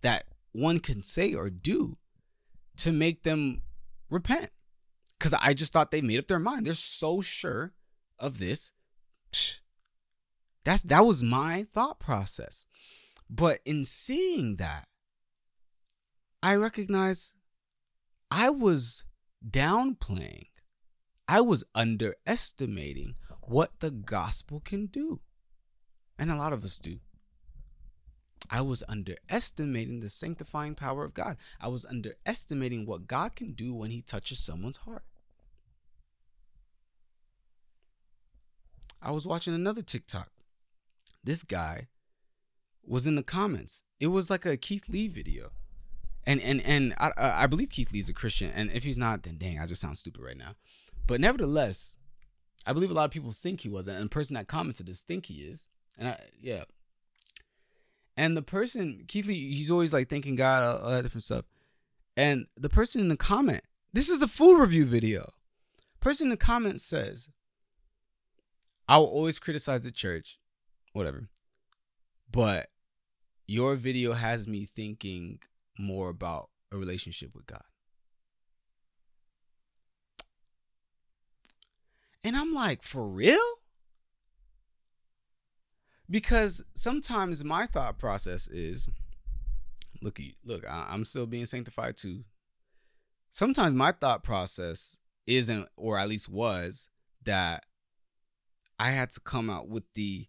that 0.00 0.24
one 0.50 0.80
can 0.80 1.04
say 1.04 1.32
or 1.32 1.48
do 1.48 1.96
to 2.78 2.92
make 2.92 3.22
them 3.22 3.62
repent. 4.10 4.50
Because 5.18 5.34
I 5.40 5.54
just 5.54 5.72
thought 5.72 5.90
they 5.90 6.02
made 6.02 6.18
up 6.18 6.28
their 6.28 6.38
mind. 6.38 6.66
They're 6.66 6.74
so 6.74 7.20
sure 7.20 7.72
of 8.18 8.38
this. 8.38 8.72
That's 10.64 10.82
that 10.82 11.04
was 11.04 11.22
my 11.22 11.66
thought 11.72 11.98
process. 12.00 12.66
But 13.30 13.60
in 13.64 13.84
seeing 13.84 14.56
that, 14.56 14.88
I 16.42 16.54
recognize 16.54 17.34
I 18.30 18.50
was 18.50 19.04
downplaying. 19.48 20.48
I 21.28 21.40
was 21.40 21.64
underestimating 21.74 23.14
what 23.42 23.80
the 23.80 23.90
gospel 23.90 24.60
can 24.60 24.86
do. 24.86 25.20
And 26.18 26.30
a 26.30 26.36
lot 26.36 26.52
of 26.52 26.64
us 26.64 26.78
do. 26.78 26.98
I 28.50 28.60
was 28.60 28.82
underestimating 28.88 30.00
the 30.00 30.08
sanctifying 30.08 30.74
power 30.74 31.04
of 31.04 31.14
God. 31.14 31.36
I 31.60 31.68
was 31.68 31.84
underestimating 31.84 32.86
what 32.86 33.06
God 33.06 33.34
can 33.34 33.52
do 33.52 33.74
when 33.74 33.90
He 33.90 34.02
touches 34.02 34.38
someone's 34.38 34.78
heart. 34.78 35.04
I 39.02 39.10
was 39.10 39.26
watching 39.26 39.54
another 39.54 39.82
TikTok. 39.82 40.30
This 41.22 41.42
guy 41.42 41.88
was 42.84 43.06
in 43.06 43.16
the 43.16 43.22
comments. 43.22 43.82
It 44.00 44.08
was 44.08 44.30
like 44.30 44.46
a 44.46 44.56
Keith 44.56 44.88
Lee 44.88 45.08
video. 45.08 45.50
And 46.24 46.40
and 46.40 46.60
and 46.62 46.94
I, 46.98 47.12
I 47.16 47.46
believe 47.46 47.70
Keith 47.70 47.92
Lee's 47.92 48.08
a 48.08 48.12
Christian. 48.14 48.50
And 48.50 48.70
if 48.72 48.84
he's 48.84 48.98
not, 48.98 49.22
then 49.22 49.38
dang, 49.38 49.60
I 49.60 49.66
just 49.66 49.80
sound 49.80 49.98
stupid 49.98 50.22
right 50.22 50.36
now. 50.36 50.54
But 51.06 51.20
nevertheless, 51.20 51.98
I 52.66 52.72
believe 52.72 52.90
a 52.90 52.94
lot 52.94 53.04
of 53.04 53.12
people 53.12 53.30
think 53.30 53.60
he 53.60 53.68
was, 53.68 53.86
and 53.86 54.04
the 54.04 54.08
person 54.08 54.34
that 54.34 54.48
commented 54.48 54.86
this 54.86 55.02
think 55.02 55.26
he 55.26 55.42
is. 55.42 55.68
And 55.96 56.08
I 56.08 56.20
yeah, 56.40 56.64
and 58.16 58.36
the 58.36 58.42
person, 58.42 59.04
Keith 59.06 59.26
Lee, 59.26 59.52
he's 59.52 59.70
always 59.70 59.92
like 59.92 60.08
thanking 60.08 60.36
God, 60.36 60.80
all 60.82 60.90
that 60.90 61.02
different 61.02 61.24
stuff. 61.24 61.44
And 62.16 62.46
the 62.56 62.70
person 62.70 63.00
in 63.00 63.08
the 63.08 63.16
comment, 63.16 63.62
this 63.92 64.08
is 64.08 64.22
a 64.22 64.28
food 64.28 64.58
review 64.58 64.86
video. 64.86 65.32
Person 66.00 66.26
in 66.26 66.30
the 66.30 66.36
comment 66.36 66.80
says, 66.80 67.28
I 68.88 68.98
will 68.98 69.06
always 69.06 69.38
criticize 69.38 69.84
the 69.84 69.90
church, 69.90 70.38
whatever. 70.92 71.28
But 72.30 72.68
your 73.46 73.74
video 73.74 74.12
has 74.12 74.46
me 74.46 74.64
thinking 74.64 75.40
more 75.78 76.08
about 76.08 76.48
a 76.72 76.76
relationship 76.78 77.34
with 77.34 77.46
God. 77.46 77.64
And 82.24 82.36
I'm 82.36 82.52
like, 82.52 82.82
for 82.82 83.08
real? 83.08 83.38
Because 86.08 86.64
sometimes 86.74 87.44
my 87.44 87.66
thought 87.66 87.98
process 87.98 88.48
is 88.48 88.88
look 90.02 90.20
look 90.44 90.64
i'm 90.68 91.04
still 91.04 91.26
being 91.26 91.46
sanctified 91.46 91.96
too 91.96 92.24
sometimes 93.30 93.74
my 93.74 93.92
thought 93.92 94.22
process 94.22 94.98
isn't 95.26 95.68
or 95.76 95.98
at 95.98 96.08
least 96.08 96.28
was 96.28 96.90
that 97.24 97.64
i 98.78 98.90
had 98.90 99.10
to 99.10 99.20
come 99.20 99.48
out 99.48 99.68
with 99.68 99.84
the 99.94 100.28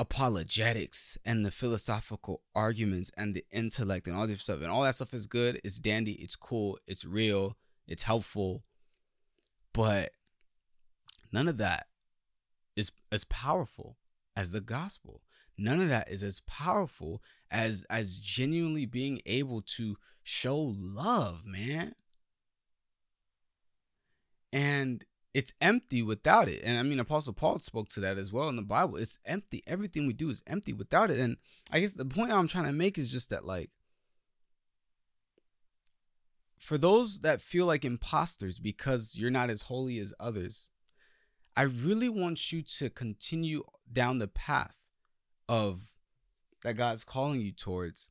apologetics 0.00 1.18
and 1.26 1.44
the 1.44 1.50
philosophical 1.50 2.40
arguments 2.54 3.10
and 3.18 3.34
the 3.34 3.44
intellect 3.52 4.06
and 4.06 4.16
all 4.16 4.26
this 4.26 4.40
stuff. 4.40 4.62
And 4.62 4.70
all 4.70 4.82
that 4.82 4.94
stuff 4.94 5.12
is 5.12 5.26
good. 5.26 5.60
It's 5.62 5.78
dandy. 5.78 6.12
It's 6.12 6.36
cool. 6.36 6.78
It's 6.86 7.04
real. 7.04 7.58
It's 7.86 8.04
helpful. 8.04 8.64
But 9.74 10.12
none 11.30 11.48
of 11.48 11.58
that 11.58 11.86
is 12.76 12.92
as 13.12 13.24
powerful 13.24 13.98
as 14.40 14.52
the 14.52 14.60
gospel. 14.60 15.20
None 15.58 15.82
of 15.82 15.90
that 15.90 16.10
is 16.10 16.22
as 16.22 16.40
powerful 16.40 17.22
as 17.50 17.84
as 17.90 18.18
genuinely 18.18 18.86
being 18.86 19.20
able 19.26 19.60
to 19.76 19.96
show 20.22 20.74
love, 20.78 21.44
man. 21.44 21.94
And 24.52 25.04
it's 25.34 25.52
empty 25.60 26.02
without 26.02 26.48
it. 26.48 26.62
And 26.64 26.78
I 26.78 26.82
mean, 26.82 26.98
Apostle 26.98 27.34
Paul 27.34 27.58
spoke 27.58 27.88
to 27.90 28.00
that 28.00 28.16
as 28.16 28.32
well 28.32 28.48
in 28.48 28.56
the 28.56 28.62
Bible. 28.62 28.96
It's 28.96 29.18
empty. 29.26 29.62
Everything 29.66 30.06
we 30.06 30.14
do 30.14 30.30
is 30.30 30.42
empty 30.46 30.72
without 30.72 31.10
it. 31.10 31.20
And 31.20 31.36
I 31.70 31.80
guess 31.80 31.92
the 31.92 32.06
point 32.06 32.32
I'm 32.32 32.48
trying 32.48 32.64
to 32.64 32.72
make 32.72 32.96
is 32.96 33.12
just 33.12 33.30
that, 33.30 33.44
like, 33.44 33.70
for 36.58 36.78
those 36.78 37.20
that 37.20 37.40
feel 37.40 37.66
like 37.66 37.84
imposters 37.84 38.58
because 38.58 39.16
you're 39.16 39.30
not 39.30 39.50
as 39.50 39.62
holy 39.62 39.98
as 39.98 40.14
others, 40.18 40.70
I 41.56 41.62
really 41.62 42.08
want 42.08 42.52
you 42.52 42.62
to 42.62 42.90
continue 42.90 43.64
down 43.92 44.18
the 44.18 44.28
path 44.28 44.78
of 45.48 45.94
that 46.62 46.74
God's 46.74 47.04
calling 47.04 47.40
you 47.40 47.52
towards 47.52 48.10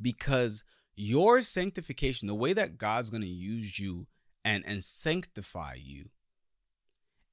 because 0.00 0.64
your 0.96 1.40
sanctification, 1.40 2.28
the 2.28 2.34
way 2.34 2.52
that 2.52 2.78
God's 2.78 3.10
going 3.10 3.22
to 3.22 3.28
use 3.28 3.78
you 3.78 4.06
and 4.44 4.64
and 4.66 4.82
sanctify 4.82 5.76
you 5.80 6.10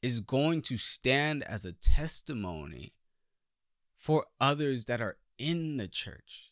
is 0.01 0.21
going 0.21 0.61
to 0.63 0.77
stand 0.77 1.43
as 1.43 1.65
a 1.65 1.73
testimony 1.73 2.93
for 3.95 4.25
others 4.39 4.85
that 4.85 5.01
are 5.01 5.17
in 5.37 5.77
the 5.77 5.87
church. 5.87 6.51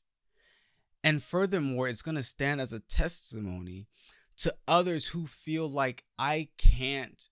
And 1.04 1.24
furthermore, 1.24 1.88
it's 1.88 2.02
going 2.02 2.16
to 2.16 2.24
stand 2.24 2.62
as 2.62 2.74
a 2.74 2.82
testimony 2.82 3.88
to 4.38 4.54
others 4.68 5.08
who 5.08 5.26
feel 5.26 5.68
like 5.68 6.04
I 6.18 6.50
can't 6.58 7.28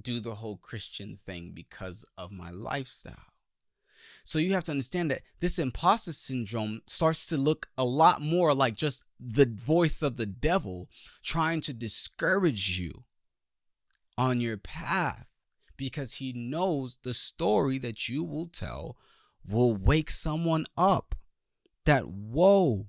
do 0.00 0.20
the 0.20 0.36
whole 0.36 0.56
Christian 0.56 1.16
thing 1.16 1.52
because 1.54 2.04
of 2.16 2.30
my 2.30 2.50
lifestyle. 2.50 3.32
So 4.24 4.38
you 4.38 4.52
have 4.52 4.64
to 4.64 4.72
understand 4.72 5.10
that 5.10 5.22
this 5.40 5.58
imposter 5.58 6.12
syndrome 6.12 6.82
starts 6.86 7.26
to 7.28 7.36
look 7.36 7.68
a 7.78 7.84
lot 7.84 8.20
more 8.20 8.52
like 8.54 8.76
just 8.76 9.04
the 9.18 9.46
voice 9.46 10.02
of 10.02 10.16
the 10.16 10.26
devil 10.26 10.88
trying 11.22 11.60
to 11.62 11.72
discourage 11.72 12.78
you 12.78 13.04
on 14.18 14.40
your 14.40 14.58
path 14.58 15.26
because 15.76 16.14
he 16.14 16.32
knows 16.32 16.98
the 17.02 17.14
story 17.14 17.78
that 17.78 18.08
you 18.08 18.22
will 18.22 18.48
tell 18.48 18.96
will 19.46 19.74
wake 19.74 20.10
someone 20.10 20.66
up 20.76 21.14
that, 21.86 22.06
whoa, 22.06 22.88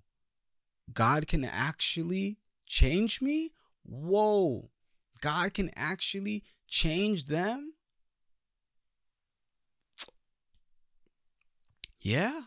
God 0.91 1.27
can 1.27 1.45
actually 1.45 2.39
change 2.65 3.21
me? 3.21 3.53
Whoa, 3.83 4.71
God 5.21 5.53
can 5.53 5.71
actually 5.75 6.43
change 6.69 7.25
them? 7.25 7.73
Yeah. 11.99 12.41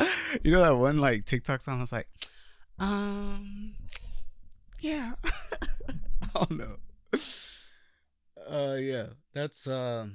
you 0.42 0.52
know 0.52 0.62
that 0.62 0.76
one 0.76 0.98
like 0.98 1.24
TikTok 1.24 1.62
song? 1.62 1.78
I 1.78 1.80
was 1.80 1.92
like, 1.92 2.08
um, 2.78 3.74
yeah. 4.80 5.14
I 5.88 5.94
don't 6.34 6.52
know 6.52 6.76
uh 8.48 8.76
yeah 8.78 9.06
that's 9.32 9.66
uh 9.66 10.06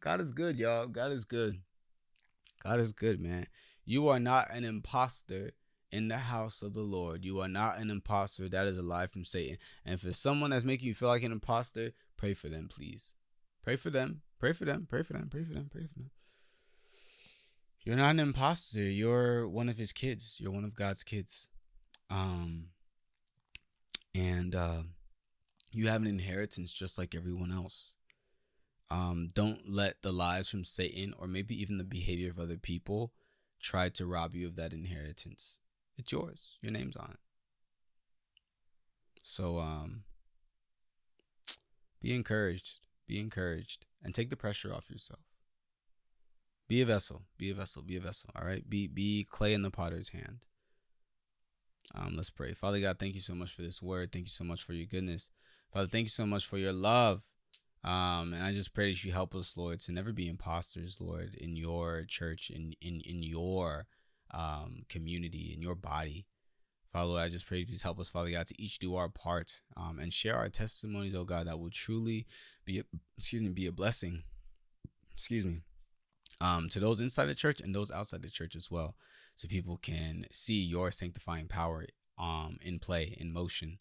god 0.00 0.20
is 0.20 0.32
good 0.32 0.56
y'all 0.56 0.86
god 0.86 1.12
is 1.12 1.24
good 1.24 1.60
god 2.62 2.78
is 2.78 2.92
good 2.92 3.20
man 3.20 3.46
you 3.84 4.08
are 4.08 4.20
not 4.20 4.48
an 4.50 4.64
imposter 4.64 5.52
in 5.96 6.08
the 6.08 6.18
house 6.18 6.62
of 6.62 6.74
the 6.74 6.82
lord. 6.82 7.24
You 7.24 7.40
are 7.40 7.48
not 7.48 7.78
an 7.78 7.90
imposter. 7.90 8.48
That 8.48 8.66
is 8.66 8.78
a 8.78 8.82
lie 8.82 9.06
from 9.06 9.24
satan. 9.24 9.58
And 9.84 10.00
for 10.00 10.12
someone 10.12 10.50
that's 10.50 10.64
making 10.64 10.88
you 10.88 10.94
feel 10.94 11.08
like 11.08 11.22
an 11.22 11.32
imposter 11.32 11.92
pray 12.16 12.34
for 12.34 12.48
them 12.48 12.68
please. 12.68 13.12
Pray 13.62 13.76
for 13.76 13.90
them. 13.90 14.22
Pray 14.38 14.52
for 14.52 14.64
them. 14.64 14.86
Pray 14.88 15.02
for 15.02 15.14
them. 15.14 15.28
Pray 15.30 15.42
for 15.42 15.54
them. 15.54 15.68
Pray 15.72 15.86
for 15.86 15.98
them. 15.98 16.10
You're 17.84 17.96
not 17.96 18.10
an 18.10 18.20
imposter. 18.20 18.82
You're 18.82 19.48
one 19.48 19.68
of 19.68 19.78
his 19.78 19.92
kids. 19.92 20.38
You're 20.40 20.52
one 20.52 20.64
of 20.64 20.74
god's 20.74 21.02
kids. 21.02 21.48
Um 22.10 22.66
and 24.14 24.54
uh 24.54 24.82
you 25.72 25.88
have 25.88 26.00
an 26.00 26.06
inheritance 26.06 26.72
just 26.72 26.98
like 26.98 27.14
everyone 27.14 27.52
else. 27.52 27.94
Um, 28.88 29.28
don't 29.34 29.68
let 29.68 30.00
the 30.02 30.12
lies 30.12 30.48
from 30.48 30.64
Satan 30.64 31.12
or 31.18 31.26
maybe 31.26 31.60
even 31.60 31.76
the 31.76 31.84
behavior 31.84 32.30
of 32.30 32.38
other 32.38 32.56
people 32.56 33.12
try 33.60 33.88
to 33.90 34.06
rob 34.06 34.34
you 34.34 34.46
of 34.46 34.56
that 34.56 34.72
inheritance. 34.72 35.60
It's 35.98 36.12
yours. 36.12 36.58
Your 36.60 36.72
name's 36.72 36.96
on 36.96 37.10
it. 37.12 37.20
So 39.22 39.58
um 39.58 40.02
be 42.00 42.14
encouraged. 42.14 42.80
Be 43.06 43.18
encouraged 43.20 43.86
and 44.02 44.14
take 44.14 44.30
the 44.30 44.36
pressure 44.36 44.72
off 44.72 44.90
yourself. 44.90 45.20
Be 46.68 46.80
a 46.80 46.86
vessel. 46.86 47.22
Be 47.38 47.50
a 47.50 47.54
vessel. 47.54 47.82
Be 47.82 47.96
a 47.96 48.00
vessel. 48.00 48.30
All 48.36 48.46
right. 48.46 48.68
Be 48.68 48.86
be 48.86 49.26
clay 49.28 49.54
in 49.54 49.62
the 49.62 49.70
potter's 49.70 50.10
hand. 50.10 50.46
Um, 51.94 52.14
let's 52.16 52.30
pray. 52.30 52.52
Father 52.52 52.80
God, 52.80 52.98
thank 52.98 53.14
you 53.14 53.20
so 53.20 53.34
much 53.34 53.52
for 53.52 53.62
this 53.62 53.80
word. 53.80 54.12
Thank 54.12 54.26
you 54.26 54.30
so 54.30 54.44
much 54.44 54.62
for 54.62 54.72
your 54.72 54.86
goodness. 54.86 55.30
Father, 55.72 55.86
thank 55.86 56.04
you 56.04 56.10
so 56.10 56.26
much 56.26 56.44
for 56.44 56.58
your 56.58 56.72
love. 56.72 57.24
Um, 57.84 58.32
and 58.34 58.42
I 58.42 58.52
just 58.52 58.74
pray 58.74 58.90
that 58.90 59.04
you 59.04 59.12
help 59.12 59.34
us, 59.34 59.56
Lord, 59.56 59.78
to 59.80 59.92
never 59.92 60.12
be 60.12 60.28
imposters, 60.28 61.00
Lord, 61.00 61.36
in 61.36 61.54
your 61.54 62.04
church, 62.08 62.50
in 62.50 62.74
in 62.80 63.00
in 63.02 63.22
your 63.22 63.86
um, 64.36 64.82
community, 64.88 65.52
in 65.54 65.62
your 65.62 65.74
body. 65.74 66.26
Father, 66.92 67.08
Lord, 67.08 67.22
I 67.22 67.28
just 67.28 67.46
pray 67.46 67.64
please 67.64 67.82
help 67.82 67.98
us, 67.98 68.08
Father 68.08 68.30
God, 68.30 68.46
to 68.46 68.62
each 68.62 68.78
do 68.78 68.94
our 68.94 69.08
part 69.08 69.62
um, 69.76 69.98
and 69.98 70.12
share 70.12 70.36
our 70.36 70.48
testimonies, 70.48 71.14
oh 71.14 71.24
God, 71.24 71.46
that 71.46 71.58
will 71.58 71.70
truly 71.70 72.26
be, 72.64 72.78
a, 72.78 72.82
excuse 73.16 73.42
me, 73.42 73.48
be 73.48 73.66
a 73.66 73.72
blessing. 73.72 74.22
Excuse 75.14 75.44
me, 75.44 75.62
um, 76.40 76.68
to 76.68 76.78
those 76.78 77.00
inside 77.00 77.26
the 77.26 77.34
church 77.34 77.60
and 77.60 77.74
those 77.74 77.90
outside 77.90 78.22
the 78.22 78.30
church 78.30 78.54
as 78.54 78.70
well, 78.70 78.94
so 79.34 79.48
people 79.48 79.78
can 79.78 80.26
see 80.30 80.62
your 80.62 80.90
sanctifying 80.90 81.48
power 81.48 81.86
um 82.18 82.58
in 82.62 82.78
play, 82.78 83.16
in 83.18 83.32
motion 83.32 83.78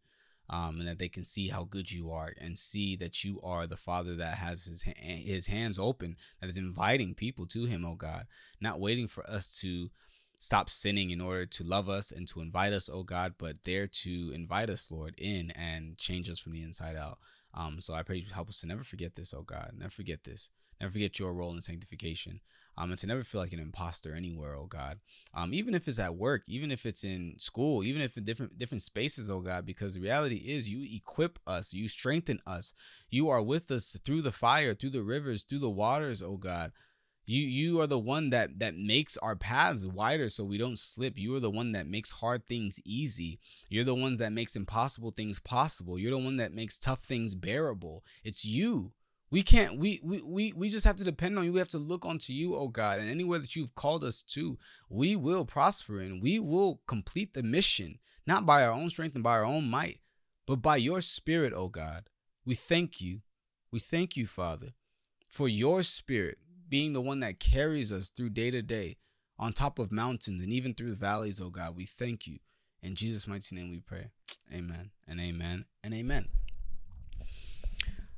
um, 0.49 0.79
and 0.79 0.87
that 0.87 0.99
they 0.99 1.09
can 1.09 1.23
see 1.23 1.47
how 1.47 1.63
good 1.63 1.91
you 1.91 2.11
are 2.11 2.33
and 2.39 2.57
see 2.57 2.95
that 2.97 3.23
you 3.23 3.41
are 3.41 3.65
the 3.65 3.77
Father 3.77 4.15
that 4.15 4.37
has 4.37 4.65
his 4.65 4.83
his 4.97 5.47
hands 5.47 5.79
open, 5.79 6.15
that 6.39 6.49
is 6.49 6.57
inviting 6.57 7.13
people 7.15 7.45
to 7.47 7.65
Him, 7.65 7.85
oh 7.85 7.95
God, 7.95 8.25
not 8.61 8.79
waiting 8.79 9.07
for 9.07 9.27
us 9.29 9.59
to 9.61 9.89
stop 10.39 10.69
sinning 10.69 11.11
in 11.11 11.21
order 11.21 11.45
to 11.45 11.63
love 11.63 11.89
us 11.89 12.11
and 12.11 12.27
to 12.29 12.41
invite 12.41 12.73
us, 12.73 12.89
oh 12.91 13.03
God, 13.03 13.35
but 13.37 13.63
there 13.63 13.87
to 13.87 14.31
invite 14.33 14.69
us, 14.69 14.91
Lord, 14.91 15.15
in 15.17 15.51
and 15.51 15.97
change 15.97 16.29
us 16.29 16.39
from 16.39 16.53
the 16.53 16.61
inside 16.61 16.95
out. 16.95 17.19
Um, 17.53 17.79
so 17.79 17.93
I 17.93 18.03
pray 18.03 18.17
you 18.17 18.25
help 18.33 18.49
us 18.49 18.61
to 18.61 18.67
never 18.67 18.83
forget 18.83 19.15
this, 19.15 19.33
oh 19.33 19.43
God, 19.43 19.71
never 19.77 19.91
forget 19.91 20.23
this, 20.23 20.49
never 20.79 20.91
forget 20.91 21.19
your 21.19 21.33
role 21.33 21.53
in 21.53 21.61
sanctification 21.61 22.41
um, 22.77 22.91
and 22.91 22.99
to 22.99 23.07
never 23.07 23.23
feel 23.23 23.41
like 23.41 23.53
an 23.53 23.59
imposter 23.59 24.13
anywhere, 24.13 24.55
oh 24.55 24.65
God. 24.65 24.99
Um, 25.33 25.53
even 25.53 25.73
if 25.73 25.87
it's 25.87 25.99
at 25.99 26.15
work, 26.15 26.43
even 26.47 26.71
if 26.71 26.85
it's 26.85 27.03
in 27.03 27.35
school, 27.37 27.83
even 27.83 28.01
if 28.01 28.17
in 28.17 28.25
different 28.25 28.57
different 28.57 28.81
spaces, 28.81 29.29
oh 29.29 29.39
God, 29.39 29.65
because 29.65 29.93
the 29.93 30.01
reality 30.01 30.35
is 30.35 30.69
you 30.69 30.85
equip 30.95 31.39
us, 31.47 31.73
you 31.73 31.87
strengthen 31.87 32.39
us, 32.45 32.73
you 33.09 33.29
are 33.29 33.41
with 33.41 33.71
us 33.71 33.97
through 34.03 34.21
the 34.21 34.31
fire, 34.31 34.73
through 34.73 34.89
the 34.89 35.03
rivers, 35.03 35.43
through 35.43 35.59
the 35.59 35.69
waters, 35.69 36.21
oh 36.21 36.37
God. 36.37 36.71
You 37.25 37.41
you 37.41 37.81
are 37.81 37.87
the 37.87 37.99
one 37.99 38.29
that 38.29 38.59
that 38.59 38.77
makes 38.77 39.17
our 39.17 39.35
paths 39.35 39.85
wider 39.85 40.29
so 40.29 40.43
we 40.43 40.59
don't 40.59 40.77
slip. 40.77 41.17
You 41.17 41.35
are 41.35 41.39
the 41.39 41.49
one 41.49 41.71
that 41.71 41.87
makes 41.87 42.11
hard 42.11 42.45
things 42.45 42.79
easy. 42.85 43.39
You're 43.69 43.83
the 43.83 43.95
ones 43.95 44.19
that 44.19 44.31
makes 44.31 44.55
impossible 44.55 45.11
things 45.11 45.39
possible. 45.39 45.97
You're 45.97 46.11
the 46.11 46.19
one 46.19 46.37
that 46.37 46.53
makes 46.53 46.77
tough 46.77 47.03
things 47.03 47.33
bearable. 47.33 48.03
It's 48.23 48.45
you. 48.45 48.91
We 49.31 49.41
can't 49.41 49.79
we 49.79 49.99
we 50.03 50.21
we, 50.21 50.53
we 50.53 50.69
just 50.69 50.85
have 50.85 50.97
to 50.97 51.03
depend 51.03 51.39
on 51.39 51.45
you. 51.45 51.51
We 51.51 51.59
have 51.59 51.67
to 51.69 51.79
look 51.79 52.05
onto 52.05 52.31
you, 52.31 52.55
oh 52.55 52.67
God. 52.67 52.99
And 52.99 53.09
anywhere 53.09 53.39
that 53.39 53.55
you've 53.55 53.73
called 53.73 54.03
us 54.03 54.21
to, 54.23 54.59
we 54.87 55.15
will 55.15 55.45
prosper 55.45 55.99
and 55.99 56.21
we 56.21 56.39
will 56.39 56.81
complete 56.85 57.33
the 57.33 57.43
mission, 57.43 57.97
not 58.27 58.45
by 58.45 58.63
our 58.63 58.71
own 58.71 58.89
strength 58.91 59.15
and 59.15 59.23
by 59.23 59.31
our 59.31 59.45
own 59.45 59.67
might, 59.67 59.99
but 60.45 60.57
by 60.57 60.77
your 60.77 61.01
spirit, 61.01 61.53
oh 61.55 61.69
God. 61.69 62.07
We 62.45 62.53
thank 62.53 63.01
you. 63.01 63.21
We 63.71 63.79
thank 63.79 64.15
you, 64.15 64.27
Father, 64.27 64.75
for 65.27 65.49
your 65.49 65.81
spirit 65.81 66.37
being 66.69 66.93
the 66.93 67.01
one 67.01 67.19
that 67.21 67.39
carries 67.39 67.91
us 67.91 68.09
through 68.09 68.29
day 68.29 68.51
to 68.51 68.61
day 68.61 68.97
on 69.37 69.53
top 69.53 69.79
of 69.79 69.91
mountains 69.91 70.41
and 70.41 70.51
even 70.51 70.73
through 70.73 70.89
the 70.89 70.95
valleys, 70.95 71.41
oh 71.41 71.49
God. 71.49 71.75
We 71.75 71.85
thank 71.85 72.27
you. 72.27 72.39
In 72.81 72.95
Jesus' 72.95 73.27
mighty 73.27 73.55
name 73.55 73.71
we 73.71 73.79
pray. 73.79 74.09
Amen 74.53 74.91
and 75.07 75.19
amen 75.19 75.65
and 75.83 75.93
amen. 75.93 76.27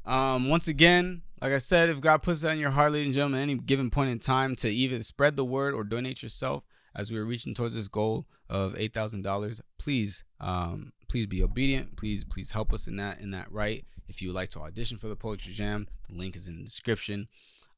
Um, 0.05 0.49
once 0.49 0.67
again, 0.67 1.21
like 1.41 1.53
I 1.53 1.57
said, 1.57 1.89
if 1.89 1.99
God 1.99 2.23
puts 2.23 2.41
that 2.41 2.53
in 2.53 2.59
your 2.59 2.71
heart, 2.71 2.91
ladies 2.91 3.07
and 3.07 3.15
gentlemen, 3.15 3.41
any 3.41 3.55
given 3.55 3.89
point 3.89 4.09
in 4.09 4.19
time 4.19 4.55
to 4.57 4.69
either 4.69 5.01
spread 5.03 5.35
the 5.35 5.45
word 5.45 5.73
or 5.73 5.83
donate 5.83 6.23
yourself 6.23 6.63
as 6.95 7.11
we 7.11 7.17
are 7.17 7.25
reaching 7.25 7.53
towards 7.53 7.75
this 7.75 7.87
goal 7.87 8.25
of 8.49 8.75
eight 8.77 8.93
thousand 8.93 9.21
dollars, 9.21 9.61
please, 9.77 10.23
um, 10.39 10.93
please 11.09 11.27
be 11.27 11.43
obedient. 11.43 11.97
Please, 11.97 12.23
please 12.23 12.51
help 12.51 12.73
us 12.73 12.87
in 12.87 12.95
that 12.97 13.19
in 13.19 13.31
that 13.31 13.51
right 13.51 13.85
If 14.07 14.21
you 14.21 14.29
would 14.29 14.35
like 14.35 14.49
to 14.49 14.61
audition 14.61 14.97
for 14.97 15.07
the 15.07 15.15
Poetry 15.15 15.53
Jam, 15.53 15.87
the 16.09 16.15
link 16.15 16.35
is 16.35 16.47
in 16.47 16.57
the 16.57 16.63
description. 16.63 17.27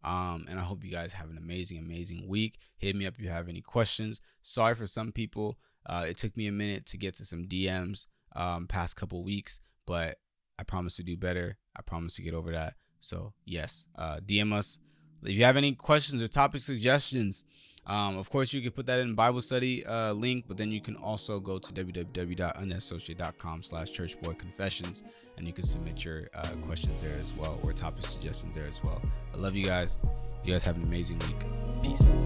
Um, 0.04 0.46
and 0.50 0.60
I 0.60 0.64
hope 0.64 0.84
you 0.84 0.92
guys 0.92 1.14
have 1.14 1.30
an 1.30 1.38
amazing, 1.38 1.78
amazing 1.80 2.28
week. 2.28 2.58
Hit 2.78 2.96
me 2.96 3.06
up 3.06 3.16
if 3.18 3.22
you 3.22 3.30
have 3.30 3.50
any 3.50 3.62
questions. 3.62 4.22
Sorry 4.42 4.76
for 4.76 4.88
some 4.88 5.12
people. 5.12 5.58
Uh, 5.86 6.06
it 6.08 6.18
took 6.18 6.36
me 6.38 6.48
a 6.48 6.52
minute 6.52 6.86
to 6.88 6.98
get 6.98 7.16
to 7.16 7.26
some 7.26 7.46
DMs 7.46 8.06
um, 8.36 8.68
past 8.68 8.96
couple 8.96 9.24
weeks, 9.24 9.60
but 9.86 10.18
I 10.58 10.64
promise 10.64 10.96
to 10.98 11.04
do 11.04 11.18
better. 11.18 11.58
I 11.76 11.82
promise 11.82 12.16
to 12.16 12.22
get 12.22 12.34
over 12.34 12.52
that. 12.52 12.76
So 13.00 13.34
yes, 13.46 13.86
uh, 13.98 14.18
DM 14.18 14.54
us 14.54 14.80
if 15.24 15.34
you 15.34 15.44
have 15.44 15.58
any 15.58 15.74
questions 15.74 16.22
or 16.22 16.28
topic 16.28 16.62
suggestions. 16.62 17.44
Um, 17.86 18.18
of 18.18 18.30
course, 18.30 18.54
you 18.54 18.62
can 18.62 18.72
put 18.72 18.86
that 18.86 19.00
in 19.00 19.16
Bible 19.16 19.42
study 19.42 19.86
uh, 19.86 20.14
link, 20.14 20.46
but 20.48 20.58
then 20.58 20.70
you 20.72 20.80
can 20.80 20.96
also 20.96 21.40
go 21.40 21.58
to 21.58 21.74
www.unassociated.com 21.74 23.64
slash 23.64 23.92
churchboy 23.92 24.38
confessions 24.38 25.04
and 25.40 25.48
you 25.48 25.54
can 25.54 25.64
submit 25.64 26.06
your 26.06 26.30
uh, 26.36 26.48
questions 26.66 27.02
there 27.02 27.18
as 27.20 27.34
well 27.34 27.58
or 27.64 27.72
topic 27.74 28.06
suggestions 28.06 28.54
there 28.54 28.68
as 28.68 28.84
well. 28.84 29.02
I 29.34 29.38
love 29.38 29.56
you 29.56 29.66
guys. 29.66 29.98
You 30.44 30.54
guys 30.54 30.64
have 30.66 30.76
an 30.76 30.84
amazing 30.84 31.20
week. 31.20 31.82
Peace. 31.82 32.18